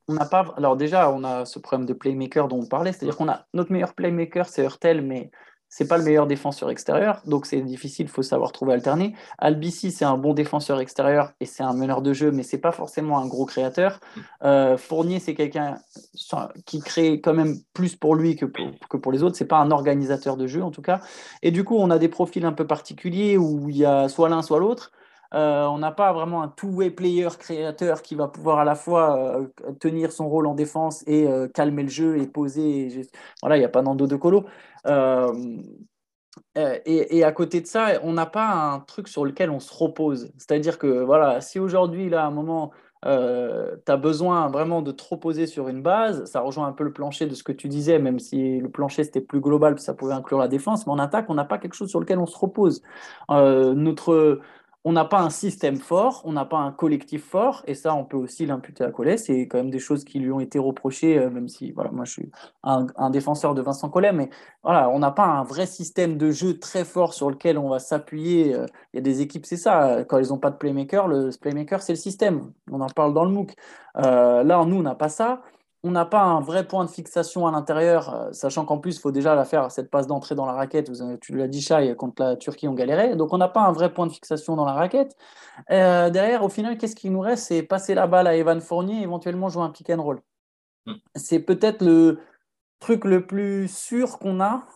on 0.09 0.15
n'a 0.15 0.27
pas. 0.27 0.53
Alors 0.59 0.77
déjà, 0.77 1.11
on 1.11 1.25
a 1.25 1.47
ce 1.47 1.59
problème 1.59 1.87
de 1.87 1.95
playmaker 1.95 2.47
dont 2.47 2.61
on 2.61 2.67
parlait, 2.67 2.93
c'est-à-dire 2.93 3.17
qu'on 3.17 3.29
a 3.31 3.47
notre 3.55 3.73
meilleur 3.73 3.95
playmaker, 3.95 4.47
c'est 4.47 4.63
Hurtel, 4.63 5.01
mais 5.01 5.31
c'est 5.77 5.87
pas 5.87 5.99
le 5.99 6.05
meilleur 6.05 6.27
défenseur 6.27 6.71
extérieur, 6.71 7.21
donc 7.27 7.45
c'est 7.45 7.61
difficile, 7.61 8.07
il 8.07 8.09
faut 8.09 8.23
savoir 8.23 8.51
trouver 8.51 8.73
alterner. 8.73 9.15
Albici, 9.37 9.93
c'est 9.93 10.07
un 10.07 10.17
bon 10.17 10.33
défenseur 10.33 10.81
extérieur 10.81 11.33
et 11.39 11.45
c'est 11.45 11.63
un 11.63 11.75
meneur 11.75 12.01
de 12.01 12.15
jeu, 12.15 12.31
mais 12.31 12.45
c'est 12.45 12.57
pas 12.57 12.73
forcément 12.73 13.19
un 13.19 13.27
gros 13.27 13.45
créateur. 13.45 14.01
Euh, 14.43 14.79
Fournier, 14.79 15.21
c'est 15.21 15.35
quelqu'un 15.35 15.77
qui 16.65 16.81
crée 16.81 17.21
quand 17.21 17.35
même 17.35 17.59
plus 17.75 17.95
pour 17.95 18.15
lui 18.15 18.37
que 18.37 18.47
pour, 18.47 18.71
que 18.89 18.97
pour 18.97 19.13
les 19.13 19.23
autres. 19.23 19.37
C'est 19.37 19.45
pas 19.45 19.59
un 19.59 19.71
organisateur 19.71 20.39
de 20.39 20.47
jeu 20.47 20.63
en 20.63 20.71
tout 20.71 20.81
cas. 20.81 21.03
Et 21.43 21.51
du 21.51 21.63
coup, 21.63 21.77
on 21.77 21.91
a 21.91 21.99
des 21.99 22.09
profils 22.09 22.47
un 22.47 22.55
peu 22.55 22.67
particuliers 22.67 23.37
où 23.37 23.69
il 23.69 23.77
y 23.77 23.85
a 23.85 24.09
soit 24.09 24.31
l'un, 24.31 24.41
soit 24.41 24.59
l'autre. 24.59 24.93
Euh, 25.35 25.65
on 25.67 25.79
n'a 25.79 25.93
pas 25.93 26.13
vraiment 26.13 26.43
un 26.43 26.49
two-way 26.49 26.91
player 26.91 27.29
créateur 27.39 28.03
qui 28.03 28.15
va 28.15 28.29
pouvoir 28.29 28.59
à 28.59 28.65
la 28.65 28.75
fois 28.75 29.19
euh, 29.19 29.47
tenir 29.81 30.13
son 30.13 30.29
rôle 30.29 30.47
en 30.47 30.55
défense 30.55 31.03
et 31.07 31.27
euh, 31.27 31.49
calmer 31.49 31.83
le 31.83 31.89
jeu 31.89 32.19
et 32.19 32.27
poser. 32.27 33.03
Voilà, 33.43 33.57
il 33.57 33.61
n'y 33.61 33.67
a 33.67 33.71
pas 33.71 33.83
d'endo 33.83 34.07
de 34.07 34.17
colo. 34.17 34.45
Et, 36.55 37.25
à 37.25 37.33
côté 37.33 37.61
de 37.61 37.67
ça, 37.67 38.01
on 38.03 38.13
n'a 38.13 38.27
pas 38.27 38.49
un 38.49 38.81
truc 38.81 39.09
sur 39.09 39.25
lequel 39.25 39.51
on 39.51 39.61
se 39.61 39.73
repose. 39.75 40.33
C'est-à-dire 40.39 40.79
que 40.79 41.03
voilà, 41.03 41.41
si 41.41 41.59
aujourd'hui, 41.59 42.09
là, 42.09 42.25
à 42.25 42.27
un 42.27 42.31
moment, 42.31 42.73
tu 43.03 43.09
as 43.09 43.97
besoin 43.97 44.49
vraiment 44.49 44.83
de 44.83 44.93
te 44.93 45.03
reposer 45.09 45.47
sur 45.47 45.69
une 45.69 45.83
base, 45.83 46.25
ça 46.25 46.41
rejoint 46.41 46.67
un 46.67 46.73
peu 46.73 46.85
le 46.85 46.93
plancher 46.93 47.27
de 47.27 47.35
ce 47.35 47.43
que 47.43 47.53
tu 47.53 47.69
disais, 47.69 47.99
même 47.99 48.19
si 48.19 48.59
le 48.59 48.71
plancher 48.71 49.05
c'était 49.05 49.21
plus 49.21 49.41
global, 49.41 49.79
ça 49.79 49.95
pouvait 49.95 50.15
inclure 50.15 50.39
la 50.39 50.49
défense, 50.49 50.87
mais 50.87 50.93
en 50.93 50.99
attaque, 50.99 51.27
on 51.29 51.35
n'a 51.35 51.45
pas 51.45 51.59
quelque 51.59 51.75
chose 51.75 51.91
sur 51.91 52.01
lequel 52.01 52.19
on 52.19 52.27
se 52.27 52.39
repose. 52.39 52.83
notre 53.29 54.41
on 54.89 54.93
n'a 54.93 55.05
pas 55.05 55.19
un 55.19 55.31
système 55.31 55.79
fort, 55.79 56.23
on 56.25 56.33
n'a 56.35 56.45
pas 56.45 56.59
un 56.59 56.71
collectif 56.71 57.25
fort, 57.25 57.65
et 57.67 57.75
ça, 57.75 57.93
on 57.93 58.05
peut 58.05 58.17
aussi 58.17 58.47
l'imputer 58.47 58.85
à 58.85 58.93
Collet. 58.93 59.17
C'est 59.17 59.49
quand 59.49 59.59
même 59.59 59.71
des 59.71 59.81
choses 59.81 60.05
qui 60.05 60.21
lui 60.21 60.31
ont 60.31 60.39
été 60.39 60.61
reprochées, 60.61 61.19
euh, 61.19 61.29
même 61.29 61.49
si, 61.49 61.73
voilà, 61.73 61.91
moi, 61.91 62.05
je 62.05 62.13
suis 62.13 62.31
un, 62.63 63.11
défenseur 63.11 63.57
de 63.57 63.63
Vincent 63.63 63.89
Collet, 63.91 64.13
mais 64.13 64.31
voilà, 64.63 64.89
on 64.91 65.01
n'a 65.01 65.11
pas 65.11 65.25
un 65.25 65.43
vrai 65.43 65.67
système 65.67 66.17
de 66.17 66.31
jeu 66.31 66.61
très 66.61 66.85
fort 66.85 67.15
sur 67.15 67.31
lequel 67.31 67.59
on 67.59 67.69
va 67.69 67.81
s'appuyer. 67.81 68.55
Euh, 68.55 68.67
il 68.93 68.99
y 68.99 69.01
a 69.01 69.03
des 69.03 69.23
équipes, 69.23 69.45
c'est 69.45 69.57
ça, 69.57 70.05
quand 70.05 70.19
ils 70.19 70.29
n'ont 70.29 70.39
pas 70.39 70.53
de 70.53 70.57
playmaker, 70.57 71.09
le 71.09 71.31
playmaker, 71.41 71.83
c'est 71.83 71.95
le 71.95 71.99
système. 71.99 72.53
On 72.71 72.81
en 72.81 72.87
parle 72.87 73.13
dans 73.13 73.25
le 73.25 73.33
MOOC. 73.33 73.57
Euh, 73.97 74.45
là, 74.45 74.65
nous, 74.65 74.77
on 74.77 74.83
n'a 74.83 74.95
pas 74.95 75.09
ça 75.09 75.43
on 75.87 75.93
n'a 75.93 76.05
pas 76.05 76.23
un 76.23 76.41
vrai 76.41 76.67
point 76.67 76.85
de 76.85 76.91
fixation 76.91 77.47
à 77.47 77.53
l'intérieur, 77.53 78.13
euh, 78.13 78.33
sachant 78.33 78.65
qu'en 78.65 78.79
plus, 78.79 78.97
il 78.97 79.01
faut 79.01 79.13
déjà 79.13 79.37
la 79.37 79.45
faire, 79.45 79.71
cette 79.71 79.89
passe 79.89 80.09
d'entrée 80.09 80.35
dans 80.35 80.45
la 80.45 80.53
raquette. 80.53 80.91
tu 81.21 81.37
l'as 81.37 81.47
dit, 81.47 81.63
Chai, 81.63 81.95
contre 81.97 82.23
la 82.23 82.37
Turquie, 82.37 82.67
on 82.67 82.75
galérait. 82.75 83.15
Donc, 83.15 83.33
on 83.33 83.39
n'a 83.39 83.49
pas 83.49 83.61
un 83.61 83.73
vrai 83.73 83.93
point 83.93 84.07
de 84.07 84.13
fixation 84.13 84.57
dans 84.57 84.65
la 84.65 84.73
raquette. 84.73 85.17
Euh, 85.71 86.11
derrière, 86.11 86.43
au 86.43 86.49
final, 86.49 86.77
qu'est-ce 86.77 86.97
qui 86.97 87.09
nous 87.09 87.21
reste? 87.21 87.45
C'est 87.47 87.63
passer 87.63 87.95
la 87.95 88.09
balle 88.09 88.27
à 88.27 88.35
Evan 88.35 88.61
Fournier 88.61 89.01
et 89.01 89.03
éventuellement 89.03 89.49
jouer 89.49 89.63
un 89.63 89.71
pick 89.71 89.89
and 89.91 90.03
roll. 90.03 90.21
Hmm. 90.87 90.95
C'est 91.15 91.41
peut-être 91.41 91.85
le 91.85 92.19
truc 92.81 93.05
le 93.05 93.25
plus 93.25 93.69
sûr 93.69 94.19
qu'on 94.19 94.41
a 94.41 94.67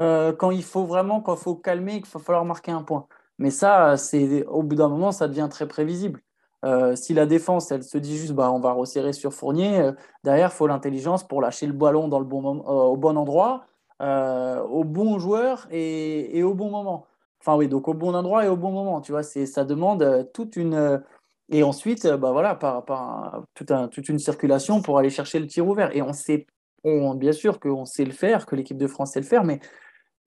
euh, 0.00 0.32
quand 0.32 0.50
il 0.50 0.64
faut 0.64 0.84
vraiment, 0.84 1.20
quand 1.20 1.34
il 1.34 1.40
faut 1.40 1.56
calmer, 1.56 2.00
qu'il 2.00 2.10
va 2.10 2.20
falloir 2.20 2.44
marquer 2.44 2.72
un 2.72 2.82
point. 2.82 3.06
Mais 3.38 3.50
ça, 3.50 3.96
c'est 3.96 4.44
au 4.46 4.62
bout 4.62 4.76
d'un 4.76 4.88
moment, 4.88 5.12
ça 5.12 5.28
devient 5.28 5.48
très 5.50 5.68
prévisible. 5.68 6.22
Euh, 6.64 6.94
si 6.94 7.12
la 7.12 7.26
défense, 7.26 7.72
elle 7.72 7.82
se 7.82 7.98
dit 7.98 8.16
juste, 8.16 8.32
bah, 8.32 8.52
on 8.52 8.60
va 8.60 8.72
resserrer 8.72 9.12
sur 9.12 9.32
Fournier, 9.32 9.80
euh, 9.80 9.92
derrière, 10.22 10.50
il 10.52 10.56
faut 10.56 10.66
l'intelligence 10.66 11.26
pour 11.26 11.40
lâcher 11.40 11.66
le 11.66 11.72
ballon 11.72 12.06
dans 12.08 12.20
le 12.20 12.24
bon 12.24 12.40
moment, 12.40 12.64
euh, 12.68 12.84
au 12.84 12.96
bon 12.96 13.16
endroit, 13.16 13.66
au 14.00 14.84
bon 14.84 15.18
joueur 15.18 15.68
et, 15.70 16.42
au 16.42 16.54
bon 16.54 16.70
moment. 16.70 17.06
Enfin 17.40 17.56
oui, 17.56 17.68
donc 17.68 17.86
au 17.88 17.94
bon 17.94 18.14
endroit 18.14 18.44
et 18.44 18.48
au 18.48 18.56
bon 18.56 18.72
moment, 18.72 19.00
tu 19.00 19.12
vois, 19.12 19.22
ça 19.22 19.64
demande 19.64 20.28
toute 20.32 20.56
une... 20.56 21.02
et 21.50 21.62
ensuite, 21.62 22.06
bah, 22.06 22.32
voilà, 22.32 22.56
par, 22.56 22.84
par 22.84 23.42
toute 23.54 24.08
une 24.08 24.18
circulation 24.18 24.82
pour 24.82 24.98
aller 24.98 25.10
chercher 25.10 25.38
le 25.38 25.46
tir 25.46 25.66
ouvert. 25.68 25.94
Et 25.96 26.02
on 26.02 26.12
sait, 26.12 26.46
on, 26.84 27.14
bien 27.14 27.32
sûr 27.32 27.60
qu'on 27.60 27.84
sait 27.84 28.04
le 28.04 28.12
faire, 28.12 28.46
que 28.46 28.56
l'équipe 28.56 28.78
de 28.78 28.88
France 28.88 29.12
sait 29.12 29.20
le 29.20 29.26
faire, 29.26 29.44
mais 29.44 29.60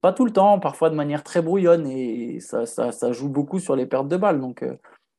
pas 0.00 0.12
tout 0.14 0.24
le 0.24 0.32
temps, 0.32 0.58
parfois 0.58 0.88
de 0.88 0.94
manière 0.94 1.22
très 1.22 1.42
brouillonne, 1.42 1.86
et 1.86 2.40
ça, 2.40 2.64
ça, 2.64 2.92
ça 2.92 3.12
joue 3.12 3.28
beaucoup 3.28 3.58
sur 3.60 3.76
les 3.76 3.86
pertes 3.86 4.08
de 4.08 4.16
balles. 4.16 4.40
Donc, 4.40 4.64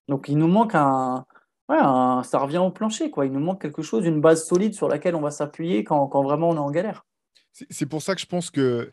donc 0.07 0.29
il 0.29 0.37
nous 0.37 0.47
manque 0.47 0.75
un, 0.75 1.25
ça 1.67 2.39
revient 2.39 2.59
au 2.59 2.71
plancher, 2.71 3.11
quoi. 3.11 3.25
Il 3.25 3.31
nous 3.31 3.39
manque 3.39 3.61
quelque 3.61 3.81
chose, 3.81 4.05
une 4.05 4.21
base 4.21 4.45
solide 4.45 4.73
sur 4.73 4.87
laquelle 4.87 5.15
on 5.15 5.21
va 5.21 5.31
s'appuyer 5.31 5.83
quand, 5.83 6.07
vraiment 6.23 6.49
on 6.49 6.55
est 6.55 6.59
en 6.59 6.71
galère. 6.71 7.05
C'est 7.51 7.87
pour 7.87 8.01
ça 8.01 8.15
que 8.15 8.21
je 8.21 8.25
pense 8.25 8.49
que 8.49 8.89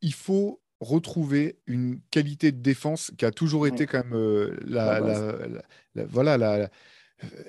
il 0.00 0.12
faut 0.12 0.60
retrouver 0.80 1.60
une 1.66 2.00
qualité 2.10 2.50
de 2.50 2.60
défense 2.60 3.12
qui 3.16 3.24
a 3.24 3.30
toujours 3.30 3.68
été 3.68 3.86
quand 3.86 4.02
même 4.04 4.14
euh, 4.14 4.58
la, 4.66 5.00
voilà, 6.06 6.68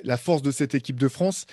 la, 0.04 0.18
force 0.18 0.44
de 0.44 0.52
cette 0.52 0.76
équipe 0.76 1.00
de 1.00 1.08
France 1.08 1.48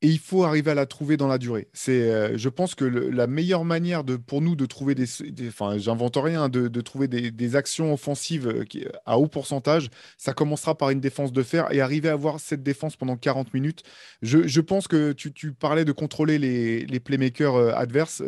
et 0.00 0.08
il 0.08 0.18
faut 0.18 0.44
arriver 0.44 0.70
à 0.70 0.74
la 0.74 0.86
trouver 0.86 1.16
dans 1.16 1.26
la 1.26 1.38
durée. 1.38 1.68
C'est, 1.72 2.10
euh, 2.10 2.38
je 2.38 2.48
pense 2.48 2.74
que 2.74 2.84
la 2.84 3.26
meilleure 3.26 3.64
manière 3.64 4.04
de, 4.04 4.16
pour 4.16 4.40
nous 4.40 4.54
de 4.54 4.64
trouver 4.64 4.94
des, 4.94 5.06
enfin, 5.48 5.76
j'invente 5.78 6.16
rien, 6.16 6.48
de, 6.48 6.68
de 6.68 6.80
trouver 6.80 7.08
des, 7.08 7.56
actions 7.56 7.92
offensives 7.92 8.46
euh, 8.46 8.64
à 9.06 9.18
haut 9.18 9.26
pourcentage, 9.26 9.90
ça 10.16 10.32
commencera 10.34 10.76
par 10.76 10.90
une 10.90 11.00
défense 11.00 11.32
de 11.32 11.42
fer 11.42 11.72
et 11.72 11.80
arriver 11.80 12.08
à 12.08 12.12
avoir 12.12 12.38
cette 12.38 12.62
défense 12.62 12.96
pendant 12.96 13.16
40 13.16 13.54
minutes. 13.54 13.82
Je, 14.22 14.46
je 14.46 14.60
pense 14.60 14.86
que 14.86 15.12
tu, 15.12 15.32
tu, 15.32 15.52
parlais 15.52 15.84
de 15.84 15.92
contrôler 15.92 16.38
les, 16.38 16.86
les 16.86 17.00
playmakers 17.00 17.56
euh, 17.56 17.72
adverses, 17.74 18.22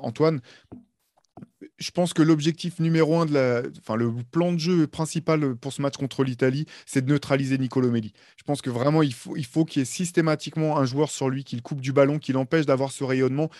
Antoine 0.00 0.40
je 1.78 1.90
pense 1.90 2.14
que 2.14 2.22
l'objectif 2.22 2.78
numéro 2.78 3.18
un 3.20 3.26
de 3.26 3.34
la, 3.34 3.62
enfin 3.78 3.96
le 3.96 4.12
plan 4.30 4.52
de 4.52 4.58
jeu 4.58 4.86
principal 4.86 5.56
pour 5.56 5.72
ce 5.72 5.82
match 5.82 5.96
contre 5.96 6.24
l'Italie, 6.24 6.66
c'est 6.86 7.04
de 7.04 7.10
neutraliser 7.10 7.58
Nicolo 7.58 7.90
Melli. 7.90 8.12
Je 8.36 8.42
pense 8.44 8.62
que 8.62 8.70
vraiment 8.70 9.02
il 9.02 9.12
faut, 9.12 9.36
il 9.36 9.44
faut 9.44 9.64
qu'il 9.64 9.80
y 9.80 9.82
ait 9.82 9.86
systématiquement 9.86 10.78
un 10.78 10.84
joueur 10.84 11.10
sur 11.10 11.28
lui 11.28 11.44
qui 11.44 11.56
le 11.56 11.62
coupe 11.62 11.80
du 11.80 11.92
ballon, 11.92 12.18
qui 12.18 12.32
l'empêche 12.32 12.66
d'avoir 12.66 12.92
ce 12.92 13.04
rayonnement. 13.04 13.50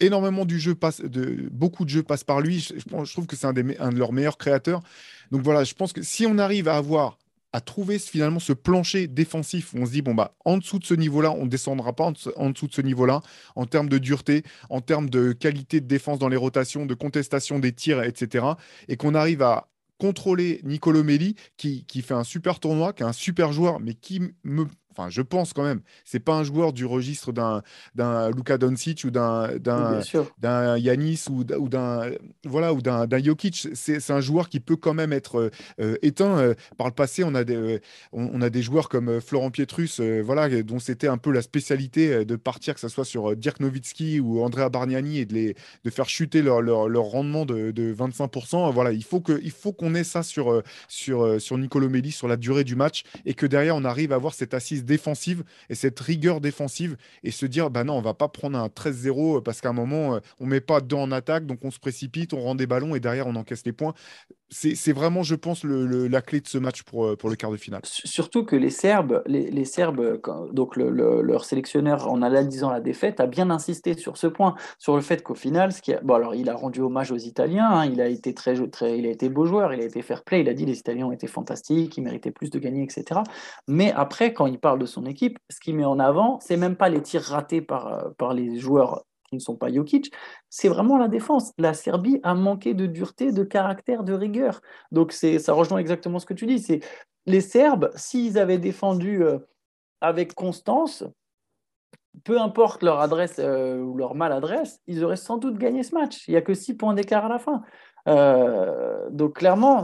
énormément 0.00 0.44
du 0.44 0.58
jeu 0.58 0.74
passe, 0.74 1.00
de, 1.00 1.48
beaucoup 1.52 1.84
de 1.84 1.90
jeux 1.90 2.02
passent 2.02 2.24
par 2.24 2.40
lui. 2.40 2.60
Je, 2.60 2.74
je 2.78 3.12
trouve 3.12 3.26
que 3.26 3.36
c'est 3.36 3.46
un, 3.46 3.54
un 3.78 3.92
de 3.92 3.98
leurs 3.98 4.12
meilleurs 4.12 4.38
créateurs. 4.38 4.82
Donc 5.30 5.42
voilà, 5.42 5.64
je 5.64 5.74
pense 5.74 5.92
que 5.92 6.02
si 6.02 6.26
on 6.26 6.38
arrive 6.38 6.68
à 6.68 6.76
avoir 6.76 7.18
à 7.52 7.60
trouver 7.60 7.98
finalement 7.98 8.40
ce 8.40 8.52
plancher 8.52 9.06
défensif 9.06 9.74
où 9.74 9.78
on 9.78 9.86
se 9.86 9.92
dit 9.92 10.02
bon 10.02 10.14
bah 10.14 10.34
en 10.44 10.58
dessous 10.58 10.78
de 10.78 10.84
ce 10.84 10.94
niveau-là, 10.94 11.32
on 11.32 11.44
ne 11.44 11.50
descendra 11.50 11.92
pas 11.92 12.04
en 12.36 12.50
dessous 12.50 12.66
de 12.66 12.72
ce 12.72 12.80
niveau-là 12.80 13.22
en 13.56 13.66
termes 13.66 13.88
de 13.88 13.98
dureté, 13.98 14.42
en 14.68 14.80
termes 14.80 15.10
de 15.10 15.32
qualité 15.32 15.80
de 15.80 15.86
défense 15.86 16.18
dans 16.18 16.28
les 16.28 16.36
rotations, 16.36 16.86
de 16.86 16.94
contestation 16.94 17.58
des 17.58 17.72
tirs, 17.72 18.02
etc. 18.02 18.46
Et 18.88 18.96
qu'on 18.96 19.14
arrive 19.14 19.42
à 19.42 19.68
contrôler 19.98 20.60
Nicolo 20.64 21.04
Melli 21.04 21.36
qui, 21.56 21.84
qui, 21.84 22.02
fait 22.02 22.14
un 22.14 22.24
super 22.24 22.58
tournoi, 22.58 22.92
qui 22.92 23.02
est 23.02 23.06
un 23.06 23.12
super 23.12 23.52
joueur, 23.52 23.80
mais 23.80 23.94
qui 23.94 24.20
me 24.44 24.66
Enfin, 25.00 25.10
je 25.10 25.22
pense 25.22 25.52
quand 25.52 25.62
même. 25.62 25.80
C'est 26.04 26.20
pas 26.20 26.34
un 26.34 26.44
joueur 26.44 26.72
du 26.72 26.84
registre 26.84 27.32
d'un 27.32 27.62
d'un 27.94 28.30
Luka 28.30 28.58
Doncic 28.58 29.04
ou 29.04 29.10
d'un 29.10 29.48
d'un 29.58 30.78
Yanis 30.78 31.24
ou 31.30 31.44
d'un 31.44 32.10
voilà 32.44 32.74
ou 32.74 32.82
d'un 32.82 33.06
Jokic. 33.18 33.68
C'est 33.74 34.10
un 34.10 34.20
joueur 34.20 34.48
qui 34.48 34.60
peut 34.60 34.76
quand 34.76 34.94
même 34.94 35.12
être 35.12 35.50
euh, 35.80 35.96
éteint. 36.02 36.38
Euh, 36.38 36.54
par 36.76 36.86
le 36.86 36.92
passé, 36.92 37.24
on 37.24 37.34
a 37.34 37.44
des 37.44 37.54
euh, 37.54 37.78
on, 38.12 38.42
a 38.42 38.50
des 38.50 38.62
joueurs 38.62 38.88
comme 38.88 39.20
Florent 39.20 39.50
Pietrus, 39.50 40.00
voilà, 40.00 40.62
dont 40.62 40.78
c'était 40.78 41.08
un 41.08 41.18
peu 41.18 41.30
la 41.30 41.42
spécialité 41.42 42.24
de 42.24 42.36
partir, 42.36 42.74
que 42.74 42.80
ce 42.80 42.88
soit 42.88 43.04
sur 43.04 43.36
Dirk 43.36 43.60
Nowitzki 43.60 44.20
ou 44.20 44.42
Andrea 44.42 44.68
Bargnani, 44.68 45.18
et 45.18 45.26
de 45.26 45.34
les 45.34 45.56
de 45.84 45.90
faire 45.90 46.08
chuter 46.08 46.42
leur, 46.42 46.60
leur, 46.60 46.88
leur 46.88 47.04
rendement 47.04 47.44
de, 47.44 47.70
de 47.70 47.94
25%. 47.94 48.72
Voilà, 48.72 48.92
il 48.92 49.04
faut 49.04 49.20
que 49.20 49.40
il 49.42 49.50
faut 49.50 49.72
qu'on 49.72 49.94
ait 49.94 50.04
ça 50.04 50.22
sur 50.22 50.62
sur 50.88 51.40
sur 51.40 51.58
Nicolo 51.58 51.88
Melli 51.88 52.10
sur 52.10 52.28
la 52.28 52.36
durée 52.36 52.64
du 52.64 52.76
match 52.76 53.04
et 53.24 53.34
que 53.34 53.46
derrière 53.46 53.76
on 53.76 53.84
arrive 53.84 54.12
à 54.12 54.16
avoir 54.16 54.34
cette 54.34 54.54
assise 54.54 54.84
défensive 54.90 55.44
et 55.68 55.76
cette 55.76 56.00
rigueur 56.00 56.40
défensive 56.40 56.96
et 57.22 57.30
se 57.30 57.46
dire 57.46 57.70
bah 57.70 57.84
non, 57.84 57.94
on 57.94 58.02
va 58.02 58.14
pas 58.14 58.28
prendre 58.28 58.58
un 58.58 58.66
13-0 58.66 59.42
parce 59.42 59.60
qu'à 59.60 59.70
un 59.70 59.72
moment, 59.72 60.16
euh, 60.16 60.20
on 60.40 60.46
met 60.46 60.60
pas 60.60 60.80
deux 60.80 60.96
en 60.96 61.12
attaque, 61.12 61.46
donc 61.46 61.64
on 61.64 61.70
se 61.70 61.78
précipite, 61.78 62.34
on 62.34 62.40
rend 62.40 62.56
des 62.56 62.66
ballons 62.66 62.94
et 62.96 63.00
derrière 63.00 63.26
on 63.28 63.36
encaisse 63.36 63.64
les 63.64 63.72
points 63.72 63.94
c'est 64.50 64.92
vraiment, 64.92 65.22
je 65.22 65.36
pense, 65.36 65.64
la 65.64 66.22
clé 66.22 66.40
de 66.40 66.48
ce 66.48 66.58
match 66.58 66.82
pour, 66.82 67.06
euh, 67.06 67.16
pour 67.16 67.30
le 67.30 67.36
quart 67.36 67.50
de 67.50 67.56
finale. 67.56 67.82
Surtout 67.84 68.44
que 68.44 68.56
les 68.56 68.70
Serbes, 68.70 69.22
les, 69.26 69.64
Serbes 69.64 70.20
donc 70.52 70.76
leur 70.76 71.44
sélectionneur, 71.44 72.10
en 72.10 72.22
analysant 72.22 72.70
la 72.70 72.80
défaite, 72.80 73.20
a 73.20 73.26
bien 73.26 73.50
insisté 73.50 73.96
sur 73.96 74.16
ce 74.16 74.26
point, 74.26 74.54
sur 74.78 74.96
le 74.96 75.02
fait 75.02 75.22
qu'au 75.22 75.34
final, 75.34 75.70
bon, 76.02 76.14
alors, 76.14 76.34
il 76.34 76.50
a 76.50 76.54
rendu 76.54 76.80
hommage 76.80 77.12
aux 77.12 77.16
Italiens, 77.16 77.70
hein, 77.70 77.86
il, 77.86 78.00
a 78.00 78.08
été 78.08 78.34
très, 78.34 78.54
très, 78.68 78.98
il 78.98 79.06
a 79.06 79.10
été 79.10 79.28
beau 79.28 79.46
joueur, 79.46 79.72
il 79.72 79.80
a 79.80 79.84
été 79.84 80.02
fair 80.02 80.24
play, 80.24 80.40
il 80.40 80.48
a 80.48 80.54
dit 80.54 80.66
les 80.66 80.78
Italiens 80.78 81.06
ont 81.06 81.12
été 81.12 81.26
fantastiques, 81.26 81.96
ils 81.96 82.02
méritaient 82.02 82.32
plus 82.32 82.50
de 82.50 82.58
gagner, 82.58 82.82
etc. 82.82 83.20
Mais 83.68 83.92
après, 83.92 84.32
quand 84.32 84.46
il 84.46 84.58
parle 84.58 84.78
de 84.78 84.86
son 84.86 85.06
équipe, 85.06 85.38
ce 85.48 85.60
qu'il 85.60 85.76
met 85.76 85.84
en 85.84 85.98
avant, 86.00 86.40
c'est 86.40 86.56
même 86.56 86.76
pas 86.76 86.88
les 86.88 87.02
tirs 87.02 87.22
ratés 87.22 87.60
par, 87.62 87.86
euh, 87.86 88.10
par 88.18 88.34
les 88.34 88.58
joueurs 88.58 89.04
qui 89.30 89.36
ne 89.36 89.40
sont 89.40 89.56
pas 89.56 89.72
Jokic, 89.72 90.12
c'est 90.48 90.68
vraiment 90.68 90.98
la 90.98 91.08
défense. 91.08 91.52
La 91.56 91.72
Serbie 91.72 92.20
a 92.22 92.34
manqué 92.34 92.74
de 92.74 92.86
dureté, 92.86 93.32
de 93.32 93.44
caractère, 93.44 94.02
de 94.02 94.12
rigueur. 94.12 94.60
Donc 94.90 95.12
ça 95.12 95.52
rejoint 95.52 95.78
exactement 95.78 96.18
ce 96.18 96.26
que 96.26 96.34
tu 96.34 96.46
dis. 96.46 96.58
C'est 96.58 96.80
les 97.26 97.40
Serbes, 97.40 97.90
s'ils 97.94 98.38
avaient 98.38 98.58
défendu 98.58 99.22
avec 100.00 100.34
constance, 100.34 101.04
peu 102.24 102.40
importe 102.40 102.82
leur 102.82 103.00
adresse 103.00 103.38
ou 103.38 103.96
leur 103.96 104.14
maladresse, 104.16 104.80
ils 104.88 105.04
auraient 105.04 105.16
sans 105.16 105.38
doute 105.38 105.58
gagné 105.58 105.84
ce 105.84 105.94
match. 105.94 106.26
Il 106.26 106.32
n'y 106.32 106.36
a 106.36 106.42
que 106.42 106.54
6 106.54 106.74
points 106.74 106.94
d'écart 106.94 107.24
à 107.24 107.28
la 107.28 107.38
fin. 107.38 107.62
Euh, 108.08 109.08
donc 109.10 109.36
clairement, 109.36 109.82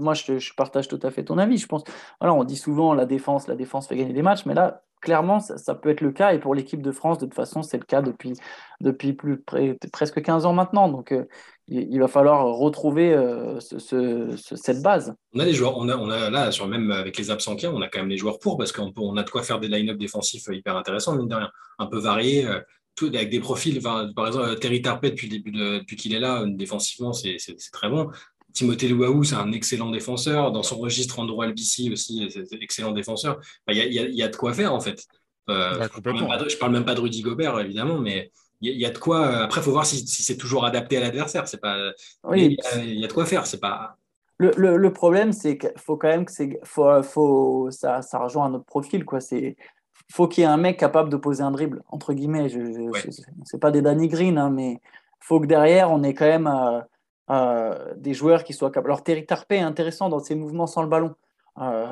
moi 0.00 0.14
je, 0.14 0.54
partage 0.54 0.88
tout 0.88 1.00
à 1.02 1.10
fait 1.10 1.24
ton 1.24 1.38
avis. 1.38 1.58
Je 1.58 1.66
pense, 1.66 1.82
voilà, 2.20 2.34
on 2.34 2.44
dit 2.44 2.56
souvent 2.56 2.94
la 2.94 3.06
défense, 3.06 3.48
la 3.48 3.56
défense 3.56 3.88
fait 3.88 3.96
gagner 3.96 4.12
des 4.12 4.22
matchs, 4.22 4.46
mais 4.46 4.54
là, 4.54 4.84
clairement, 5.00 5.40
ça, 5.40 5.74
peut 5.74 5.90
être 5.90 6.00
le 6.00 6.12
cas. 6.12 6.32
Et 6.32 6.38
pour 6.38 6.54
l'équipe 6.54 6.82
de 6.82 6.92
France, 6.92 7.18
de 7.18 7.26
toute 7.26 7.34
façon, 7.34 7.62
c'est 7.62 7.78
le 7.78 7.84
cas 7.84 8.02
depuis, 8.02 8.32
depuis 8.80 9.12
plus, 9.12 9.42
presque 9.92 10.22
15 10.22 10.46
ans 10.46 10.52
maintenant. 10.52 10.88
Donc 10.88 11.12
euh, 11.12 11.24
il, 11.68 11.98
va 11.98 12.08
falloir 12.08 12.44
retrouver 12.46 13.12
euh, 13.12 13.58
cette 13.60 14.82
base. 14.82 15.14
On 15.34 15.40
a 15.40 15.44
des 15.44 15.52
joueurs, 15.52 15.76
on 15.76 15.88
a, 15.88 15.96
on 15.96 16.10
a 16.10 16.30
là, 16.30 16.52
sur 16.52 16.66
même 16.66 16.90
avec 16.90 17.16
les 17.18 17.30
absents 17.30 17.56
on 17.64 17.80
a 17.80 17.88
quand 17.88 18.00
même 18.00 18.08
les 18.08 18.18
joueurs 18.18 18.38
pour 18.38 18.56
parce 18.58 18.72
qu'on 18.72 18.92
on 18.96 19.16
a 19.16 19.22
de 19.22 19.30
quoi 19.30 19.42
faire 19.42 19.60
des 19.60 19.68
line-up 19.68 19.98
défensifs 19.98 20.48
hyper 20.50 20.76
intéressants, 20.76 21.16
mine 21.16 21.28
de 21.28 21.34
rien, 21.34 21.50
un 21.78 21.86
peu 21.86 21.98
variés 21.98 22.46
avec 23.02 23.30
des 23.30 23.40
profils. 23.40 23.80
par 23.82 24.26
exemple, 24.26 24.58
Terry 24.58 24.80
Tarpet, 24.82 25.10
depuis, 25.10 25.28
depuis 25.28 25.96
qu'il 25.96 26.14
est 26.14 26.20
là, 26.20 26.44
défensivement, 26.46 27.12
c'est 27.12 27.38
très 27.72 27.88
bon. 27.88 28.10
Timothée 28.56 28.88
Louaou, 28.88 29.22
c'est 29.22 29.34
un 29.34 29.52
excellent 29.52 29.90
défenseur. 29.90 30.50
Dans 30.50 30.62
son 30.62 30.78
registre, 30.78 31.18
Andro 31.18 31.42
Albici 31.42 31.92
aussi, 31.92 32.26
c'est 32.30 32.54
un 32.54 32.60
excellent 32.60 32.92
défenseur. 32.92 33.38
Il 33.68 33.76
y, 33.76 34.22
a, 34.22 34.28
de 34.28 34.36
quoi 34.36 34.54
faire, 34.54 34.72
en 34.72 34.80
fait. 34.80 35.06
Euh, 35.50 35.74
je 35.74 35.98
ne 35.98 36.58
parle, 36.58 36.72
même 36.72 36.84
pas 36.86 36.94
de 36.94 37.00
Rudy 37.00 37.20
Gobert, 37.20 37.60
évidemment, 37.60 37.98
mais 37.98 38.32
il 38.62 38.72
y, 38.72 38.86
a 38.86 38.90
de 38.90 38.98
quoi. 38.98 39.26
Euh, 39.26 39.44
après, 39.44 39.60
il 39.60 39.64
faut 39.64 39.72
voir 39.72 39.84
si, 39.84 40.06
c'est 40.06 40.38
toujours 40.38 40.64
adapté 40.64 40.96
à 40.96 41.00
l'adversaire. 41.00 41.46
C'est 41.46 41.60
pas. 41.60 41.76
Il 42.34 42.56
y, 42.98 43.04
a 43.04 43.08
de 43.08 43.12
quoi 43.12 43.26
faire. 43.26 43.46
C'est 43.46 43.60
pas. 43.60 43.98
Le, 44.38 44.76
le, 44.76 44.92
problème, 44.92 45.32
c'est 45.32 45.58
qu'il 45.58 45.72
faut 45.76 45.96
quand 45.96 46.08
même 46.08 46.24
que 46.24 46.32
c'est, 46.32 46.58
faut, 46.64 47.02
faut, 47.02 47.68
ça, 47.70 48.02
ça 48.02 48.18
rejoint 48.18 48.46
un 48.46 48.54
autre 48.54 48.66
profil. 48.66 49.04
Quoi. 49.04 49.20
C'est, 49.20 49.56
faut 50.10 50.28
qu'il 50.28 50.42
y 50.42 50.44
ait 50.44 50.50
un 50.50 50.56
mec 50.56 50.78
capable 50.78 51.10
de 51.10 51.16
poser 51.16 51.42
un 51.42 51.50
dribble, 51.50 51.82
entre 51.88 52.14
guillemets. 52.14 52.48
Je, 52.48 52.58
c'est 53.44 53.60
pas 53.60 53.70
des 53.70 53.82
Danny 53.82 54.08
Green, 54.08 54.38
hein, 54.38 54.50
mais 54.50 54.80
faut 55.20 55.40
que 55.40 55.46
derrière, 55.46 55.90
on 55.90 56.02
ait 56.02 56.14
quand 56.14 56.26
même 56.26 56.46
euh, 56.46 56.80
euh, 57.30 57.94
des 57.96 58.14
joueurs 58.14 58.44
qui 58.44 58.52
soient 58.52 58.70
capables. 58.70 58.90
Alors, 58.90 59.02
Terry 59.02 59.26
Tarpey 59.26 59.56
est 59.56 59.60
intéressant 59.60 60.08
dans 60.08 60.20
ses 60.20 60.34
mouvements 60.34 60.66
sans 60.66 60.82
le 60.82 60.88
ballon. 60.88 61.14
Euh, 61.58 61.86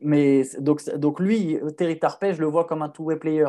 mais 0.00 0.42
donc, 0.58 0.84
donc 0.96 1.20
lui, 1.20 1.58
Terry 1.76 1.98
Tarpey, 1.98 2.34
je 2.34 2.40
le 2.40 2.46
vois 2.46 2.64
comme 2.64 2.82
un 2.82 2.88
two-way 2.88 3.16
player. 3.16 3.48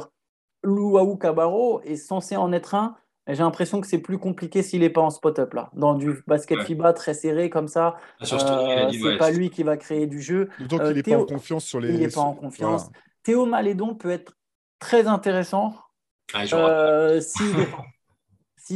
Louaou 0.64 1.18
Cabarro 1.18 1.82
est 1.82 1.96
censé 1.96 2.38
en 2.38 2.54
être 2.54 2.76
un, 2.76 2.96
mais 3.28 3.36
j'ai 3.36 3.44
l'impression 3.44 3.82
que 3.82 3.88
c'est 3.88 4.00
plus 4.00 4.18
compliqué 4.18 4.64
s'il 4.64 4.82
n'est 4.82 4.90
pas 4.90 5.02
en 5.02 5.10
spot-up 5.10 5.54
là. 5.54 5.70
Dans 5.74 5.96
du 5.96 6.24
basket 6.28 6.62
FIBA 6.62 6.94
très 6.94 7.14
serré 7.14 7.50
comme 7.50 7.68
ça, 7.68 7.98
ah, 8.20 8.26
c'est 8.26 9.18
pas 9.18 9.32
lui 9.32 9.50
qui 9.50 9.64
va 9.64 9.78
créer 9.78 10.08
du 10.08 10.22
jeu. 10.22 10.50
Donc 10.70 10.82
il 10.86 10.96
n'est 10.96 11.04
pas 11.04 11.18
en 11.18 11.26
confiance 11.26 11.66
sur 11.66 11.80
les. 11.80 11.94
Il 11.94 12.00
n'est 12.00 12.10
pas 12.10 12.22
en 12.22 12.34
confiance. 12.34 12.90
Théo 13.24 13.46
Malédon 13.46 13.96
peut 13.96 14.12
être 14.12 14.34
très 14.80 15.08
intéressant 15.08 15.76
ah, 16.34 16.44
euh, 16.54 17.22
s'il 17.22 17.56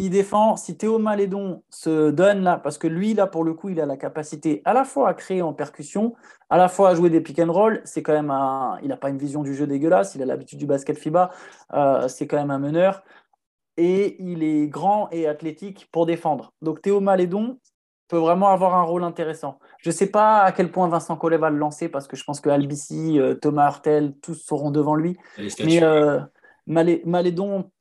défend. 0.09 0.55
Si 0.57 0.77
Théo 0.77 0.99
Malédon 0.99 1.63
se 1.69 2.11
donne 2.11 2.41
là, 2.41 2.57
parce 2.57 2.77
que 2.77 2.87
lui, 2.87 3.13
là, 3.13 3.27
pour 3.27 3.43
le 3.43 3.53
coup, 3.53 3.69
il 3.69 3.79
a 3.79 3.85
la 3.85 3.97
capacité 3.97 4.61
à 4.65 4.73
la 4.73 4.83
fois 4.83 5.09
à 5.09 5.13
créer 5.13 5.41
en 5.41 5.53
percussion, 5.53 6.13
à 6.49 6.57
la 6.57 6.67
fois 6.67 6.89
à 6.89 6.95
jouer 6.95 7.09
des 7.09 7.21
pick 7.21 7.39
and 7.39 7.51
roll. 7.51 7.81
C'est 7.85 8.03
quand 8.03 8.13
même 8.13 8.31
un, 8.31 8.77
il 8.81 8.89
n'a 8.89 8.97
pas 8.97 9.09
une 9.09 9.17
vision 9.17 9.43
du 9.43 9.53
jeu 9.53 9.67
dégueulasse, 9.67 10.15
il 10.15 10.21
a 10.21 10.25
l'habitude 10.25 10.59
du 10.59 10.65
basket 10.65 10.97
FIBA. 10.97 11.31
Euh, 11.73 12.07
c'est 12.07 12.27
quand 12.27 12.37
même 12.37 12.51
un 12.51 12.59
meneur. 12.59 13.03
Et 13.77 14.21
il 14.23 14.43
est 14.43 14.67
grand 14.67 15.09
et 15.11 15.27
athlétique 15.27 15.89
pour 15.91 16.05
défendre. 16.05 16.53
Donc 16.61 16.81
Théo 16.81 17.01
Malédon, 17.01 17.59
peut 18.07 18.17
vraiment 18.17 18.49
avoir 18.49 18.75
un 18.75 18.83
rôle 18.83 19.03
intéressant. 19.03 19.59
Je 19.79 19.89
ne 19.89 19.93
sais 19.93 20.07
pas 20.07 20.41
à 20.41 20.51
quel 20.51 20.71
point 20.71 20.87
Vincent 20.87 21.15
Collet 21.15 21.37
va 21.37 21.49
le 21.49 21.57
lancer 21.57 21.89
parce 21.89 22.07
que 22.07 22.15
je 22.15 22.23
pense 22.23 22.39
que 22.39 22.49
Albici, 22.49 23.19
euh, 23.19 23.35
Thomas 23.35 23.69
Hurtel, 23.69 24.13
tous 24.21 24.35
seront 24.35 24.71
devant 24.71 24.95
lui. 24.95 25.17
Mais 25.63 25.83
euh, 25.83 26.19
Malédon, 26.67 27.71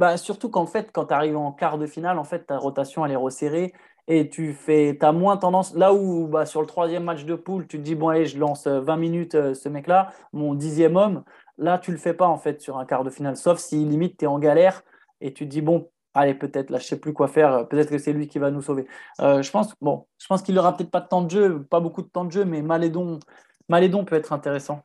bah, 0.00 0.16
surtout 0.16 0.48
qu'en 0.48 0.64
fait, 0.66 0.90
quand 0.92 1.06
tu 1.06 1.14
arrives 1.14 1.36
en 1.36 1.52
quart 1.52 1.76
de 1.76 1.86
finale, 1.86 2.18
en 2.18 2.24
fait, 2.24 2.46
ta 2.46 2.56
rotation 2.56 3.04
elle 3.04 3.12
est 3.12 3.16
resserrée 3.16 3.74
et 4.08 4.30
tu 4.30 4.54
fais, 4.54 4.96
as 5.04 5.12
moins 5.12 5.36
tendance. 5.36 5.74
Là 5.74 5.92
où 5.92 6.26
bah, 6.26 6.46
sur 6.46 6.62
le 6.62 6.66
troisième 6.66 7.04
match 7.04 7.26
de 7.26 7.34
poule, 7.34 7.66
tu 7.66 7.76
te 7.76 7.82
dis 7.82 7.94
bon 7.94 8.08
allez, 8.08 8.24
je 8.24 8.38
lance 8.38 8.66
20 8.66 8.94
euh, 8.94 8.96
minutes 8.96 9.54
ce 9.54 9.68
mec-là, 9.68 10.10
mon 10.32 10.54
dixième 10.54 10.96
homme. 10.96 11.22
Là, 11.58 11.78
tu 11.78 11.92
le 11.92 11.98
fais 11.98 12.14
pas 12.14 12.26
en 12.26 12.38
fait 12.38 12.62
sur 12.62 12.78
un 12.78 12.86
quart 12.86 13.04
de 13.04 13.10
finale, 13.10 13.36
sauf 13.36 13.58
si 13.58 13.84
limite 13.84 14.16
tu 14.16 14.24
es 14.24 14.28
en 14.28 14.38
galère 14.38 14.82
et 15.20 15.34
tu 15.34 15.44
te 15.44 15.50
dis 15.50 15.60
bon 15.60 15.90
allez, 16.14 16.34
peut-être, 16.34 16.70
là, 16.70 16.78
je 16.78 16.86
sais 16.86 16.98
plus 16.98 17.12
quoi 17.12 17.28
faire, 17.28 17.68
peut-être 17.68 17.90
que 17.90 17.98
c'est 17.98 18.12
lui 18.12 18.26
qui 18.26 18.38
va 18.38 18.50
nous 18.50 18.62
sauver. 18.62 18.86
Euh, 19.20 19.42
je 19.42 19.50
pense, 19.50 19.74
bon, 19.80 20.06
pense 20.28 20.42
qu'il 20.42 20.54
n'aura 20.54 20.76
peut-être 20.76 20.90
pas 20.90 21.00
de 21.00 21.08
temps 21.08 21.22
de 21.22 21.30
jeu, 21.30 21.62
pas 21.64 21.80
beaucoup 21.80 22.02
de 22.02 22.08
temps 22.08 22.24
de 22.24 22.32
jeu, 22.32 22.44
mais 22.44 22.62
Malédon, 22.62 23.20
Malédon 23.68 24.04
peut 24.04 24.16
être 24.16 24.32
intéressant. 24.32 24.82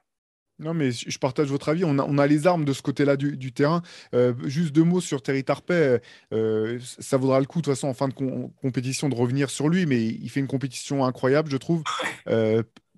Non, 0.59 0.73
mais 0.73 0.91
je 0.91 1.17
partage 1.19 1.47
votre 1.47 1.69
avis. 1.69 1.83
On 1.83 2.17
a, 2.17 2.27
les 2.27 2.47
armes 2.47 2.65
de 2.65 2.73
ce 2.73 2.81
côté-là 2.81 3.17
du, 3.17 3.51
terrain. 3.51 3.81
Euh, 4.13 4.33
juste 4.45 4.71
deux 4.73 4.83
mots 4.83 5.01
sur 5.01 5.21
Terry 5.21 5.43
Tarpey. 5.43 6.01
Euh, 6.33 6.79
ça 6.81 7.17
vaudra 7.17 7.39
le 7.39 7.45
coup, 7.45 7.59
de 7.59 7.65
toute 7.65 7.73
façon, 7.73 7.87
en 7.87 7.93
fin 7.93 8.07
de 8.07 8.13
compétition, 8.61 9.09
de 9.09 9.15
revenir 9.15 9.49
sur 9.49 9.67
lui, 9.67 9.85
mais 9.85 10.03
il 10.05 10.29
fait 10.29 10.39
une 10.39 10.47
compétition 10.47 11.03
incroyable, 11.05 11.49
je 11.51 11.57
trouve. 11.57 11.83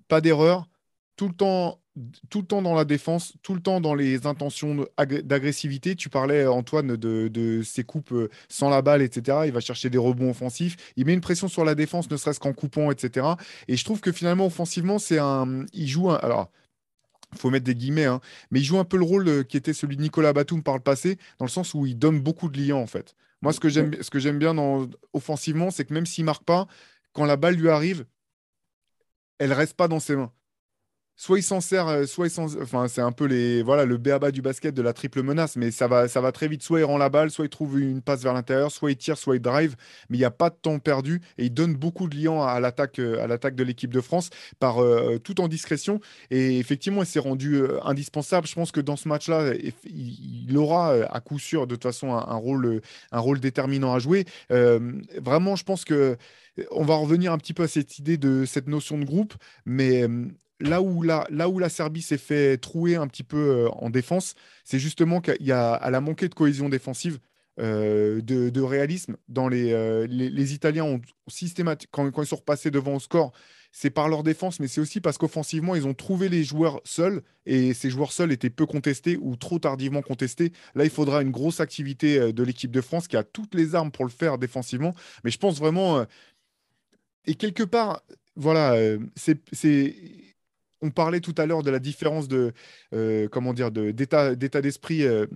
pas 0.08 0.20
d'erreur. 0.20 0.68
Tout 1.16 1.28
le 1.28 1.34
temps 1.34 1.80
tout 2.30 2.40
le 2.40 2.46
temps 2.46 2.62
dans 2.62 2.74
la 2.74 2.84
défense, 2.84 3.34
tout 3.42 3.54
le 3.54 3.60
temps 3.60 3.80
dans 3.80 3.94
les 3.94 4.26
intentions 4.26 4.86
d'agressivité. 4.98 5.96
Tu 5.96 6.08
parlais, 6.08 6.46
Antoine, 6.46 6.96
de, 6.96 7.62
ses 7.64 7.84
coupes 7.84 8.12
euh, 8.12 8.28
sans 8.48 8.70
la 8.70 8.82
balle, 8.82 9.02
etc. 9.02 9.38
Il 9.46 9.52
va 9.52 9.60
chercher 9.60 9.90
des 9.90 9.98
rebonds 9.98 10.30
offensifs. 10.30 10.76
Il 10.96 11.06
met 11.06 11.14
une 11.14 11.20
pression 11.20 11.48
sur 11.48 11.64
la 11.64 11.74
défense, 11.74 12.10
ne 12.10 12.16
serait-ce 12.16 12.40
qu'en 12.40 12.52
coupant, 12.52 12.90
etc. 12.90 13.26
Et 13.68 13.76
je 13.76 13.84
trouve 13.84 14.00
que 14.00 14.12
finalement, 14.12 14.46
offensivement, 14.46 14.98
c'est 14.98 15.18
un. 15.18 15.64
Il 15.72 15.88
joue 15.88 16.10
un. 16.10 16.16
Alors, 16.16 16.50
faut 17.36 17.50
mettre 17.50 17.64
des 17.64 17.74
guillemets, 17.74 18.06
hein, 18.06 18.20
mais 18.50 18.60
il 18.60 18.64
joue 18.64 18.78
un 18.78 18.84
peu 18.84 18.96
le 18.96 19.04
rôle 19.04 19.28
euh, 19.28 19.42
qui 19.42 19.56
était 19.56 19.72
celui 19.72 19.96
de 19.96 20.02
Nicolas 20.02 20.32
Batum 20.32 20.62
par 20.62 20.74
le 20.74 20.80
passé, 20.80 21.18
dans 21.38 21.44
le 21.44 21.50
sens 21.50 21.74
où 21.74 21.86
il 21.86 21.98
donne 21.98 22.20
beaucoup 22.20 22.48
de 22.48 22.60
liens, 22.60 22.76
en 22.76 22.86
fait. 22.86 23.14
Moi, 23.42 23.52
ce 23.52 23.60
que 23.60 23.68
j'aime, 23.68 23.94
ce 24.00 24.10
que 24.10 24.18
j'aime 24.18 24.38
bien 24.38 24.54
dans, 24.54 24.88
offensivement, 25.12 25.70
c'est 25.70 25.84
que 25.84 25.94
même 25.94 26.06
s'il 26.06 26.24
marque 26.24 26.44
pas, 26.44 26.66
quand 27.12 27.24
la 27.24 27.36
balle 27.36 27.54
lui 27.54 27.68
arrive, 27.68 28.06
elle 29.38 29.52
reste 29.52 29.74
pas 29.74 29.88
dans 29.88 30.00
ses 30.00 30.16
mains 30.16 30.32
soit 31.18 31.38
il 31.38 31.42
s'en 31.42 31.60
sert, 31.60 31.88
euh, 31.88 32.06
soit 32.06 32.28
il 32.28 32.30
s'en. 32.30 32.44
Enfin, 32.62 32.86
c'est 32.88 33.00
un 33.02 33.12
peu 33.12 33.26
les, 33.26 33.62
voilà, 33.62 33.84
le 33.84 33.98
béaba 33.98 34.30
du 34.30 34.40
basket 34.40 34.72
de 34.74 34.82
la 34.82 34.92
triple 34.92 35.22
menace, 35.22 35.56
mais 35.56 35.70
ça 35.72 35.88
va, 35.88 36.08
ça 36.08 36.20
va 36.20 36.32
très 36.32 36.46
vite. 36.48 36.62
Soit 36.62 36.78
il 36.80 36.84
rend 36.84 36.96
la 36.96 37.08
balle, 37.10 37.30
soit 37.30 37.44
il 37.44 37.50
trouve 37.50 37.80
une 37.80 38.00
passe 38.00 38.22
vers 38.22 38.32
l'intérieur, 38.32 38.70
soit 38.70 38.92
il 38.92 38.96
tire, 38.96 39.18
soit 39.18 39.36
il 39.36 39.42
drive, 39.42 39.74
mais 40.08 40.16
il 40.16 40.20
n'y 40.20 40.24
a 40.24 40.30
pas 40.30 40.48
de 40.48 40.54
temps 40.54 40.78
perdu 40.78 41.20
et 41.36 41.46
il 41.46 41.50
donne 41.52 41.74
beaucoup 41.74 42.08
de 42.08 42.16
liens 42.16 42.40
à 42.46 42.60
l'attaque, 42.60 43.00
euh, 43.00 43.22
à 43.22 43.26
l'attaque 43.26 43.56
de 43.56 43.64
l'équipe 43.64 43.92
de 43.92 44.00
France, 44.00 44.30
par, 44.60 44.78
euh, 44.78 45.18
tout 45.18 45.40
en 45.40 45.48
discrétion. 45.48 46.00
Et 46.30 46.58
effectivement, 46.58 47.02
il 47.02 47.06
s'est 47.06 47.18
rendu 47.18 47.62
indispensable. 47.82 48.46
Je 48.46 48.54
pense 48.54 48.70
que 48.70 48.80
dans 48.80 48.96
ce 48.96 49.08
match-là, 49.08 49.54
il, 49.84 50.56
aura 50.56 50.92
à 50.92 51.20
coup 51.20 51.38
sûr, 51.38 51.66
de 51.66 51.74
toute 51.74 51.82
façon, 51.82 52.12
un, 52.12 52.36
rôle, 52.36 52.80
un 53.10 53.18
rôle 53.18 53.40
déterminant 53.40 53.92
à 53.92 53.98
jouer. 53.98 54.24
vraiment, 54.50 55.56
je 55.56 55.64
pense 55.64 55.84
que 55.84 56.16
on 56.70 56.84
va 56.84 56.96
revenir 56.96 57.32
un 57.32 57.38
petit 57.38 57.54
peu 57.54 57.64
à 57.64 57.68
cette 57.68 57.98
idée 57.98 58.16
de 58.16 58.44
cette 58.44 58.68
notion 58.68 58.98
de 58.98 59.04
groupe, 59.04 59.34
mais 59.64 60.06
là 60.60 60.82
où 60.82 61.02
la, 61.02 61.26
la 61.30 61.68
Serbie 61.68 62.02
s'est 62.02 62.18
fait 62.18 62.58
trouer 62.58 62.96
un 62.96 63.06
petit 63.06 63.22
peu 63.22 63.36
euh, 63.66 63.68
en 63.70 63.90
défense, 63.90 64.34
c'est 64.64 64.78
justement 64.78 65.20
qu'elle 65.20 65.52
a 65.52 66.00
manqué 66.00 66.28
de 66.28 66.34
cohésion 66.34 66.68
défensive. 66.68 67.18
Euh, 67.60 68.20
de, 68.22 68.60
réalisme 68.60 69.16
dans 69.26 69.48
les, 69.48 69.72
euh, 69.72 70.06
les, 70.08 70.54
Italiens 70.54 70.84
ont 70.84 71.00
systématiquement 71.26 72.08
quand, 72.12 72.22
ils 72.22 72.26
sont 72.26 72.36
repassés 72.36 72.70
devant 72.70 72.94
au 72.94 73.00
score 73.00 73.32
c'est 73.72 73.90
par 73.90 74.08
leur 74.08 74.22
défense 74.22 74.60
mais 74.60 74.68
c'est 74.68 74.80
aussi 74.80 75.00
parce 75.00 75.18
qu'offensivement 75.18 75.74
ils 75.74 75.84
ont 75.84 75.94
trouvé 75.94 76.28
les 76.28 76.44
joueurs 76.44 76.80
seuls 76.84 77.20
et 77.46 77.74
ces 77.74 77.90
joueurs 77.90 78.12
seuls 78.12 78.30
étaient 78.30 78.48
peu 78.48 78.64
contestés 78.64 79.18
ou 79.20 79.34
trop 79.34 79.58
tardivement 79.58 80.02
contestés 80.02 80.52
là 80.76 80.84
il 80.84 80.90
faudra 80.90 81.20
une 81.20 81.32
grosse 81.32 81.58
activité 81.58 82.32
de 82.32 82.42
l'équipe 82.44 82.70
de 82.70 82.80
France 82.80 83.08
qui 83.08 83.16
a 83.16 83.24
toutes 83.24 83.56
les 83.56 83.74
armes 83.74 83.90
pour 83.90 84.04
le 84.04 84.12
faire 84.12 84.38
défensivement 84.38 84.94
mais 85.24 85.32
je 85.32 85.38
pense 85.38 85.58
vraiment 85.58 86.06
et 87.26 87.34
quelque 87.34 87.64
part 87.64 88.04
voilà 88.36 88.76
c'est 89.16 89.40
on 90.82 90.90
parlait 90.90 91.20
tout 91.20 91.34
à 91.38 91.46
l'heure 91.46 91.62
de 91.62 91.70
la 91.70 91.78
différence 91.78 92.28
de 92.28 92.52
euh, 92.94 93.28
comment 93.28 93.52
dire 93.52 93.70
d'état 93.70 94.34
d'esprit 94.34 95.04
euh, 95.04 95.26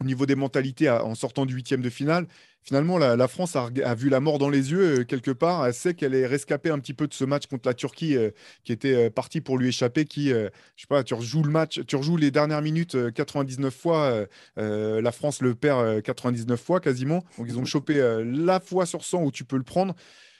au 0.00 0.04
niveau 0.04 0.26
des 0.26 0.34
mentalités 0.34 0.90
en 0.90 1.14
sortant 1.14 1.46
du 1.46 1.54
huitième 1.54 1.80
de 1.80 1.90
finale. 1.90 2.26
Finalement, 2.62 2.96
la, 2.96 3.28
France 3.28 3.56
a, 3.56 3.94
vu 3.94 4.08
la 4.08 4.20
mort 4.20 4.38
dans 4.38 4.48
les 4.48 4.72
yeux 4.72 5.00
euh, 5.00 5.04
quelque 5.04 5.30
part. 5.30 5.66
Elle 5.66 5.74
sait 5.74 5.92
qu'elle 5.92 6.14
est 6.14 6.26
rescapée 6.26 6.70
un 6.70 6.78
petit 6.78 6.94
peu 6.94 7.06
de 7.06 7.12
ce 7.12 7.24
match 7.24 7.46
contre 7.46 7.68
la 7.68 7.74
Turquie 7.74 8.16
qui 8.64 8.72
était 8.72 9.10
parti 9.10 9.42
pour 9.42 9.58
lui 9.58 9.68
échapper. 9.68 10.06
Qui, 10.06 10.30
je 10.30 10.50
sais 10.76 10.86
pas, 10.88 11.04
tu 11.04 11.12
rejoues 11.12 11.42
le 11.42 11.50
match, 11.50 11.80
tu 11.86 11.96
rejoues 11.96 12.16
les 12.16 12.30
dernières 12.30 12.62
minutes 12.62 13.12
99 13.12 13.74
fois. 13.74 14.26
la 14.56 15.12
France 15.12 15.42
le 15.42 15.54
perd 15.54 16.02
99 16.02 16.60
fois 16.60 16.80
quasiment. 16.80 17.22
Donc 17.36 17.46
ils 17.48 17.58
ont 17.58 17.66
chopé 17.66 18.00
la 18.24 18.60
fois 18.60 18.86
sur 18.86 19.04
100 19.04 19.24
où 19.24 19.30
tu 19.30 19.44
peux 19.44 19.58
le 19.58 19.62
prendre. 19.62 19.94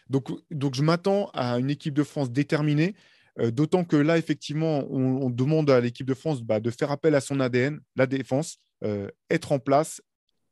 Donc, 0.09 0.29
donc 0.51 0.75
je 0.75 0.83
m'attends 0.83 1.31
à 1.35 1.59
une 1.59 1.71
équipe 1.71 1.95
de 1.95 2.05
France 2.05 2.31
déterminée. 2.31 2.95
Euh, 3.41 3.51
d'autant 3.51 3.85
que 3.85 3.97
là, 3.97 4.19
effectivement, 4.19 4.87
on, 4.91 5.31
demande 5.31 5.71
à 5.71 5.81
l'équipe 5.81 6.07
de 6.07 6.15
France 6.15 6.43
bah, 6.43 6.61
de 6.61 6.71
faire 6.71 6.91
appel 6.91 7.15
à 7.15 7.21
son 7.21 7.41
ADN, 7.41 7.81
la 7.97 8.07
défense, 8.07 8.59
euh, 8.85 9.11
être 9.31 9.53
en 9.53 9.59
place. 9.59 10.01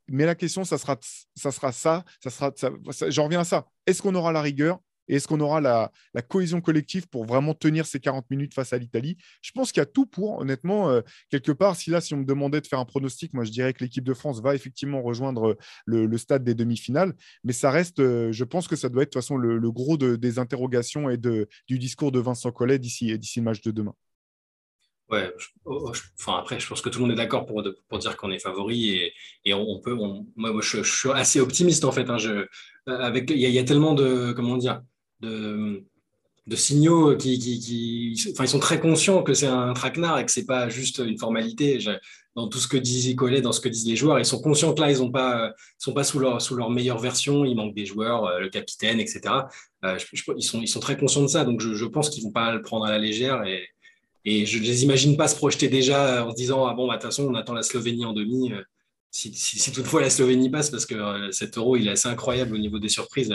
Mais 0.09 0.25
la 0.25 0.35
question, 0.35 0.65
ça 0.65 0.77
sera 0.77 0.97
ça. 1.01 1.51
Sera 1.51 1.71
ça, 1.71 2.03
ça 2.21 2.29
sera, 2.29 3.09
J'en 3.09 3.25
reviens 3.25 3.41
à 3.41 3.45
ça. 3.45 3.65
Est-ce 3.85 4.01
qu'on 4.01 4.15
aura 4.15 4.31
la 4.31 4.41
rigueur? 4.41 4.79
Et 5.07 5.15
est-ce 5.15 5.27
qu'on 5.27 5.39
aura 5.39 5.61
la, 5.61 5.91
cohésion 6.27 6.61
collective 6.61 7.07
pour 7.07 7.25
vraiment 7.25 7.53
tenir 7.53 7.85
ces 7.85 7.99
40 7.99 8.29
minutes 8.29 8.53
face 8.53 8.73
à 8.73 8.77
l'Italie? 8.77 9.17
Je 9.41 9.51
pense 9.51 9.71
qu'il 9.71 9.81
y 9.81 9.83
a 9.83 9.85
tout 9.85 10.05
pour, 10.05 10.39
honnêtement. 10.39 10.89
Euh, 10.89 11.01
quelque 11.29 11.51
part, 11.51 11.75
si 11.75 11.89
là, 11.89 12.01
si 12.01 12.13
on 12.13 12.17
me 12.17 12.25
demandait 12.25 12.61
de 12.61 12.67
faire 12.67 12.79
un 12.79 12.85
pronostic, 12.85 13.33
moi, 13.33 13.43
je 13.43 13.51
dirais 13.51 13.73
que 13.73 13.83
l'équipe 13.83 14.03
de 14.03 14.13
France 14.13 14.41
va 14.41 14.55
effectivement 14.55 15.01
rejoindre 15.01 15.57
le, 15.85 16.17
stade 16.17 16.43
des 16.43 16.55
demi-finales. 16.55 17.13
Mais 17.43 17.53
ça 17.53 17.71
reste, 17.71 17.99
euh, 17.99 18.31
je 18.31 18.43
pense 18.43 18.67
que 18.67 18.75
ça 18.75 18.89
doit 18.89 19.03
être 19.03 19.09
de 19.09 19.13
toute 19.13 19.21
façon 19.21 19.37
le, 19.37 19.71
gros 19.71 19.97
des 19.97 20.39
interrogations 20.39 21.09
et 21.09 21.17
du 21.17 21.79
discours 21.79 22.11
de 22.11 22.19
Vincent 22.19 22.51
Collet 22.51 22.79
d'ici 22.79 23.17
le 23.35 23.41
match 23.41 23.61
de 23.61 23.71
demain. 23.71 23.95
Ouais, 25.09 25.31
oh, 25.65 25.89
oh, 25.89 25.91
enfin 26.19 26.39
après, 26.39 26.59
je 26.59 26.67
pense 26.67 26.81
que 26.81 26.89
tout 26.89 26.99
le 26.99 27.05
monde 27.05 27.11
est 27.11 27.17
d'accord 27.17 27.45
pour, 27.45 27.61
dire 27.99 28.17
qu'on 28.17 28.31
est 28.31 28.39
favori 28.39 29.11
et, 29.45 29.53
on, 29.53 29.79
peut. 29.79 29.93
moi, 29.93 30.61
je, 30.61 30.81
suis 30.81 31.09
assez 31.11 31.39
optimiste 31.39 31.83
en 31.83 31.91
fait. 31.91 32.09
Hein, 32.09 32.17
il 32.87 33.37
y, 33.37 33.59
a 33.59 33.63
tellement 33.63 33.93
de 33.93 34.31
comment 34.31 34.57
dire 34.57 34.81
de, 35.23 36.55
signaux 36.55 37.15
qui, 37.17 38.15
enfin, 38.31 38.43
ils 38.43 38.49
sont 38.49 38.59
très 38.59 38.79
conscients 38.79 39.23
que 39.23 39.33
c'est 39.33 39.47
un 39.47 39.73
traquenard 39.73 40.19
et 40.19 40.25
que 40.25 40.31
c'est 40.31 40.45
pas 40.45 40.69
juste 40.69 40.99
une 40.99 41.17
formalité. 41.17 41.79
dans 42.35 42.47
tout 42.47 42.57
ce 42.57 42.67
que 42.67 42.77
disent 42.77 43.15
Collet, 43.15 43.41
dans 43.41 43.51
ce 43.51 43.61
que 43.61 43.69
disent 43.69 43.87
les 43.87 43.95
joueurs, 43.95 44.19
ils 44.19 44.25
sont 44.25 44.41
conscients 44.41 44.73
que 44.73 44.81
là, 44.81 44.91
ils 44.91 45.01
ont 45.01 45.11
pas, 45.11 45.53
sont 45.77 45.93
pas 45.93 46.03
sous 46.03 46.19
leur, 46.19 46.41
sous 46.41 46.55
leur 46.55 46.69
meilleure 46.69 46.99
version. 46.99 47.45
Il 47.45 47.55
manque 47.55 47.75
des 47.75 47.85
joueurs, 47.85 48.25
euh, 48.25 48.39
le 48.39 48.49
capitaine, 48.49 48.99
etc. 48.99 49.21
Euh, 49.85 49.97
ils, 50.35 50.43
sont, 50.43 50.61
ils 50.61 50.67
sont 50.67 50.79
très 50.79 50.97
conscients 50.97 51.21
de 51.21 51.27
ça. 51.27 51.45
Donc, 51.45 51.61
je, 51.61 51.85
pense 51.85 52.09
qu'ils 52.09 52.23
vont 52.23 52.31
pas 52.31 52.53
le 52.53 52.61
prendre 52.61 52.85
à 52.85 52.91
la 52.91 52.99
légère 52.99 53.43
et, 53.43 53.67
et 54.25 54.45
je 54.45 54.57
ne 54.57 54.63
les 54.63 54.83
imagine 54.83 55.17
pas 55.17 55.27
se 55.27 55.35
projeter 55.35 55.67
déjà 55.67 56.25
en 56.25 56.31
se 56.31 56.35
disant 56.35 56.65
ah 56.65 56.73
bon, 56.73 56.87
bah, 56.87 56.95
de 56.95 57.01
toute 57.01 57.09
façon, 57.09 57.27
on 57.27 57.35
attend 57.35 57.53
la 57.53 57.63
Slovénie 57.63 58.05
en 58.05 58.13
demi. 58.13 58.51
Euh, 58.53 58.61
si, 59.15 59.71
toutefois 59.71 60.01
la 60.01 60.09
Slovénie 60.09 60.49
passe, 60.49 60.71
parce 60.71 60.87
que 60.87 60.95
euh, 60.95 61.31
cet 61.31 61.57
euro, 61.57 61.77
il 61.77 61.87
est 61.87 61.91
assez 61.91 62.09
incroyable 62.09 62.55
au 62.55 62.57
niveau 62.57 62.79
des 62.79 62.89
surprises. 62.89 63.31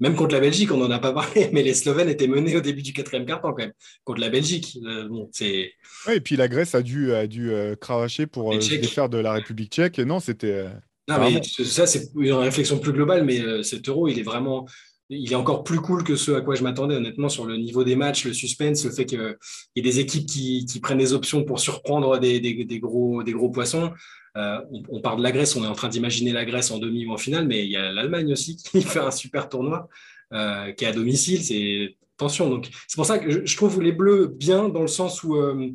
Même 0.00 0.16
contre 0.16 0.34
la 0.34 0.40
Belgique, 0.40 0.72
on 0.72 0.76
n'en 0.76 0.90
a 0.90 0.98
pas 0.98 1.12
parlé, 1.12 1.50
mais 1.52 1.62
les 1.62 1.74
Slovènes 1.74 2.08
étaient 2.08 2.26
menés 2.26 2.56
au 2.56 2.60
début 2.60 2.82
du 2.82 2.92
quatrième 2.92 3.24
quart-temps 3.26 3.52
quand 3.52 3.62
même, 3.62 3.72
contre 4.02 4.20
la 4.20 4.28
Belgique. 4.28 4.76
Euh, 4.84 5.08
bon, 5.08 5.28
c'est... 5.32 5.72
et 6.10 6.20
puis 6.20 6.34
la 6.34 6.48
Grèce 6.48 6.74
a 6.74 6.82
dû, 6.82 7.12
a 7.12 7.28
dû 7.28 7.52
cravacher 7.80 8.26
pour 8.26 8.52
se 8.60 8.74
défaire 8.74 9.08
de 9.08 9.18
la 9.18 9.34
République 9.34 9.72
tchèque. 9.72 10.00
Et 10.00 10.04
non, 10.04 10.18
c'était. 10.18 10.66
Non, 11.08 11.18
mais 11.18 11.40
ça, 11.42 11.86
c'est 11.86 12.10
une 12.16 12.32
réflexion 12.32 12.78
plus 12.78 12.92
globale, 12.92 13.24
mais 13.24 13.62
cet 13.62 13.88
euro, 13.88 14.08
il 14.08 14.18
est 14.18 14.24
vraiment 14.24 14.66
il 15.10 15.32
est 15.32 15.36
encore 15.36 15.64
plus 15.64 15.80
cool 15.80 16.04
que 16.04 16.14
ce 16.14 16.30
à 16.30 16.40
quoi 16.40 16.54
je 16.54 16.62
m'attendais, 16.62 16.94
honnêtement, 16.94 17.28
sur 17.28 17.44
le 17.44 17.56
niveau 17.56 17.82
des 17.82 17.96
matchs, 17.96 18.26
le 18.26 18.32
suspense, 18.32 18.84
le 18.84 18.92
fait 18.92 19.06
qu'il 19.06 19.36
y 19.74 19.80
ait 19.80 19.82
des 19.82 19.98
équipes 19.98 20.26
qui, 20.26 20.80
prennent 20.80 20.98
des 20.98 21.12
options 21.12 21.42
pour 21.42 21.58
surprendre 21.58 22.18
des, 22.18 22.40
gros, 22.80 23.24
des 23.24 23.32
gros 23.32 23.50
poissons. 23.50 23.90
Euh, 24.36 24.60
on, 24.90 25.00
parle 25.00 25.18
de 25.18 25.22
la 25.22 25.32
Grèce, 25.32 25.56
on 25.56 25.64
est 25.64 25.68
en 25.68 25.74
train 25.74 25.88
d'imaginer 25.88 26.32
la 26.32 26.44
Grèce 26.44 26.70
en 26.70 26.78
demi 26.78 27.06
ou 27.06 27.12
en 27.12 27.16
finale, 27.16 27.46
mais 27.46 27.64
il 27.64 27.70
y 27.70 27.76
a 27.76 27.92
l'Allemagne 27.92 28.32
aussi 28.32 28.56
qui 28.70 28.82
fait 28.82 29.00
un 29.00 29.10
super 29.10 29.48
tournoi, 29.48 29.88
euh, 30.32 30.72
qui 30.72 30.84
est 30.84 30.88
à 30.88 30.92
domicile. 30.92 31.42
C'est 31.42 31.96
tension. 32.16 32.48
Donc, 32.48 32.68
c'est 32.86 32.96
pour 32.96 33.06
ça 33.06 33.18
que 33.18 33.46
je, 33.46 33.56
trouve 33.56 33.80
les 33.82 33.92
Bleus 33.92 34.28
bien 34.28 34.68
dans 34.68 34.82
le 34.82 34.88
sens 34.88 35.22
où 35.24 35.36
euh, 35.36 35.70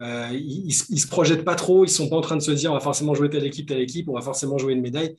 ils, 0.00 0.66
ne 0.90 0.96
se 0.96 1.06
projettent 1.06 1.44
pas 1.44 1.54
trop, 1.54 1.84
ils 1.84 1.90
sont 1.90 2.08
pas 2.08 2.16
en 2.16 2.22
train 2.22 2.36
de 2.36 2.42
se 2.42 2.52
dire 2.52 2.70
on 2.70 2.74
va 2.74 2.80
forcément 2.80 3.14
jouer 3.14 3.28
telle 3.30 3.44
équipe, 3.44 3.68
telle 3.68 3.80
équipe, 3.80 4.08
on 4.08 4.14
va 4.14 4.22
forcément 4.22 4.58
jouer 4.58 4.72
une 4.72 4.80
médaille. 4.80 5.14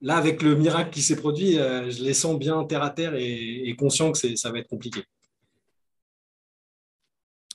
Là, 0.00 0.16
avec 0.16 0.42
le 0.42 0.56
miracle 0.56 0.88
qui 0.90 1.02
s'est 1.02 1.16
produit, 1.16 1.52
je 1.52 2.02
les 2.02 2.14
sens 2.14 2.38
bien 2.38 2.64
terre 2.64 2.82
à 2.82 2.88
terre 2.88 3.14
et, 3.14 3.74
conscient 3.78 4.10
que 4.10 4.36
ça 4.36 4.50
va 4.50 4.58
être 4.58 4.68
compliqué. 4.68 5.02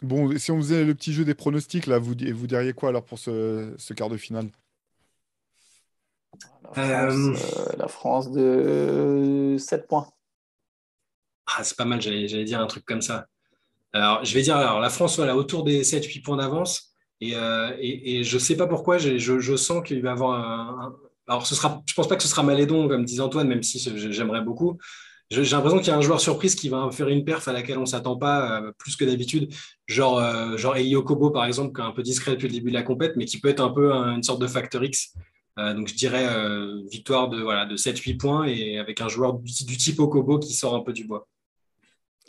Bon, 0.01 0.37
si 0.37 0.51
on 0.51 0.57
faisait 0.57 0.83
le 0.83 0.93
petit 0.93 1.13
jeu 1.13 1.25
des 1.25 1.33
pronostics, 1.33 1.87
là, 1.87 1.99
vous, 1.99 2.13
vous 2.33 2.47
diriez 2.47 2.73
quoi 2.73 2.89
alors 2.89 3.03
pour 3.03 3.17
ce, 3.17 3.93
quart 3.93 4.09
de 4.09 4.17
finale? 4.17 4.49
Euh, 6.77 7.35
la 7.77 7.87
France, 7.87 8.31
de 8.31 9.55
7 9.57 9.87
points. 9.87 10.07
Ah, 11.45 11.63
c'est 11.63 11.77
pas 11.77 11.85
mal, 11.85 12.01
j'allais 12.01 12.43
dire 12.43 12.59
un 12.59 12.67
truc 12.67 12.85
comme 12.85 13.01
ça. 13.01 13.27
Alors, 13.93 14.25
je 14.25 14.33
vais 14.33 14.41
dire, 14.41 14.57
alors, 14.57 14.81
la 14.81 14.89
France, 14.89 15.15
voilà, 15.15 15.37
autour 15.37 15.63
des 15.63 15.83
7-8 15.83 16.21
points 16.21 16.37
d'avance. 16.37 16.93
Et, 17.21 17.35
euh, 17.35 18.23
je 18.23 18.33
ne 18.33 18.39
sais 18.39 18.57
pas 18.57 18.67
pourquoi, 18.67 18.97
je, 18.97 19.17
je 19.17 19.55
sens 19.55 19.81
qu'il 19.85 20.01
va 20.01 20.09
y 20.09 20.11
avoir 20.11 20.39
un, 20.39 20.95
alors, 21.27 21.47
ce 21.47 21.55
sera, 21.55 21.81
je 21.87 21.93
pense 21.93 22.07
pas 22.07 22.15
que 22.15 22.23
ce 22.23 22.27
sera 22.27 22.43
Malédon, 22.43 22.87
comme 22.87 23.03
disait 23.03 23.21
Antoine, 23.21 23.47
même 23.47 23.63
si 23.63 23.79
j'aimerais 24.11 24.41
beaucoup. 24.41 24.77
J'ai 25.31 25.41
l'impression 25.43 25.79
qu'il 25.79 25.87
y 25.87 25.91
a 25.91 25.97
un 25.97 26.01
joueur 26.01 26.21
surprise 26.21 26.53
qui 26.53 26.69
va 26.69 26.89
faire 26.91 27.07
une 27.07 27.25
perf 27.25 27.47
à 27.47 27.53
laquelle 27.53 27.79
on 27.79 27.81
ne 27.81 27.85
s'attend 27.87 28.15
pas 28.15 28.61
euh, 28.61 28.71
plus 28.77 28.95
que 28.95 29.05
d'habitude. 29.05 29.51
Genre, 29.87 30.19
euh, 30.19 30.55
genre 30.55 30.77
Eli 30.77 30.95
Okobo, 30.95 31.31
par 31.31 31.45
exemple, 31.45 31.73
qui 31.73 31.81
est 31.81 31.85
un 31.85 31.91
peu 31.91 32.03
discret 32.03 32.31
depuis 32.31 32.47
le 32.47 32.53
début 32.53 32.69
de 32.69 32.75
la 32.75 32.83
compète, 32.83 33.15
mais 33.15 33.25
qui 33.25 33.39
peut 33.39 33.49
être 33.49 33.61
un 33.61 33.71
peu 33.71 33.91
une 33.91 34.21
sorte 34.21 34.39
de 34.39 34.47
facteur 34.47 34.83
X. 34.83 35.13
Euh, 35.57 35.73
donc, 35.73 35.87
je 35.87 35.95
dirais 35.95 36.27
victoire 36.91 37.29
de, 37.29 37.41
voilà, 37.41 37.65
de 37.65 37.75
7-8 37.75 38.17
points 38.17 38.45
et 38.45 38.77
avec 38.77 39.01
un 39.01 39.07
joueur 39.07 39.33
du 39.39 39.77
type 39.77 39.99
Okobo 39.99 40.37
qui 40.37 40.53
sort 40.53 40.75
un 40.75 40.81
peu 40.81 40.93
du 40.93 41.05
bois. 41.05 41.27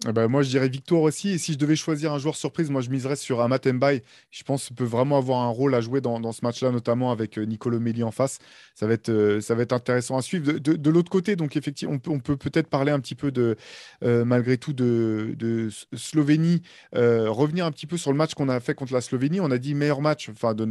Bah, 0.05 0.29
moi, 0.29 0.43
je 0.43 0.51
dirais 0.51 0.69
victoire 0.69 1.03
aussi. 1.03 1.31
Et 1.31 1.39
si 1.39 1.55
je 1.55 1.59
devais 1.59 1.75
choisir 1.75 2.13
un 2.13 2.19
joueur 2.19 2.37
surprise, 2.37 2.69
moi, 2.71 2.83
je 2.83 2.91
miserais 2.91 3.17
sur 3.17 3.41
Amat 3.41 3.61
Mbaye. 3.67 4.03
Je 4.31 4.43
pense 4.45 4.67
qu'il 4.67 4.77
peut 4.77 4.85
vraiment 4.85 5.17
avoir 5.17 5.41
un 5.41 5.49
rôle 5.49 5.75
à 5.75 5.81
jouer 5.81 6.03
dans, 6.03 6.33
ce 6.33 6.45
match-là, 6.45 6.71
notamment 6.71 7.11
avec 7.13 7.39
euh, 7.39 7.45
Nicolo 7.45 7.81
Melli 7.81 8.03
en 8.03 8.11
face. 8.11 8.39
Ça 8.75 8.87
va 8.87 8.93
être, 8.93 9.09
euh, 9.09 9.41
ça 9.41 9.55
va 9.55 9.63
être 9.63 9.73
intéressant 9.73 10.19
à 10.19 10.23
suivre. 10.23 10.53
De, 10.53 10.91
l'autre 10.91 11.11
côté, 11.11 11.35
donc 11.35 11.57
effectivement, 11.57 11.95
on 11.95 11.99
peut, 11.99 12.11
on 12.11 12.21
peut 12.21 12.37
peut-être 12.37 12.69
parler 12.69 12.93
un 12.93 13.01
petit 13.01 13.15
peu 13.15 13.31
de, 13.31 13.57
euh, 14.05 14.25
malgré 14.27 14.59
tout, 14.59 14.75
de, 14.75 15.35
de 15.39 15.71
Slovénie. 15.95 16.63
revenir 16.93 17.65
un 17.65 17.73
petit 17.73 17.87
peu 17.87 17.97
sur 17.97 18.13
le 18.13 18.19
match 18.19 18.35
qu'on 18.35 18.51
a 18.51 18.61
fait 18.61 18.75
contre 18.75 18.93
la 18.93 19.01
Slovénie. 19.01 19.41
On 19.41 19.51
a 19.51 19.59
dit 19.59 19.75
meilleur 19.75 20.03
match, 20.03 20.29
enfin, 20.29 20.55
de 20.55 20.67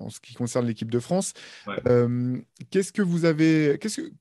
en 0.00 0.08
ce 0.08 0.20
qui 0.20 0.34
concerne 0.34 0.66
l'équipe 0.66 0.90
de 0.90 1.00
France. 1.00 1.34
qu'est-ce 2.70 2.92
que 2.92 3.02
vous 3.02 3.26
avez, 3.26 3.78
qu'est-ce 3.78 4.00
que 4.00 4.12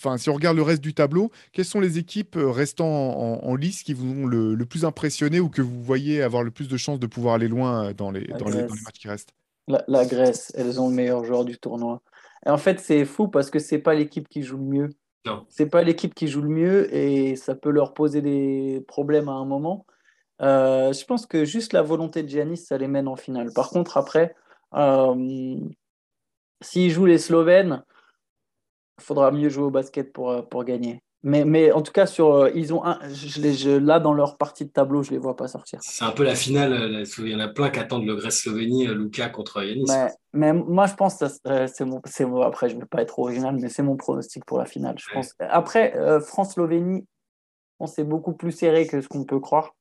enfin, 0.00 0.16
si 0.16 0.30
on 0.30 0.34
regarde 0.34 0.56
le 0.56 0.62
reste 0.62 0.80
du 0.80 0.94
tableau, 0.94 1.30
quelles 1.52 1.64
sont 1.66 1.80
les 1.80 1.98
équipes 1.98 2.36
euh, 2.36 2.50
restant 2.50 2.86
en, 2.86 3.54
lice 3.54 3.82
qui 3.82 3.92
vous 3.92 4.22
ont 4.22 4.26
le, 4.26 4.56
plus 4.64 4.84
impressionné 4.84 5.40
ou 5.40 5.48
que 5.48 5.62
vous 5.62 5.82
voyez 5.82 6.22
avoir 6.22 6.42
le 6.42 6.50
plus 6.50 6.68
de 6.68 6.76
chances 6.76 6.98
de 6.98 7.06
pouvoir 7.06 7.34
aller 7.34 7.48
loin 7.48 7.88
euh, 7.88 7.92
dans 7.92 8.10
les, 8.10 8.26
dans 8.26 8.48
les, 8.48 8.62
matchs 8.62 8.98
qui 9.00 9.08
restent? 9.08 9.34
La, 9.68 10.06
Grèce, 10.06 10.52
elles 10.56 10.80
ont 10.80 10.88
le 10.88 10.94
meilleur 10.94 11.24
joueur 11.24 11.44
du 11.44 11.58
tournoi. 11.58 12.02
Et 12.46 12.50
en 12.50 12.56
fait, 12.56 12.80
c'est 12.80 13.04
fou 13.04 13.28
parce 13.28 13.50
que 13.50 13.58
c'est 13.58 13.78
pas 13.78 13.94
l'équipe 13.94 14.28
qui 14.28 14.42
joue 14.42 14.56
le 14.56 14.64
mieux. 14.64 14.88
Non. 15.26 15.44
C'est 15.48 15.66
pas 15.66 15.82
l'équipe 15.82 16.14
qui 16.14 16.28
joue 16.28 16.40
le 16.40 16.48
mieux 16.48 16.94
et 16.94 17.36
ça 17.36 17.54
peut 17.54 17.70
leur 17.70 17.92
poser 17.92 18.22
des 18.22 18.82
problèmes 18.88 19.28
à 19.28 19.32
un 19.32 19.44
moment. 19.44 19.84
Euh, 20.40 20.92
je 20.94 21.04
pense 21.04 21.26
que 21.26 21.44
juste 21.44 21.74
la 21.74 21.82
volonté 21.82 22.22
de 22.22 22.28
Giannis, 22.28 22.56
ça 22.56 22.78
les 22.78 22.88
mène 22.88 23.06
en 23.06 23.16
finale. 23.16 23.52
Par 23.52 23.68
contre, 23.68 23.98
après, 23.98 24.34
s'ils 26.62 26.90
jouent 26.90 27.06
les 27.06 27.18
Slovènes, 27.18 27.84
faudra 29.00 29.30
mieux 29.30 29.48
jouer 29.48 29.64
au 29.64 29.70
basket 29.70 30.12
pour, 30.12 30.30
euh, 30.30 30.42
pour 30.42 30.64
gagner. 30.64 31.02
Mais, 31.22 31.44
mais 31.44 31.70
en 31.70 31.82
tout 31.82 31.92
cas, 31.92 32.06
sur, 32.06 32.32
euh, 32.32 32.50
ils 32.54 32.72
ont 32.72 32.82
un, 32.82 32.98
je, 33.12 33.40
les, 33.40 33.52
je, 33.52 33.70
là, 33.70 34.00
dans 34.00 34.14
leur 34.14 34.38
partie 34.38 34.64
de 34.64 34.70
tableau, 34.70 35.02
je 35.02 35.10
ne 35.10 35.16
les 35.16 35.18
vois 35.20 35.36
pas 35.36 35.48
sortir. 35.48 35.78
C'est 35.82 36.04
un 36.04 36.12
peu 36.12 36.24
la 36.24 36.34
finale. 36.34 36.72
Euh, 36.72 37.04
il 37.18 37.28
y 37.28 37.34
en 37.34 37.40
a 37.40 37.48
plein 37.48 37.68
qui 37.68 37.78
attendent 37.78 38.06
le 38.06 38.16
Grèce-Slovénie, 38.16 38.86
Lucas 38.86 39.28
contre 39.28 39.62
Yanis. 39.62 39.84
Mais, 39.86 40.08
mais, 40.32 40.52
moi, 40.54 40.86
je 40.86 40.94
pense 40.94 41.18
que 41.18 41.26
c'est 41.66 41.84
mon, 41.84 42.00
mon, 42.20 42.40
Après, 42.40 42.70
je 42.70 42.76
ne 42.76 42.80
vais 42.80 42.86
pas 42.86 43.02
être 43.02 43.18
original, 43.18 43.56
mais 43.60 43.68
c'est 43.68 43.82
mon 43.82 43.96
pronostic 43.96 44.44
pour 44.46 44.58
la 44.58 44.64
finale. 44.64 44.96
Je 44.98 45.12
pense. 45.12 45.34
Après, 45.40 45.94
France-Slovénie, 46.22 47.06
on 47.80 47.86
c'est 47.86 48.04
beaucoup 48.04 48.32
plus 48.32 48.52
serré 48.52 48.86
que 48.86 49.02
ce 49.02 49.08
qu'on 49.08 49.24
peut 49.24 49.40
croire. 49.40 49.74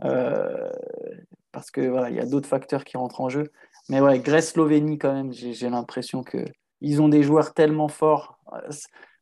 parce 0.00 1.70
que 1.72 1.80
voilà, 1.80 2.10
il 2.10 2.16
y 2.16 2.20
a 2.20 2.26
d'autres 2.26 2.48
facteurs 2.48 2.84
qui 2.84 2.98
rentrent 2.98 3.22
en 3.22 3.30
jeu. 3.30 3.50
Mais 3.88 4.00
ouais, 4.00 4.18
Grèce-Slovénie, 4.18 4.98
quand 4.98 5.14
même, 5.14 5.32
j'ai 5.32 5.70
l'impression 5.70 6.22
que 6.22 6.44
ils 6.80 7.00
ont 7.00 7.08
des 7.08 7.22
joueurs 7.22 7.54
tellement 7.54 7.88
forts. 7.88 8.38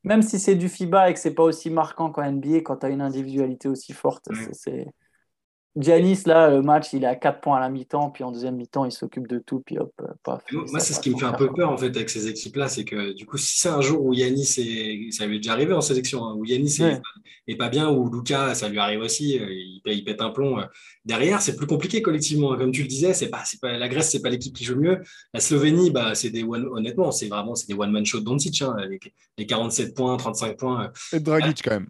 Même 0.04 0.22
si 0.22 0.38
c'est 0.38 0.56
du 0.56 0.68
FIBA 0.68 1.10
et 1.10 1.14
que 1.14 1.20
c'est 1.20 1.34
pas 1.34 1.44
aussi 1.44 1.70
marquant 1.70 2.10
qu'en 2.10 2.30
NBA, 2.30 2.58
quand 2.62 2.78
tu 2.78 2.86
as 2.86 2.88
une 2.88 3.00
individualité 3.00 3.68
aussi 3.68 3.92
forte, 3.92 4.28
c'est 4.52 4.92
Giannis, 5.74 6.24
là, 6.26 6.50
le 6.50 6.60
match, 6.60 6.92
il 6.92 7.04
est 7.04 7.06
à 7.06 7.16
4 7.16 7.40
points 7.40 7.56
à 7.56 7.60
la 7.60 7.70
mi-temps, 7.70 8.10
puis 8.10 8.24
en 8.24 8.30
deuxième 8.30 8.56
mi-temps, 8.56 8.84
il 8.84 8.92
s'occupe 8.92 9.26
de 9.26 9.38
tout, 9.38 9.60
puis 9.60 9.78
hop, 9.78 9.90
paf. 10.22 10.42
Moi, 10.52 10.80
c'est 10.80 10.92
ce 10.92 11.00
qui 11.00 11.10
me 11.10 11.16
fait 11.16 11.24
un 11.24 11.32
peu 11.32 11.50
peur, 11.50 11.70
en 11.70 11.78
fait, 11.78 11.86
avec 11.96 12.10
ces 12.10 12.28
équipes-là, 12.28 12.68
c'est 12.68 12.84
que, 12.84 13.12
du 13.12 13.24
coup, 13.24 13.38
si 13.38 13.58
c'est 13.58 13.70
un 13.70 13.80
jour 13.80 14.04
où 14.04 14.12
Yanis, 14.12 14.54
est... 14.58 15.10
ça 15.12 15.24
lui 15.24 15.36
est 15.36 15.38
déjà 15.38 15.52
arrivé 15.52 15.72
en 15.72 15.80
sélection, 15.80 16.26
hein, 16.26 16.34
où 16.36 16.44
Yanis 16.44 16.78
est... 17.46 17.56
pas 17.56 17.70
bien, 17.70 17.88
ou 17.88 18.10
Lucas, 18.12 18.54
ça 18.54 18.68
lui 18.68 18.78
arrive 18.78 19.00
aussi, 19.00 19.38
euh, 19.38 19.46
il, 19.86 20.04
pète 20.04 20.20
un 20.20 20.28
plomb. 20.28 20.58
Euh, 20.58 20.64
derrière, 21.06 21.40
c'est 21.40 21.56
plus 21.56 21.66
compliqué 21.66 22.02
collectivement. 22.02 22.52
Hein. 22.52 22.58
Comme 22.58 22.72
tu 22.72 22.82
le 22.82 22.88
disais, 22.88 23.14
c'est 23.14 23.30
pas, 23.30 23.42
pas... 23.62 23.78
la 23.78 23.88
Grèce, 23.88 24.10
c'est 24.10 24.20
pas 24.20 24.28
l'équipe 24.28 24.54
qui 24.54 24.64
joue 24.64 24.76
mieux. 24.76 25.00
La 25.32 25.40
Slovénie, 25.40 25.90
bah, 25.90 26.14
c'est 26.14 26.30
des 26.30 26.42
one... 26.42 26.66
honnêtement, 26.70 27.12
c'est 27.12 27.28
vraiment 27.28 27.54
des 27.66 27.74
one-man 27.74 28.04
show 28.04 28.20
de 28.20 28.24
Doncic, 28.24 28.60
hein, 28.60 28.76
les... 29.38 29.46
47 29.46 29.94
points, 29.94 30.18
35 30.18 30.58
points. 30.58 30.84
Euh. 30.84 31.16
Et 31.16 31.20
Dragic, 31.20 31.62
quand 31.64 31.70
même. 31.70 31.88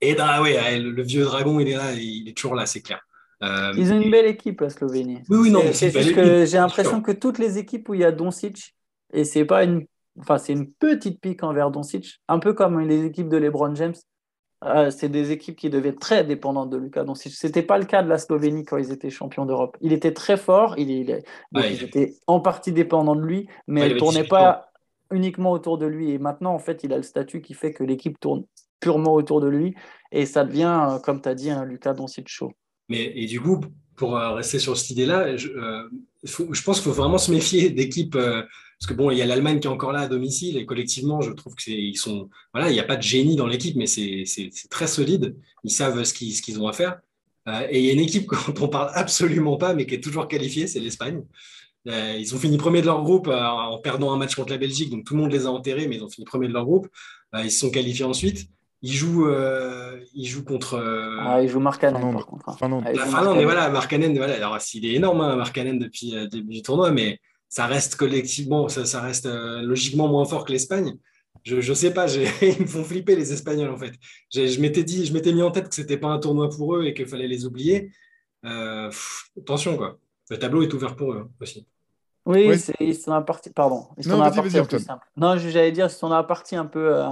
Et 0.00 0.16
oui, 0.40 0.54
le 0.78 1.02
vieux 1.02 1.24
dragon, 1.24 1.60
il 1.60 1.68
est 1.68 1.76
là, 1.76 1.92
il 1.92 2.26
est 2.26 2.34
toujours 2.34 2.54
là, 2.54 2.64
c'est 2.64 2.80
clair. 2.80 3.02
Euh, 3.42 3.72
Ils 3.76 3.92
ont 3.92 4.00
une 4.00 4.10
belle 4.10 4.26
équipe, 4.26 4.60
la 4.60 4.70
Slovénie. 4.70 5.22
Oui, 5.28 5.38
oui, 5.38 5.50
non. 5.50 5.62
C'est 5.72 5.90
juste 5.90 6.14
que 6.14 6.44
j'ai 6.44 6.58
l'impression 6.58 7.00
que 7.00 7.12
toutes 7.12 7.38
les 7.38 7.58
équipes 7.58 7.88
où 7.88 7.94
il 7.94 8.00
y 8.00 8.04
a 8.04 8.12
Doncic, 8.12 8.74
et 9.12 9.24
c'est 9.24 9.44
pas 9.44 9.64
une, 9.64 9.86
enfin 10.18 10.38
c'est 10.38 10.52
une 10.52 10.70
petite 10.70 11.20
pique 11.20 11.42
envers 11.42 11.70
Doncic, 11.70 12.20
un 12.28 12.38
peu 12.38 12.52
comme 12.52 12.80
les 12.80 13.04
équipes 13.04 13.28
de 13.28 13.36
LeBron 13.36 13.74
James. 13.74 13.94
Euh, 14.62 14.90
c'est 14.90 15.08
des 15.08 15.30
équipes 15.30 15.56
qui 15.56 15.70
devaient 15.70 15.88
être 15.88 16.00
très 16.00 16.22
dépendantes 16.22 16.68
de 16.68 16.76
Lucas 16.76 17.04
Doncic. 17.04 17.32
C'était 17.32 17.62
pas 17.62 17.78
le 17.78 17.86
cas 17.86 18.02
de 18.02 18.10
la 18.10 18.18
Slovénie 18.18 18.66
quand 18.66 18.76
ils 18.76 18.92
étaient 18.92 19.08
champions 19.08 19.46
d'Europe. 19.46 19.78
Il 19.80 19.94
était 19.94 20.12
très 20.12 20.36
fort, 20.36 20.74
il, 20.76 20.90
il, 20.90 21.22
ils 21.54 21.82
étaient 21.82 22.14
en 22.26 22.40
partie 22.40 22.70
dépendants 22.70 23.16
de 23.16 23.22
lui, 23.22 23.48
mais 23.66 23.80
elle 23.80 23.96
tournait 23.96 24.24
pas 24.24 24.70
uniquement 25.10 25.52
autour 25.52 25.78
de 25.78 25.86
lui. 25.86 26.10
Et 26.10 26.18
maintenant, 26.18 26.52
en 26.52 26.58
fait, 26.58 26.84
il 26.84 26.92
a 26.92 26.98
le 26.98 27.02
statut 27.02 27.40
qui 27.40 27.54
fait 27.54 27.72
que 27.72 27.84
l'équipe 27.84 28.20
tourne 28.20 28.44
purement 28.80 29.14
autour 29.14 29.40
de 29.40 29.48
lui. 29.48 29.74
Et 30.12 30.26
ça 30.26 30.44
devient, 30.44 30.98
comme 31.04 31.22
tu 31.22 31.30
as 31.30 31.34
dit, 31.34 31.50
un 31.50 31.64
Lucas 31.64 31.94
Doncic 31.94 32.28
chaud. 32.28 32.52
Mais, 32.90 33.12
et 33.14 33.26
du 33.26 33.40
coup, 33.40 33.60
pour 33.96 34.16
rester 34.16 34.58
sur 34.58 34.76
cette 34.76 34.90
idée-là, 34.90 35.36
je, 35.36 35.48
je, 36.22 36.62
pense 36.62 36.80
qu'il 36.80 36.90
faut 36.90 36.92
vraiment 36.92 37.18
se 37.18 37.30
méfier 37.30 37.70
d'équipes. 37.70 38.12
parce 38.16 38.86
que 38.86 38.94
bon, 38.94 39.10
il 39.10 39.18
y 39.18 39.22
a 39.22 39.26
l'Allemagne 39.26 39.60
qui 39.60 39.66
est 39.66 39.70
encore 39.70 39.92
là 39.92 40.00
à 40.00 40.08
domicile 40.08 40.58
et 40.58 40.66
collectivement, 40.66 41.20
je 41.22 41.30
trouve 41.32 41.54
que 41.54 41.62
c'est 41.62 41.72
ils 41.72 41.96
sont 41.96 42.28
voilà, 42.52 42.70
il 42.70 42.74
n'y 42.74 42.80
a 42.80 42.84
pas 42.84 42.96
de 42.96 43.02
génie 43.02 43.36
dans 43.36 43.46
l'équipe, 43.46 43.76
mais 43.76 43.86
c'est 43.86 44.24
très 44.70 44.86
solide. 44.86 45.36
Ils 45.64 45.70
savent 45.70 46.02
ce 46.04 46.12
qu'ils 46.14 46.60
ont 46.60 46.68
à 46.68 46.72
faire. 46.72 47.00
et 47.70 47.78
il 47.78 47.84
y 47.86 47.90
a 47.90 47.92
une 47.92 48.00
équipe 48.00 48.30
dont 48.54 48.64
on 48.66 48.68
parle 48.68 48.90
absolument 48.94 49.56
pas, 49.56 49.74
mais 49.74 49.86
qui 49.86 49.94
est 49.94 50.02
toujours 50.02 50.28
qualifiée, 50.28 50.66
c'est 50.66 50.80
l'Espagne. 50.80 51.22
Euh, 51.88 52.16
ils 52.18 52.34
ont 52.34 52.38
fini 52.38 52.58
premier 52.58 52.82
de 52.82 52.86
leur 52.86 53.02
groupe 53.02 53.28
euh, 53.28 53.42
en 53.42 53.78
perdant 53.78 54.12
un 54.12 54.18
match 54.18 54.34
contre 54.34 54.50
la 54.50 54.58
Belgique, 54.58 54.90
donc 54.90 55.04
tout 55.04 55.14
le 55.14 55.22
monde 55.22 55.32
les 55.32 55.46
a 55.46 55.50
enterrés, 55.50 55.88
mais 55.88 55.96
ils 55.96 56.04
ont 56.04 56.10
fini 56.10 56.24
premier 56.26 56.48
de 56.48 56.52
leur 56.52 56.64
groupe. 56.64 56.88
Euh, 57.34 57.44
ils 57.44 57.50
se 57.50 57.60
sont 57.60 57.70
qualifiés 57.70 58.04
ensuite. 58.04 58.48
Ils 58.82 58.92
jouent, 58.92 59.30
ils 60.14 60.26
jouent 60.26 60.44
contre. 60.44 60.82
Ah, 61.20 61.42
ils 61.42 61.48
jouent 61.48 61.60
Markkanen 61.60 62.12
par 62.12 62.26
contre. 62.26 62.56
Finlande. 62.58 62.84
La 62.84 63.04
Finlande, 63.04 63.36
mais 63.36 63.44
voilà, 63.44 63.68
Markkanen, 63.68 64.16
voilà. 64.16 64.36
Alors, 64.36 64.58
il 64.74 64.86
est 64.86 64.94
énorme, 64.94 65.20
hein, 65.20 65.36
Markkanen, 65.36 65.78
depuis 65.78 66.12
le 66.12 66.26
début 66.28 66.54
du 66.54 66.62
tournoi, 66.62 66.90
mais 66.90 67.20
ça 67.48 67.66
reste 67.66 67.96
collectivement, 67.96 68.68
ça, 68.68 68.86
ça 68.86 69.02
reste 69.02 69.26
logiquement 69.26 70.08
moins 70.08 70.24
fort 70.24 70.44
que 70.44 70.52
l'Espagne. 70.52 70.94
Je 71.42 71.56
ne 71.56 71.74
sais 71.74 71.92
pas, 71.92 72.06
ils 72.42 72.60
me 72.60 72.66
font 72.66 72.84
flipper 72.84 73.16
les 73.16 73.32
Espagnols 73.32 73.70
en 73.70 73.76
fait. 73.76 73.92
Je 74.32 74.60
m'étais 74.60 74.84
dit, 74.84 75.04
je 75.04 75.12
m'étais 75.12 75.32
mis 75.32 75.42
en 75.42 75.50
tête 75.50 75.68
que 75.68 75.74
c'était 75.74 75.98
pas 75.98 76.08
un 76.08 76.18
tournoi 76.18 76.48
pour 76.48 76.76
eux 76.76 76.84
et 76.84 76.94
qu'il 76.94 77.06
fallait 77.06 77.28
les 77.28 77.44
oublier. 77.44 77.92
attention 78.42 79.76
quoi 79.76 79.98
le 80.30 80.38
tableau 80.38 80.62
est 80.62 80.72
ouvert 80.72 80.96
pour 80.96 81.12
eux 81.12 81.18
hein, 81.26 81.30
aussi. 81.40 81.66
Oui, 82.24 82.58
c'est 82.58 82.74
ils 82.80 82.94
sont 82.94 83.12
un 83.12 83.22
parti. 83.22 83.50
Pardon. 83.50 83.88
Ils 83.96 84.04
sont 84.04 84.10
non, 84.10 84.22
un 84.22 84.30
parti 84.30 84.60
plus 84.60 84.78
simple. 84.78 85.06
Non, 85.16 85.36
j'allais 85.36 85.72
dire, 85.72 85.86
ils 85.86 85.90
sont 85.90 86.08
dans 86.08 86.16
la 86.16 86.22
partie 86.22 86.54
un 86.54 86.66
peu, 86.66 86.94
euh, 86.94 87.08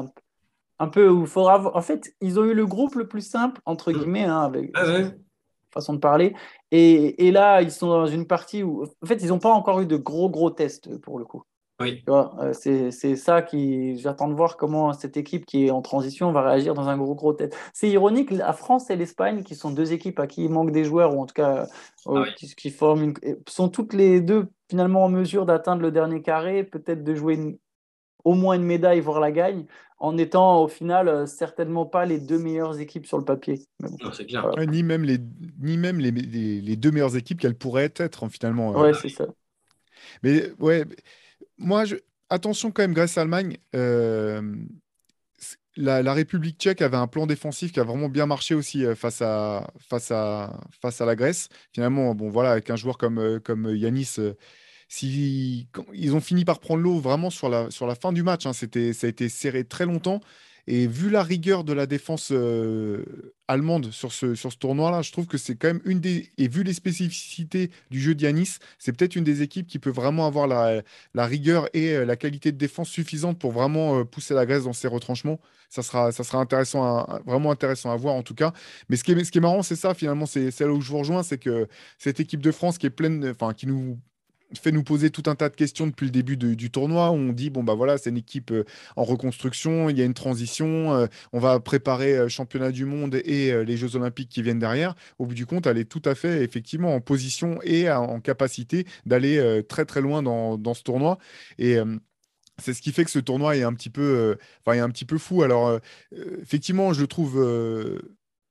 un, 0.78 0.88
peu 0.88 1.08
où 1.08 1.22
il 1.22 1.26
faudra. 1.26 1.74
En 1.76 1.82
fait, 1.82 2.14
ils 2.20 2.38
ont 2.38 2.44
eu 2.44 2.54
le 2.54 2.66
groupe 2.66 2.94
le 2.94 3.06
plus 3.06 3.26
simple 3.26 3.60
entre 3.66 3.92
mm. 3.92 3.96
guillemets, 3.96 4.24
hein, 4.24 4.40
avec 4.40 4.70
ah 4.74 4.84
façon 5.72 5.92
de 5.92 5.98
parler. 5.98 6.34
Et, 6.70 7.26
et, 7.26 7.30
là, 7.30 7.60
ils 7.60 7.70
sont 7.70 7.88
dans 7.88 8.06
une 8.06 8.26
partie 8.26 8.62
où, 8.62 8.84
en 8.84 9.06
fait, 9.06 9.22
ils 9.22 9.28
n'ont 9.28 9.38
pas 9.38 9.52
encore 9.52 9.80
eu 9.80 9.86
de 9.86 9.96
gros 9.96 10.30
gros 10.30 10.50
tests 10.50 10.96
pour 10.98 11.18
le 11.18 11.24
coup. 11.24 11.42
Oui. 11.80 12.02
Euh, 12.08 12.52
c'est 12.52 13.16
ça 13.16 13.40
qui. 13.40 13.96
J'attends 13.98 14.26
de 14.26 14.34
voir 14.34 14.56
comment 14.56 14.92
cette 14.92 15.16
équipe 15.16 15.46
qui 15.46 15.66
est 15.66 15.70
en 15.70 15.80
transition 15.80 16.32
va 16.32 16.42
réagir 16.42 16.74
dans 16.74 16.88
un 16.88 16.96
gros 16.96 17.14
gros 17.14 17.32
tête. 17.32 17.56
C'est 17.72 17.88
ironique, 17.88 18.32
la 18.32 18.52
France 18.52 18.90
et 18.90 18.96
l'Espagne, 18.96 19.44
qui 19.44 19.54
sont 19.54 19.70
deux 19.70 19.92
équipes 19.92 20.18
à 20.18 20.26
qui 20.26 20.44
il 20.44 20.50
manque 20.50 20.72
des 20.72 20.82
joueurs, 20.82 21.14
ou 21.14 21.22
en 21.22 21.26
tout 21.26 21.34
cas 21.34 21.68
euh, 22.08 22.24
ah 22.26 22.32
qui, 22.36 22.70
forment 22.70 23.04
une... 23.04 23.14
sont 23.46 23.68
toutes 23.68 23.92
les 23.92 24.20
deux 24.20 24.48
finalement 24.68 25.04
en 25.04 25.08
mesure 25.08 25.46
d'atteindre 25.46 25.82
le 25.82 25.92
dernier 25.92 26.20
carré, 26.20 26.64
peut-être 26.64 27.04
de 27.04 27.14
jouer 27.14 27.58
au 28.24 28.34
moins 28.34 28.56
une 28.56 28.64
médaille, 28.64 29.00
voire 29.00 29.20
la 29.20 29.32
gagne, 29.32 29.64
en 29.98 30.16
étant 30.16 30.62
au 30.62 30.68
final 30.68 31.08
euh, 31.08 31.26
certainement 31.26 31.86
pas 31.86 32.04
les 32.04 32.18
deux 32.18 32.38
meilleures 32.38 32.78
équipes 32.78 33.06
sur 33.06 33.18
le 33.18 33.24
papier. 33.24 33.66
ni 34.68 34.82
même, 34.82 35.04
les, 35.04 35.18
ni 35.60 35.76
même 35.76 35.98
les, 35.98 36.10
les, 36.10 36.76
deux 36.76 36.90
meilleures 36.90 37.16
équipes 37.16 37.40
qu'elles 37.40 37.56
pourraient 37.56 37.92
être, 37.96 38.24
hein, 38.24 38.28
finalement. 38.28 38.70
Ouais, 38.72 38.92
c'est 38.94 39.08
ça. 39.08 39.26
Mais 40.22 40.50
ouais 40.58 40.84
moi, 41.58 41.84
je... 41.84 41.96
attention 42.30 42.70
quand 42.70 42.82
même, 42.82 42.94
Grèce-Allemagne, 42.94 43.58
euh, 43.74 44.40
la, 45.76 46.12
République 46.12 46.58
tchèque 46.58 46.82
avait 46.82 46.96
un 46.96 47.06
plan 47.06 47.26
défensif 47.26 47.72
qui 47.72 47.80
a 47.80 47.84
vraiment 47.84 48.08
bien 48.08 48.26
marché 48.26 48.54
aussi 48.54 48.84
euh, 48.84 48.94
face, 48.94 49.22
à, 49.22 49.70
face, 49.78 50.10
à, 50.10 50.60
face 50.80 51.00
à 51.00 51.06
la 51.06 51.16
Grèce. 51.16 51.48
Finalement, 51.72 52.14
bon, 52.14 52.30
voilà, 52.30 52.52
avec 52.52 52.70
un 52.70 52.76
joueur 52.76 52.98
comme, 52.98 53.18
euh, 53.18 53.40
comme 53.40 53.74
Yanis. 53.74 54.16
Si, 54.88 55.68
ils 55.94 56.14
ont 56.14 56.20
fini 56.20 56.44
par 56.44 56.60
prendre 56.60 56.82
l'eau 56.82 56.98
vraiment 56.98 57.30
sur 57.30 57.48
la, 57.48 57.70
sur 57.70 57.86
la 57.86 57.94
fin 57.94 58.12
du 58.12 58.22
match. 58.22 58.46
Hein, 58.46 58.52
ça 58.52 58.66
a 58.66 59.06
été 59.06 59.28
serré 59.28 59.64
très 59.64 59.86
longtemps. 59.86 60.20
Et 60.70 60.86
vu 60.86 61.08
la 61.08 61.22
rigueur 61.22 61.64
de 61.64 61.72
la 61.72 61.86
défense 61.86 62.28
euh, 62.30 63.32
allemande 63.48 63.90
sur 63.90 64.12
ce, 64.12 64.34
sur 64.34 64.52
ce 64.52 64.58
tournoi-là, 64.58 65.00
je 65.00 65.12
trouve 65.12 65.26
que 65.26 65.38
c'est 65.38 65.56
quand 65.56 65.68
même 65.68 65.80
une 65.86 65.98
des. 65.98 66.30
Et 66.36 66.46
vu 66.46 66.62
les 66.62 66.74
spécificités 66.74 67.70
du 67.90 67.98
jeu 67.98 68.14
d'Yanis, 68.14 68.58
c'est 68.78 68.92
peut-être 68.94 69.16
une 69.16 69.24
des 69.24 69.40
équipes 69.40 69.66
qui 69.66 69.78
peut 69.78 69.88
vraiment 69.88 70.26
avoir 70.26 70.46
la, 70.46 70.82
la 71.14 71.24
rigueur 71.24 71.70
et 71.72 71.94
euh, 71.94 72.04
la 72.04 72.16
qualité 72.16 72.52
de 72.52 72.58
défense 72.58 72.90
suffisante 72.90 73.38
pour 73.38 73.52
vraiment 73.52 74.00
euh, 74.00 74.04
pousser 74.04 74.34
la 74.34 74.44
Grèce 74.44 74.64
dans 74.64 74.74
ses 74.74 74.88
retranchements. 74.88 75.40
Ça 75.70 75.82
sera, 75.82 76.12
ça 76.12 76.22
sera 76.22 76.38
intéressant 76.38 77.06
vraiment 77.24 77.50
intéressant 77.50 77.90
à 77.90 77.96
voir 77.96 78.14
en 78.14 78.22
tout 78.22 78.34
cas. 78.34 78.52
Mais 78.90 78.96
ce 78.96 79.04
qui 79.04 79.12
est, 79.12 79.24
ce 79.24 79.32
qui 79.32 79.38
est 79.38 79.40
marrant, 79.40 79.62
c'est 79.62 79.76
ça 79.76 79.94
finalement, 79.94 80.26
c'est 80.26 80.60
là 80.60 80.72
où 80.72 80.82
je 80.82 80.90
vous 80.90 80.98
rejoins, 80.98 81.22
c'est 81.22 81.38
que 81.38 81.66
cette 81.96 82.20
équipe 82.20 82.42
de 82.42 82.52
France 82.52 82.76
qui 82.76 82.84
est 82.86 82.90
pleine, 82.90 83.26
enfin 83.30 83.54
qui 83.54 83.66
nous 83.66 83.98
fait 84.54 84.72
nous 84.72 84.82
poser 84.82 85.10
tout 85.10 85.24
un 85.26 85.34
tas 85.34 85.48
de 85.48 85.56
questions 85.56 85.86
depuis 85.86 86.06
le 86.06 86.10
début 86.10 86.36
du 86.36 86.70
tournoi. 86.70 87.10
on 87.10 87.32
dit 87.32 87.50
bon 87.50 87.62
bah 87.62 87.74
voilà, 87.74 87.98
c'est 87.98 88.10
une 88.10 88.16
équipe 88.16 88.50
euh, 88.50 88.64
en 88.96 89.04
reconstruction, 89.04 89.90
il 89.90 89.98
y 89.98 90.02
a 90.02 90.04
une 90.04 90.14
transition, 90.14 90.94
euh, 90.94 91.06
on 91.32 91.38
va 91.38 91.60
préparer 91.60 92.16
euh, 92.16 92.28
championnat 92.28 92.72
du 92.72 92.84
monde 92.84 93.16
et 93.16 93.64
les 93.64 93.76
Jeux 93.76 93.96
Olympiques 93.96 94.28
qui 94.30 94.42
viennent 94.42 94.58
derrière. 94.58 94.94
Au 95.18 95.26
bout 95.26 95.34
du 95.34 95.46
compte, 95.46 95.66
elle 95.66 95.78
est 95.78 95.84
tout 95.84 96.02
à 96.04 96.14
fait 96.14 96.42
effectivement 96.42 96.94
en 96.94 97.00
position 97.00 97.58
et 97.62 97.90
en 97.90 98.20
capacité 98.20 98.86
d'aller 99.06 99.62
très 99.68 99.84
très 99.84 100.00
loin 100.00 100.22
dans, 100.22 100.74
ce 100.74 100.82
tournoi. 100.82 101.18
Et 101.58 101.76
c'est 102.58 102.74
ce 102.74 102.82
qui 102.82 102.92
fait 102.92 103.04
que 103.04 103.10
ce 103.10 103.18
tournoi 103.18 103.56
est 103.56 103.62
un 103.62 103.72
petit 103.72 103.90
peu, 103.90 104.36
enfin, 104.64 104.76
est 104.76 104.80
un 104.80 104.90
petit 104.90 105.04
peu 105.04 105.18
fou. 105.18 105.42
Alors, 105.42 105.78
effectivement, 106.42 106.92
je 106.92 107.00
le 107.00 107.06
trouve, 107.06 107.42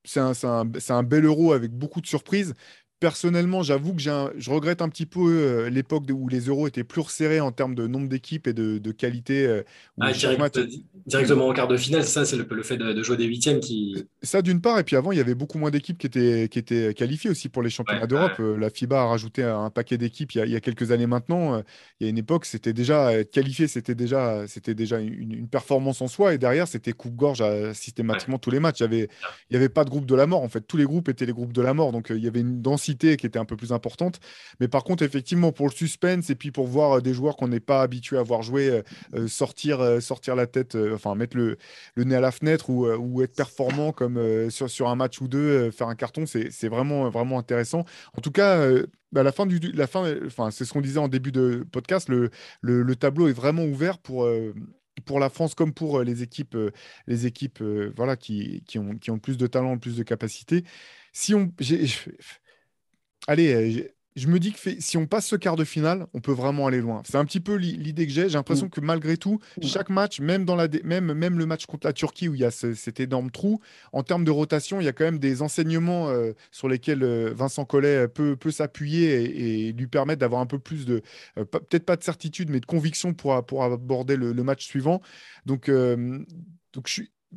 c'est 0.04 0.20
un, 0.20 0.32
un, 0.42 0.70
un, 0.88 1.02
bel 1.02 1.24
euro 1.24 1.52
avec 1.52 1.72
beaucoup 1.72 2.00
de 2.00 2.06
surprises 2.06 2.54
personnellement, 3.00 3.62
j'avoue 3.62 3.94
que 3.94 4.00
je 4.00 4.50
regrette 4.50 4.82
un 4.82 4.88
petit 4.88 5.06
peu 5.06 5.20
euh, 5.20 5.70
l'époque 5.70 6.04
où 6.12 6.28
les 6.28 6.40
euros 6.40 6.66
étaient 6.66 6.84
plus 6.84 7.00
resserrés 7.00 7.40
en 7.40 7.52
termes 7.52 7.74
de 7.74 7.86
nombre 7.86 8.08
d'équipes 8.08 8.46
et 8.46 8.52
de, 8.52 8.92
qualité. 8.92 9.46
Euh, 9.46 9.62
ah, 10.00 10.12
directement 11.06 11.48
en 11.48 11.52
quart 11.52 11.68
de 11.68 11.76
finale, 11.76 12.04
ça, 12.04 12.24
c'est 12.24 12.36
le, 12.36 12.62
fait 12.62 12.76
de, 12.76 13.02
jouer 13.02 13.16
des 13.16 13.26
huitièmes 13.26 13.60
qui. 13.60 14.04
Ça, 14.22 14.42
d'une 14.42 14.60
part, 14.60 14.78
et 14.78 14.84
puis 14.84 14.96
avant, 14.96 15.12
il 15.12 15.18
y 15.18 15.20
avait 15.20 15.34
beaucoup 15.34 15.58
moins 15.58 15.70
d'équipes 15.70 15.98
qui 15.98 16.06
étaient, 16.06 16.48
qui 16.48 16.58
étaient 16.58 16.92
qualifiées 16.94 17.30
aussi 17.30 17.48
pour 17.48 17.62
les 17.62 17.70
championnats 17.70 18.06
d'Europe. 18.06 18.32
Euh, 18.40 18.56
la 18.56 18.70
FIBA 18.70 19.00
a 19.00 19.04
rajouté 19.06 19.44
un 19.44 19.70
paquet 19.70 19.98
d'équipes 19.98 20.32
il, 20.32 20.50
y 20.50 20.56
a 20.56 20.60
quelques 20.60 20.90
années 20.90 21.06
maintenant. 21.06 21.62
Il 22.00 22.04
y 22.04 22.06
a 22.06 22.10
une 22.10 22.18
époque, 22.18 22.46
c'était 22.46 22.72
déjà 22.72 23.12
être 23.12 23.30
qualifié, 23.30 23.68
c'était 23.68 23.94
déjà, 23.94 24.44
déjà 24.66 24.98
une, 24.98 25.48
performance 25.48 26.02
en 26.02 26.08
soi. 26.08 26.34
Et 26.34 26.38
derrière, 26.38 26.66
c'était 26.66 26.92
coupe-gorge 26.92 27.42
systématiquement 27.74 28.38
tous 28.38 28.50
les 28.50 28.60
matchs. 28.60 28.80
Il 28.80 28.88
n'y 28.88 28.96
avait, 28.96 29.08
il 29.50 29.54
y 29.54 29.56
avait 29.56 29.68
pas 29.68 29.84
de 29.84 29.90
groupe 29.90 30.06
de 30.06 30.14
la 30.14 30.26
mort. 30.26 30.42
En 30.42 30.48
fait, 30.48 30.62
tous 30.62 30.76
les 30.76 30.84
groupes 30.84 31.08
étaient 31.08 31.26
les 31.26 31.32
groupes 31.32 31.52
de 31.52 31.62
la 31.62 31.74
mort. 31.74 31.92
Donc, 31.92 32.08
il 32.10 32.22
y 32.22 32.26
avait 32.26 32.40
une 32.40 32.60
densité 32.60 32.87
qui 32.96 33.26
était 33.26 33.38
un 33.38 33.44
peu 33.44 33.56
plus 33.56 33.72
importante. 33.72 34.20
Mais 34.60 34.68
par 34.68 34.84
contre, 34.84 35.02
effectivement, 35.02 35.52
pour 35.52 35.66
le 35.66 35.72
suspense 35.72 36.30
et 36.30 36.34
puis 36.34 36.50
pour 36.50 36.66
voir 36.66 36.98
euh, 36.98 37.00
des 37.00 37.14
joueurs 37.14 37.36
qu'on 37.36 37.48
n'est 37.48 37.60
pas 37.60 37.82
habitué 37.82 38.16
à 38.18 38.22
voir 38.22 38.42
jouer, 38.42 38.68
euh, 38.68 38.82
euh, 39.14 39.28
sortir, 39.28 40.02
sortir 40.02 40.36
la 40.36 40.46
tête, 40.46 40.76
enfin 40.92 41.14
mettre 41.14 41.36
le, 41.36 41.56
le, 41.94 42.04
nez 42.04 42.16
à 42.16 42.20
la 42.20 42.30
fenêtre 42.30 42.70
ou, 42.70 42.86
ou 42.86 43.22
être 43.22 43.34
performant 43.34 43.92
comme 43.92 44.50
sur, 44.50 44.70
sur 44.70 44.88
un 44.88 44.94
match 44.94 45.20
ou 45.20 45.28
deux, 45.28 45.70
faire 45.70 45.88
un 45.88 45.94
carton, 45.94 46.24
c'est 46.26 46.68
vraiment, 46.68 47.08
vraiment 47.10 47.38
intéressant. 47.38 47.84
En 48.16 48.20
tout 48.20 48.30
cas, 48.30 48.68
à 49.14 49.22
la 49.22 49.32
fin 49.32 49.46
du 49.46 49.58
la 49.58 49.86
fin, 49.86 50.14
enfin 50.26 50.50
c'est 50.50 50.64
ce 50.64 50.72
qu'on 50.72 50.80
disait 50.80 50.98
en 50.98 51.08
début 51.08 51.32
de 51.32 51.66
podcast, 51.70 52.08
le, 52.08 52.30
le, 52.60 52.82
le 52.82 52.96
tableau 52.96 53.28
est 53.28 53.32
vraiment 53.32 53.64
ouvert 53.64 53.98
pour 53.98 54.28
pour 55.04 55.20
la 55.20 55.30
France 55.30 55.54
comme 55.54 55.72
pour 55.72 56.02
les 56.02 56.22
équipes, 56.22 56.56
les 57.06 57.26
équipes 57.26 57.62
voilà, 57.96 58.16
qui, 58.16 58.62
qui, 58.66 58.78
ont, 58.78 58.96
qui 58.96 59.10
ont 59.10 59.18
plus 59.18 59.36
de 59.36 59.46
talent, 59.46 59.78
plus 59.78 59.96
de 59.96 60.02
capacité. 60.02 60.64
Si 61.12 61.34
on, 61.34 61.52
allez, 63.28 63.52
euh, 63.54 63.82
je 64.16 64.26
me 64.26 64.40
dis 64.40 64.52
que 64.52 64.58
si 64.80 64.96
on 64.96 65.06
passe 65.06 65.26
ce 65.26 65.36
quart 65.36 65.54
de 65.54 65.62
finale, 65.62 66.08
on 66.12 66.20
peut 66.20 66.32
vraiment 66.32 66.66
aller 66.66 66.80
loin. 66.80 67.02
C'est 67.04 67.18
un 67.18 67.24
petit 67.24 67.38
peu 67.38 67.54
l'idée 67.54 68.04
que 68.04 68.12
j'ai. 68.12 68.28
J'ai 68.28 68.34
l'impression 68.34 68.66
mm. 68.66 68.70
que 68.70 68.80
malgré 68.80 69.16
tout, 69.16 69.38
chaque 69.62 69.90
match, 69.90 70.18
même, 70.18 70.44
dans 70.44 70.56
la 70.56 70.66
même, 70.82 71.12
même 71.12 71.38
le 71.38 71.46
match 71.46 71.66
contre 71.66 71.86
la 71.86 71.92
Turquie 71.92 72.28
où 72.28 72.34
il 72.34 72.40
y 72.40 72.44
a 72.44 72.50
cet 72.50 72.98
énorme 72.98 73.30
trou, 73.30 73.60
en 73.92 74.02
termes 74.02 74.24
de 74.24 74.32
rotation, 74.32 74.80
il 74.80 74.84
y 74.84 74.88
a 74.88 74.92
quand 74.92 75.04
même 75.04 75.20
des 75.20 75.40
enseignements 75.40 76.08
euh, 76.08 76.32
sur 76.50 76.68
lesquels 76.68 77.04
euh, 77.04 77.32
Vincent 77.32 77.64
Collet 77.64 78.08
peut, 78.08 78.34
peut 78.34 78.50
s'appuyer 78.50 79.68
et, 79.68 79.72
lui 79.72 79.86
permettre 79.86 80.18
d'avoir 80.18 80.40
un 80.40 80.46
peu 80.46 80.58
plus 80.58 80.84
de, 80.84 81.02
peut-être 81.36 81.84
pas 81.84 81.96
de 81.96 82.02
certitude, 82.02 82.50
mais 82.50 82.58
de 82.58 82.66
conviction 82.66 83.14
pour, 83.14 83.44
pour 83.46 83.62
aborder 83.62 84.16
le, 84.16 84.42
match 84.42 84.66
suivant. 84.66 85.00
Donc, 85.46 85.70
donc 86.72 86.88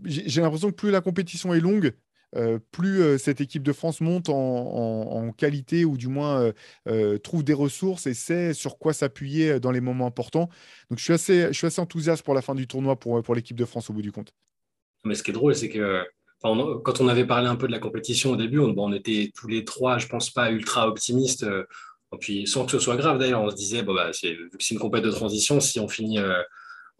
j'ai 0.06 0.42
l'impression 0.42 0.70
que 0.70 0.76
plus 0.76 0.92
la 0.92 1.02
compétition 1.02 1.54
est 1.54 1.60
longue, 1.60 1.94
euh, 2.36 2.60
plus 2.72 3.02
euh, 3.02 3.18
cette 3.18 3.42
équipe 3.42 3.64
de 3.64 3.74
France 3.74 4.00
monte 4.00 4.30
en, 4.30 5.32
qualité 5.38 5.86
ou 5.86 5.98
du 5.98 6.08
moins 6.08 6.52
euh, 6.88 7.18
trouve 7.18 7.44
des 7.44 7.54
ressources 7.54 8.06
et 8.06 8.14
sait 8.14 8.54
sur 8.54 8.78
quoi 8.78 8.94
s'appuyer 8.94 9.60
dans 9.60 9.72
les 9.72 9.82
moments 9.82 10.06
importants. 10.06 10.50
Donc 10.90 11.00
je 11.00 11.04
suis 11.04 11.14
assez, 11.14 11.48
je 11.48 11.54
suis 11.54 11.68
assez 11.68 11.82
enthousiaste 11.82 12.24
pour 12.24 12.34
la 12.34 12.42
fin 12.42 12.54
du 12.54 12.68
tournoi 12.68 12.98
pour, 12.98 13.22
pour 13.24 13.34
l'équipe 13.34 13.58
de 13.58 13.66
France 13.66 13.90
au 13.90 13.94
bout 13.94 14.02
du 14.02 14.12
compte. 14.12 14.34
Mais 15.06 15.16
ce 15.16 15.24
qui 15.24 15.32
est 15.32 15.34
drôle, 15.34 15.56
c'est 15.56 15.70
que 15.70 16.04
quand 16.42 17.02
on 17.02 17.08
avait 17.08 17.26
parlé 17.26 17.48
un 17.48 17.56
peu 17.56 17.68
de 17.68 17.72
la 17.72 17.80
compétition 17.80 18.32
au 18.32 18.36
début, 18.36 18.60
on, 18.60 18.94
était 18.94 19.32
tous 19.36 19.48
les 19.48 19.64
trois, 19.64 20.00
je 20.00 20.08
pense 20.08 20.32
pas 20.32 20.52
ultra 20.52 20.88
optimistes. 20.88 21.46
Et 22.14 22.18
puis 22.18 22.48
sans 22.48 22.66
que 22.66 22.72
ce 22.72 22.80
soit 22.80 22.98
grave 22.98 23.20
d'ailleurs, 23.20 23.42
on 23.42 23.50
se 23.50 23.56
disait, 23.56 23.84
bah, 23.84 24.12
vu 24.24 24.50
que 24.50 24.64
c'est 24.64 24.74
une 24.74 24.80
compétition 24.80 25.12
de 25.12 25.16
transition, 25.16 25.60
si 25.60 25.80
on 25.80 25.88
finit 25.88 26.20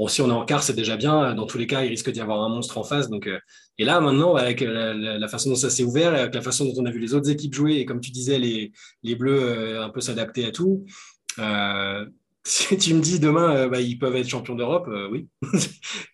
Bon, 0.02 0.08
si 0.08 0.20
on 0.20 0.30
est 0.30 0.34
en 0.34 0.46
quart, 0.46 0.64
c'est 0.64 0.74
déjà 0.74 0.98
bien. 0.98 1.36
Dans 1.36 1.46
tous 1.46 1.60
les 1.60 1.68
cas, 1.68 1.84
il 1.84 1.90
risque 1.90 2.10
d'y 2.10 2.22
avoir 2.22 2.42
un 2.42 2.50
monstre 2.50 2.80
en 2.80 2.84
face. 2.84 3.08
Euh, 3.12 3.38
et 3.78 3.86
là, 3.86 4.02
maintenant, 4.02 4.34
avec 4.34 4.62
la, 4.62 5.28
façon 5.28 5.52
dont 5.52 5.56
ça 5.56 5.70
s'est 5.70 5.84
ouvert, 5.84 6.16
avec 6.16 6.34
la 6.34 6.42
façon 6.42 6.66
dont 6.66 6.74
on 6.78 6.88
a 6.88 6.92
vu 6.92 6.98
les 6.98 7.14
autres 7.14 7.30
équipes 7.30 7.54
jouer, 7.54 7.76
et 7.76 7.86
comme 7.86 8.02
tu 8.02 8.10
disais, 8.10 8.40
les, 8.40 8.72
Bleus 9.16 9.44
euh, 9.44 9.84
un 9.84 9.90
peu 9.90 10.02
s'adapter 10.02 10.44
à 10.44 10.52
tout, 10.52 10.88
euh, 11.38 12.04
si 12.44 12.76
tu 12.80 12.96
me 12.96 13.00
dis 13.00 13.20
demain, 13.20 13.68
bah, 13.68 13.80
ils 13.80 14.00
peuvent 14.00 14.16
être 14.16 14.28
champions 14.28 14.56
d'Europe, 14.56 14.90
oui. 15.12 15.28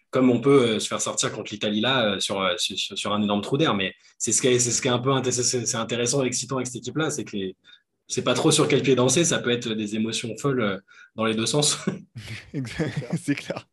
comme 0.10 0.32
on 0.32 0.42
peut 0.42 0.82
se 0.82 0.88
faire 0.90 1.00
sortir 1.00 1.32
contre 1.32 1.54
l'Italie 1.54 1.80
là 1.80 2.20
sur, 2.20 2.42
un 2.42 3.22
énorme 3.22 3.42
trou 3.42 3.58
d'air. 3.58 3.74
Mais 3.74 3.94
c'est 4.18 4.34
ce 4.34 4.42
qui 4.42 4.48
est, 4.50 4.88
un 4.90 5.00
peu 5.00 5.14
intéressant, 5.14 6.26
excitant 6.26 6.58
avec 6.58 6.68
cette 6.68 6.76
équipe-là, 6.76 7.10
c'est 7.10 7.24
que 7.24 7.38
c'est 8.10 8.24
pas 8.24 8.34
trop 8.34 8.52
sur 8.52 8.68
quel 8.68 8.82
pied 8.82 8.96
danser, 8.96 9.24
ça 9.24 9.40
peut 9.40 9.50
être 9.50 9.70
des 9.70 9.96
émotions 9.96 10.36
folles 10.38 10.82
dans 11.16 11.24
les 11.24 11.36
deux 11.36 11.46
sens. 11.46 11.78
c'est 13.24 13.36
clair. 13.36 13.66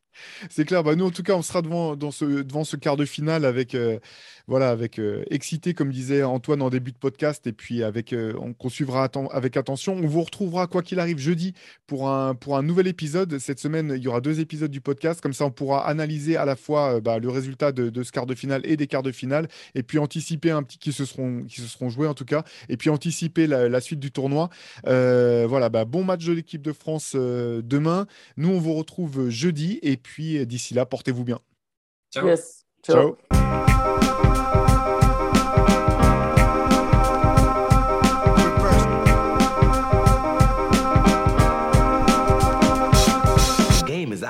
C'est 0.50 0.64
clair. 0.64 0.82
Bah, 0.82 0.94
nous, 0.94 1.06
en 1.06 1.10
tout 1.10 1.22
cas, 1.22 1.34
on 1.34 1.42
sera 1.42 1.62
devant, 1.62 1.96
dans 1.96 2.10
ce, 2.10 2.24
devant 2.42 2.64
ce 2.64 2.76
quart 2.76 2.96
de 2.96 3.04
finale 3.04 3.44
avec, 3.44 3.74
euh, 3.74 3.98
voilà, 4.46 4.70
avec 4.70 4.98
euh, 4.98 5.24
excité, 5.30 5.72
comme 5.72 5.90
disait 5.90 6.22
Antoine 6.22 6.60
en 6.60 6.68
début 6.68 6.92
de 6.92 6.98
podcast, 6.98 7.46
et 7.46 7.52
puis 7.52 7.82
avec, 7.82 8.12
euh, 8.12 8.34
on, 8.38 8.68
suivra 8.68 9.08
avec 9.32 9.56
attention. 9.56 9.94
On 9.94 10.06
vous 10.06 10.22
retrouvera, 10.22 10.66
quoi 10.66 10.82
qu'il 10.82 11.00
arrive, 11.00 11.18
jeudi 11.18 11.54
pour 11.86 12.08
un, 12.10 12.34
pour 12.34 12.56
un 12.56 12.62
nouvel 12.62 12.86
épisode. 12.86 13.38
Cette 13.38 13.58
semaine, 13.58 13.94
il 13.96 14.02
y 14.02 14.08
aura 14.08 14.20
deux 14.20 14.40
épisodes 14.40 14.70
du 14.70 14.80
podcast. 14.80 15.20
Comme 15.20 15.32
ça, 15.32 15.46
on 15.46 15.50
pourra 15.50 15.88
analyser 15.88 16.36
à 16.36 16.44
la 16.44 16.56
fois 16.56 17.00
bah, 17.00 17.18
le 17.18 17.28
résultat 17.30 17.72
de, 17.72 17.88
de, 17.88 18.02
ce 18.02 18.12
quart 18.12 18.26
de 18.26 18.34
finale 18.34 18.60
et 18.64 18.76
des 18.76 18.86
quarts 18.86 19.02
de 19.02 19.12
finale, 19.12 19.48
et 19.74 19.82
puis 19.82 19.98
anticiper 19.98 20.50
un 20.50 20.62
petit 20.62 20.78
qui 20.78 20.92
se 20.92 21.04
seront, 21.06 21.44
qui 21.44 21.60
se 21.62 21.66
seront 21.66 21.88
joués, 21.88 22.08
en 22.08 22.14
tout 22.14 22.26
cas, 22.26 22.44
et 22.68 22.76
puis 22.76 22.90
anticiper 22.90 23.46
la, 23.46 23.80
suite 23.80 24.00
du 24.00 24.12
tournoi. 24.12 24.50
voilà, 24.84 25.68
bah, 25.70 25.84
bon 25.84 26.04
match 26.04 26.24
de 26.26 26.32
l'équipe 26.32 26.62
de 26.62 26.72
France 26.72 27.14
demain. 27.14 28.06
Nous, 28.36 28.50
on 28.50 28.58
vous 28.58 28.74
retrouve 28.74 29.30
jeudi, 29.30 29.78
et 29.82 29.96
puis 29.96 30.46
d'ici 30.46 30.74
là, 30.74 30.84
portez-vous 30.84 31.24
bien. 31.24 31.38
Ciao. 32.12 32.28
Ciao. 32.82 33.16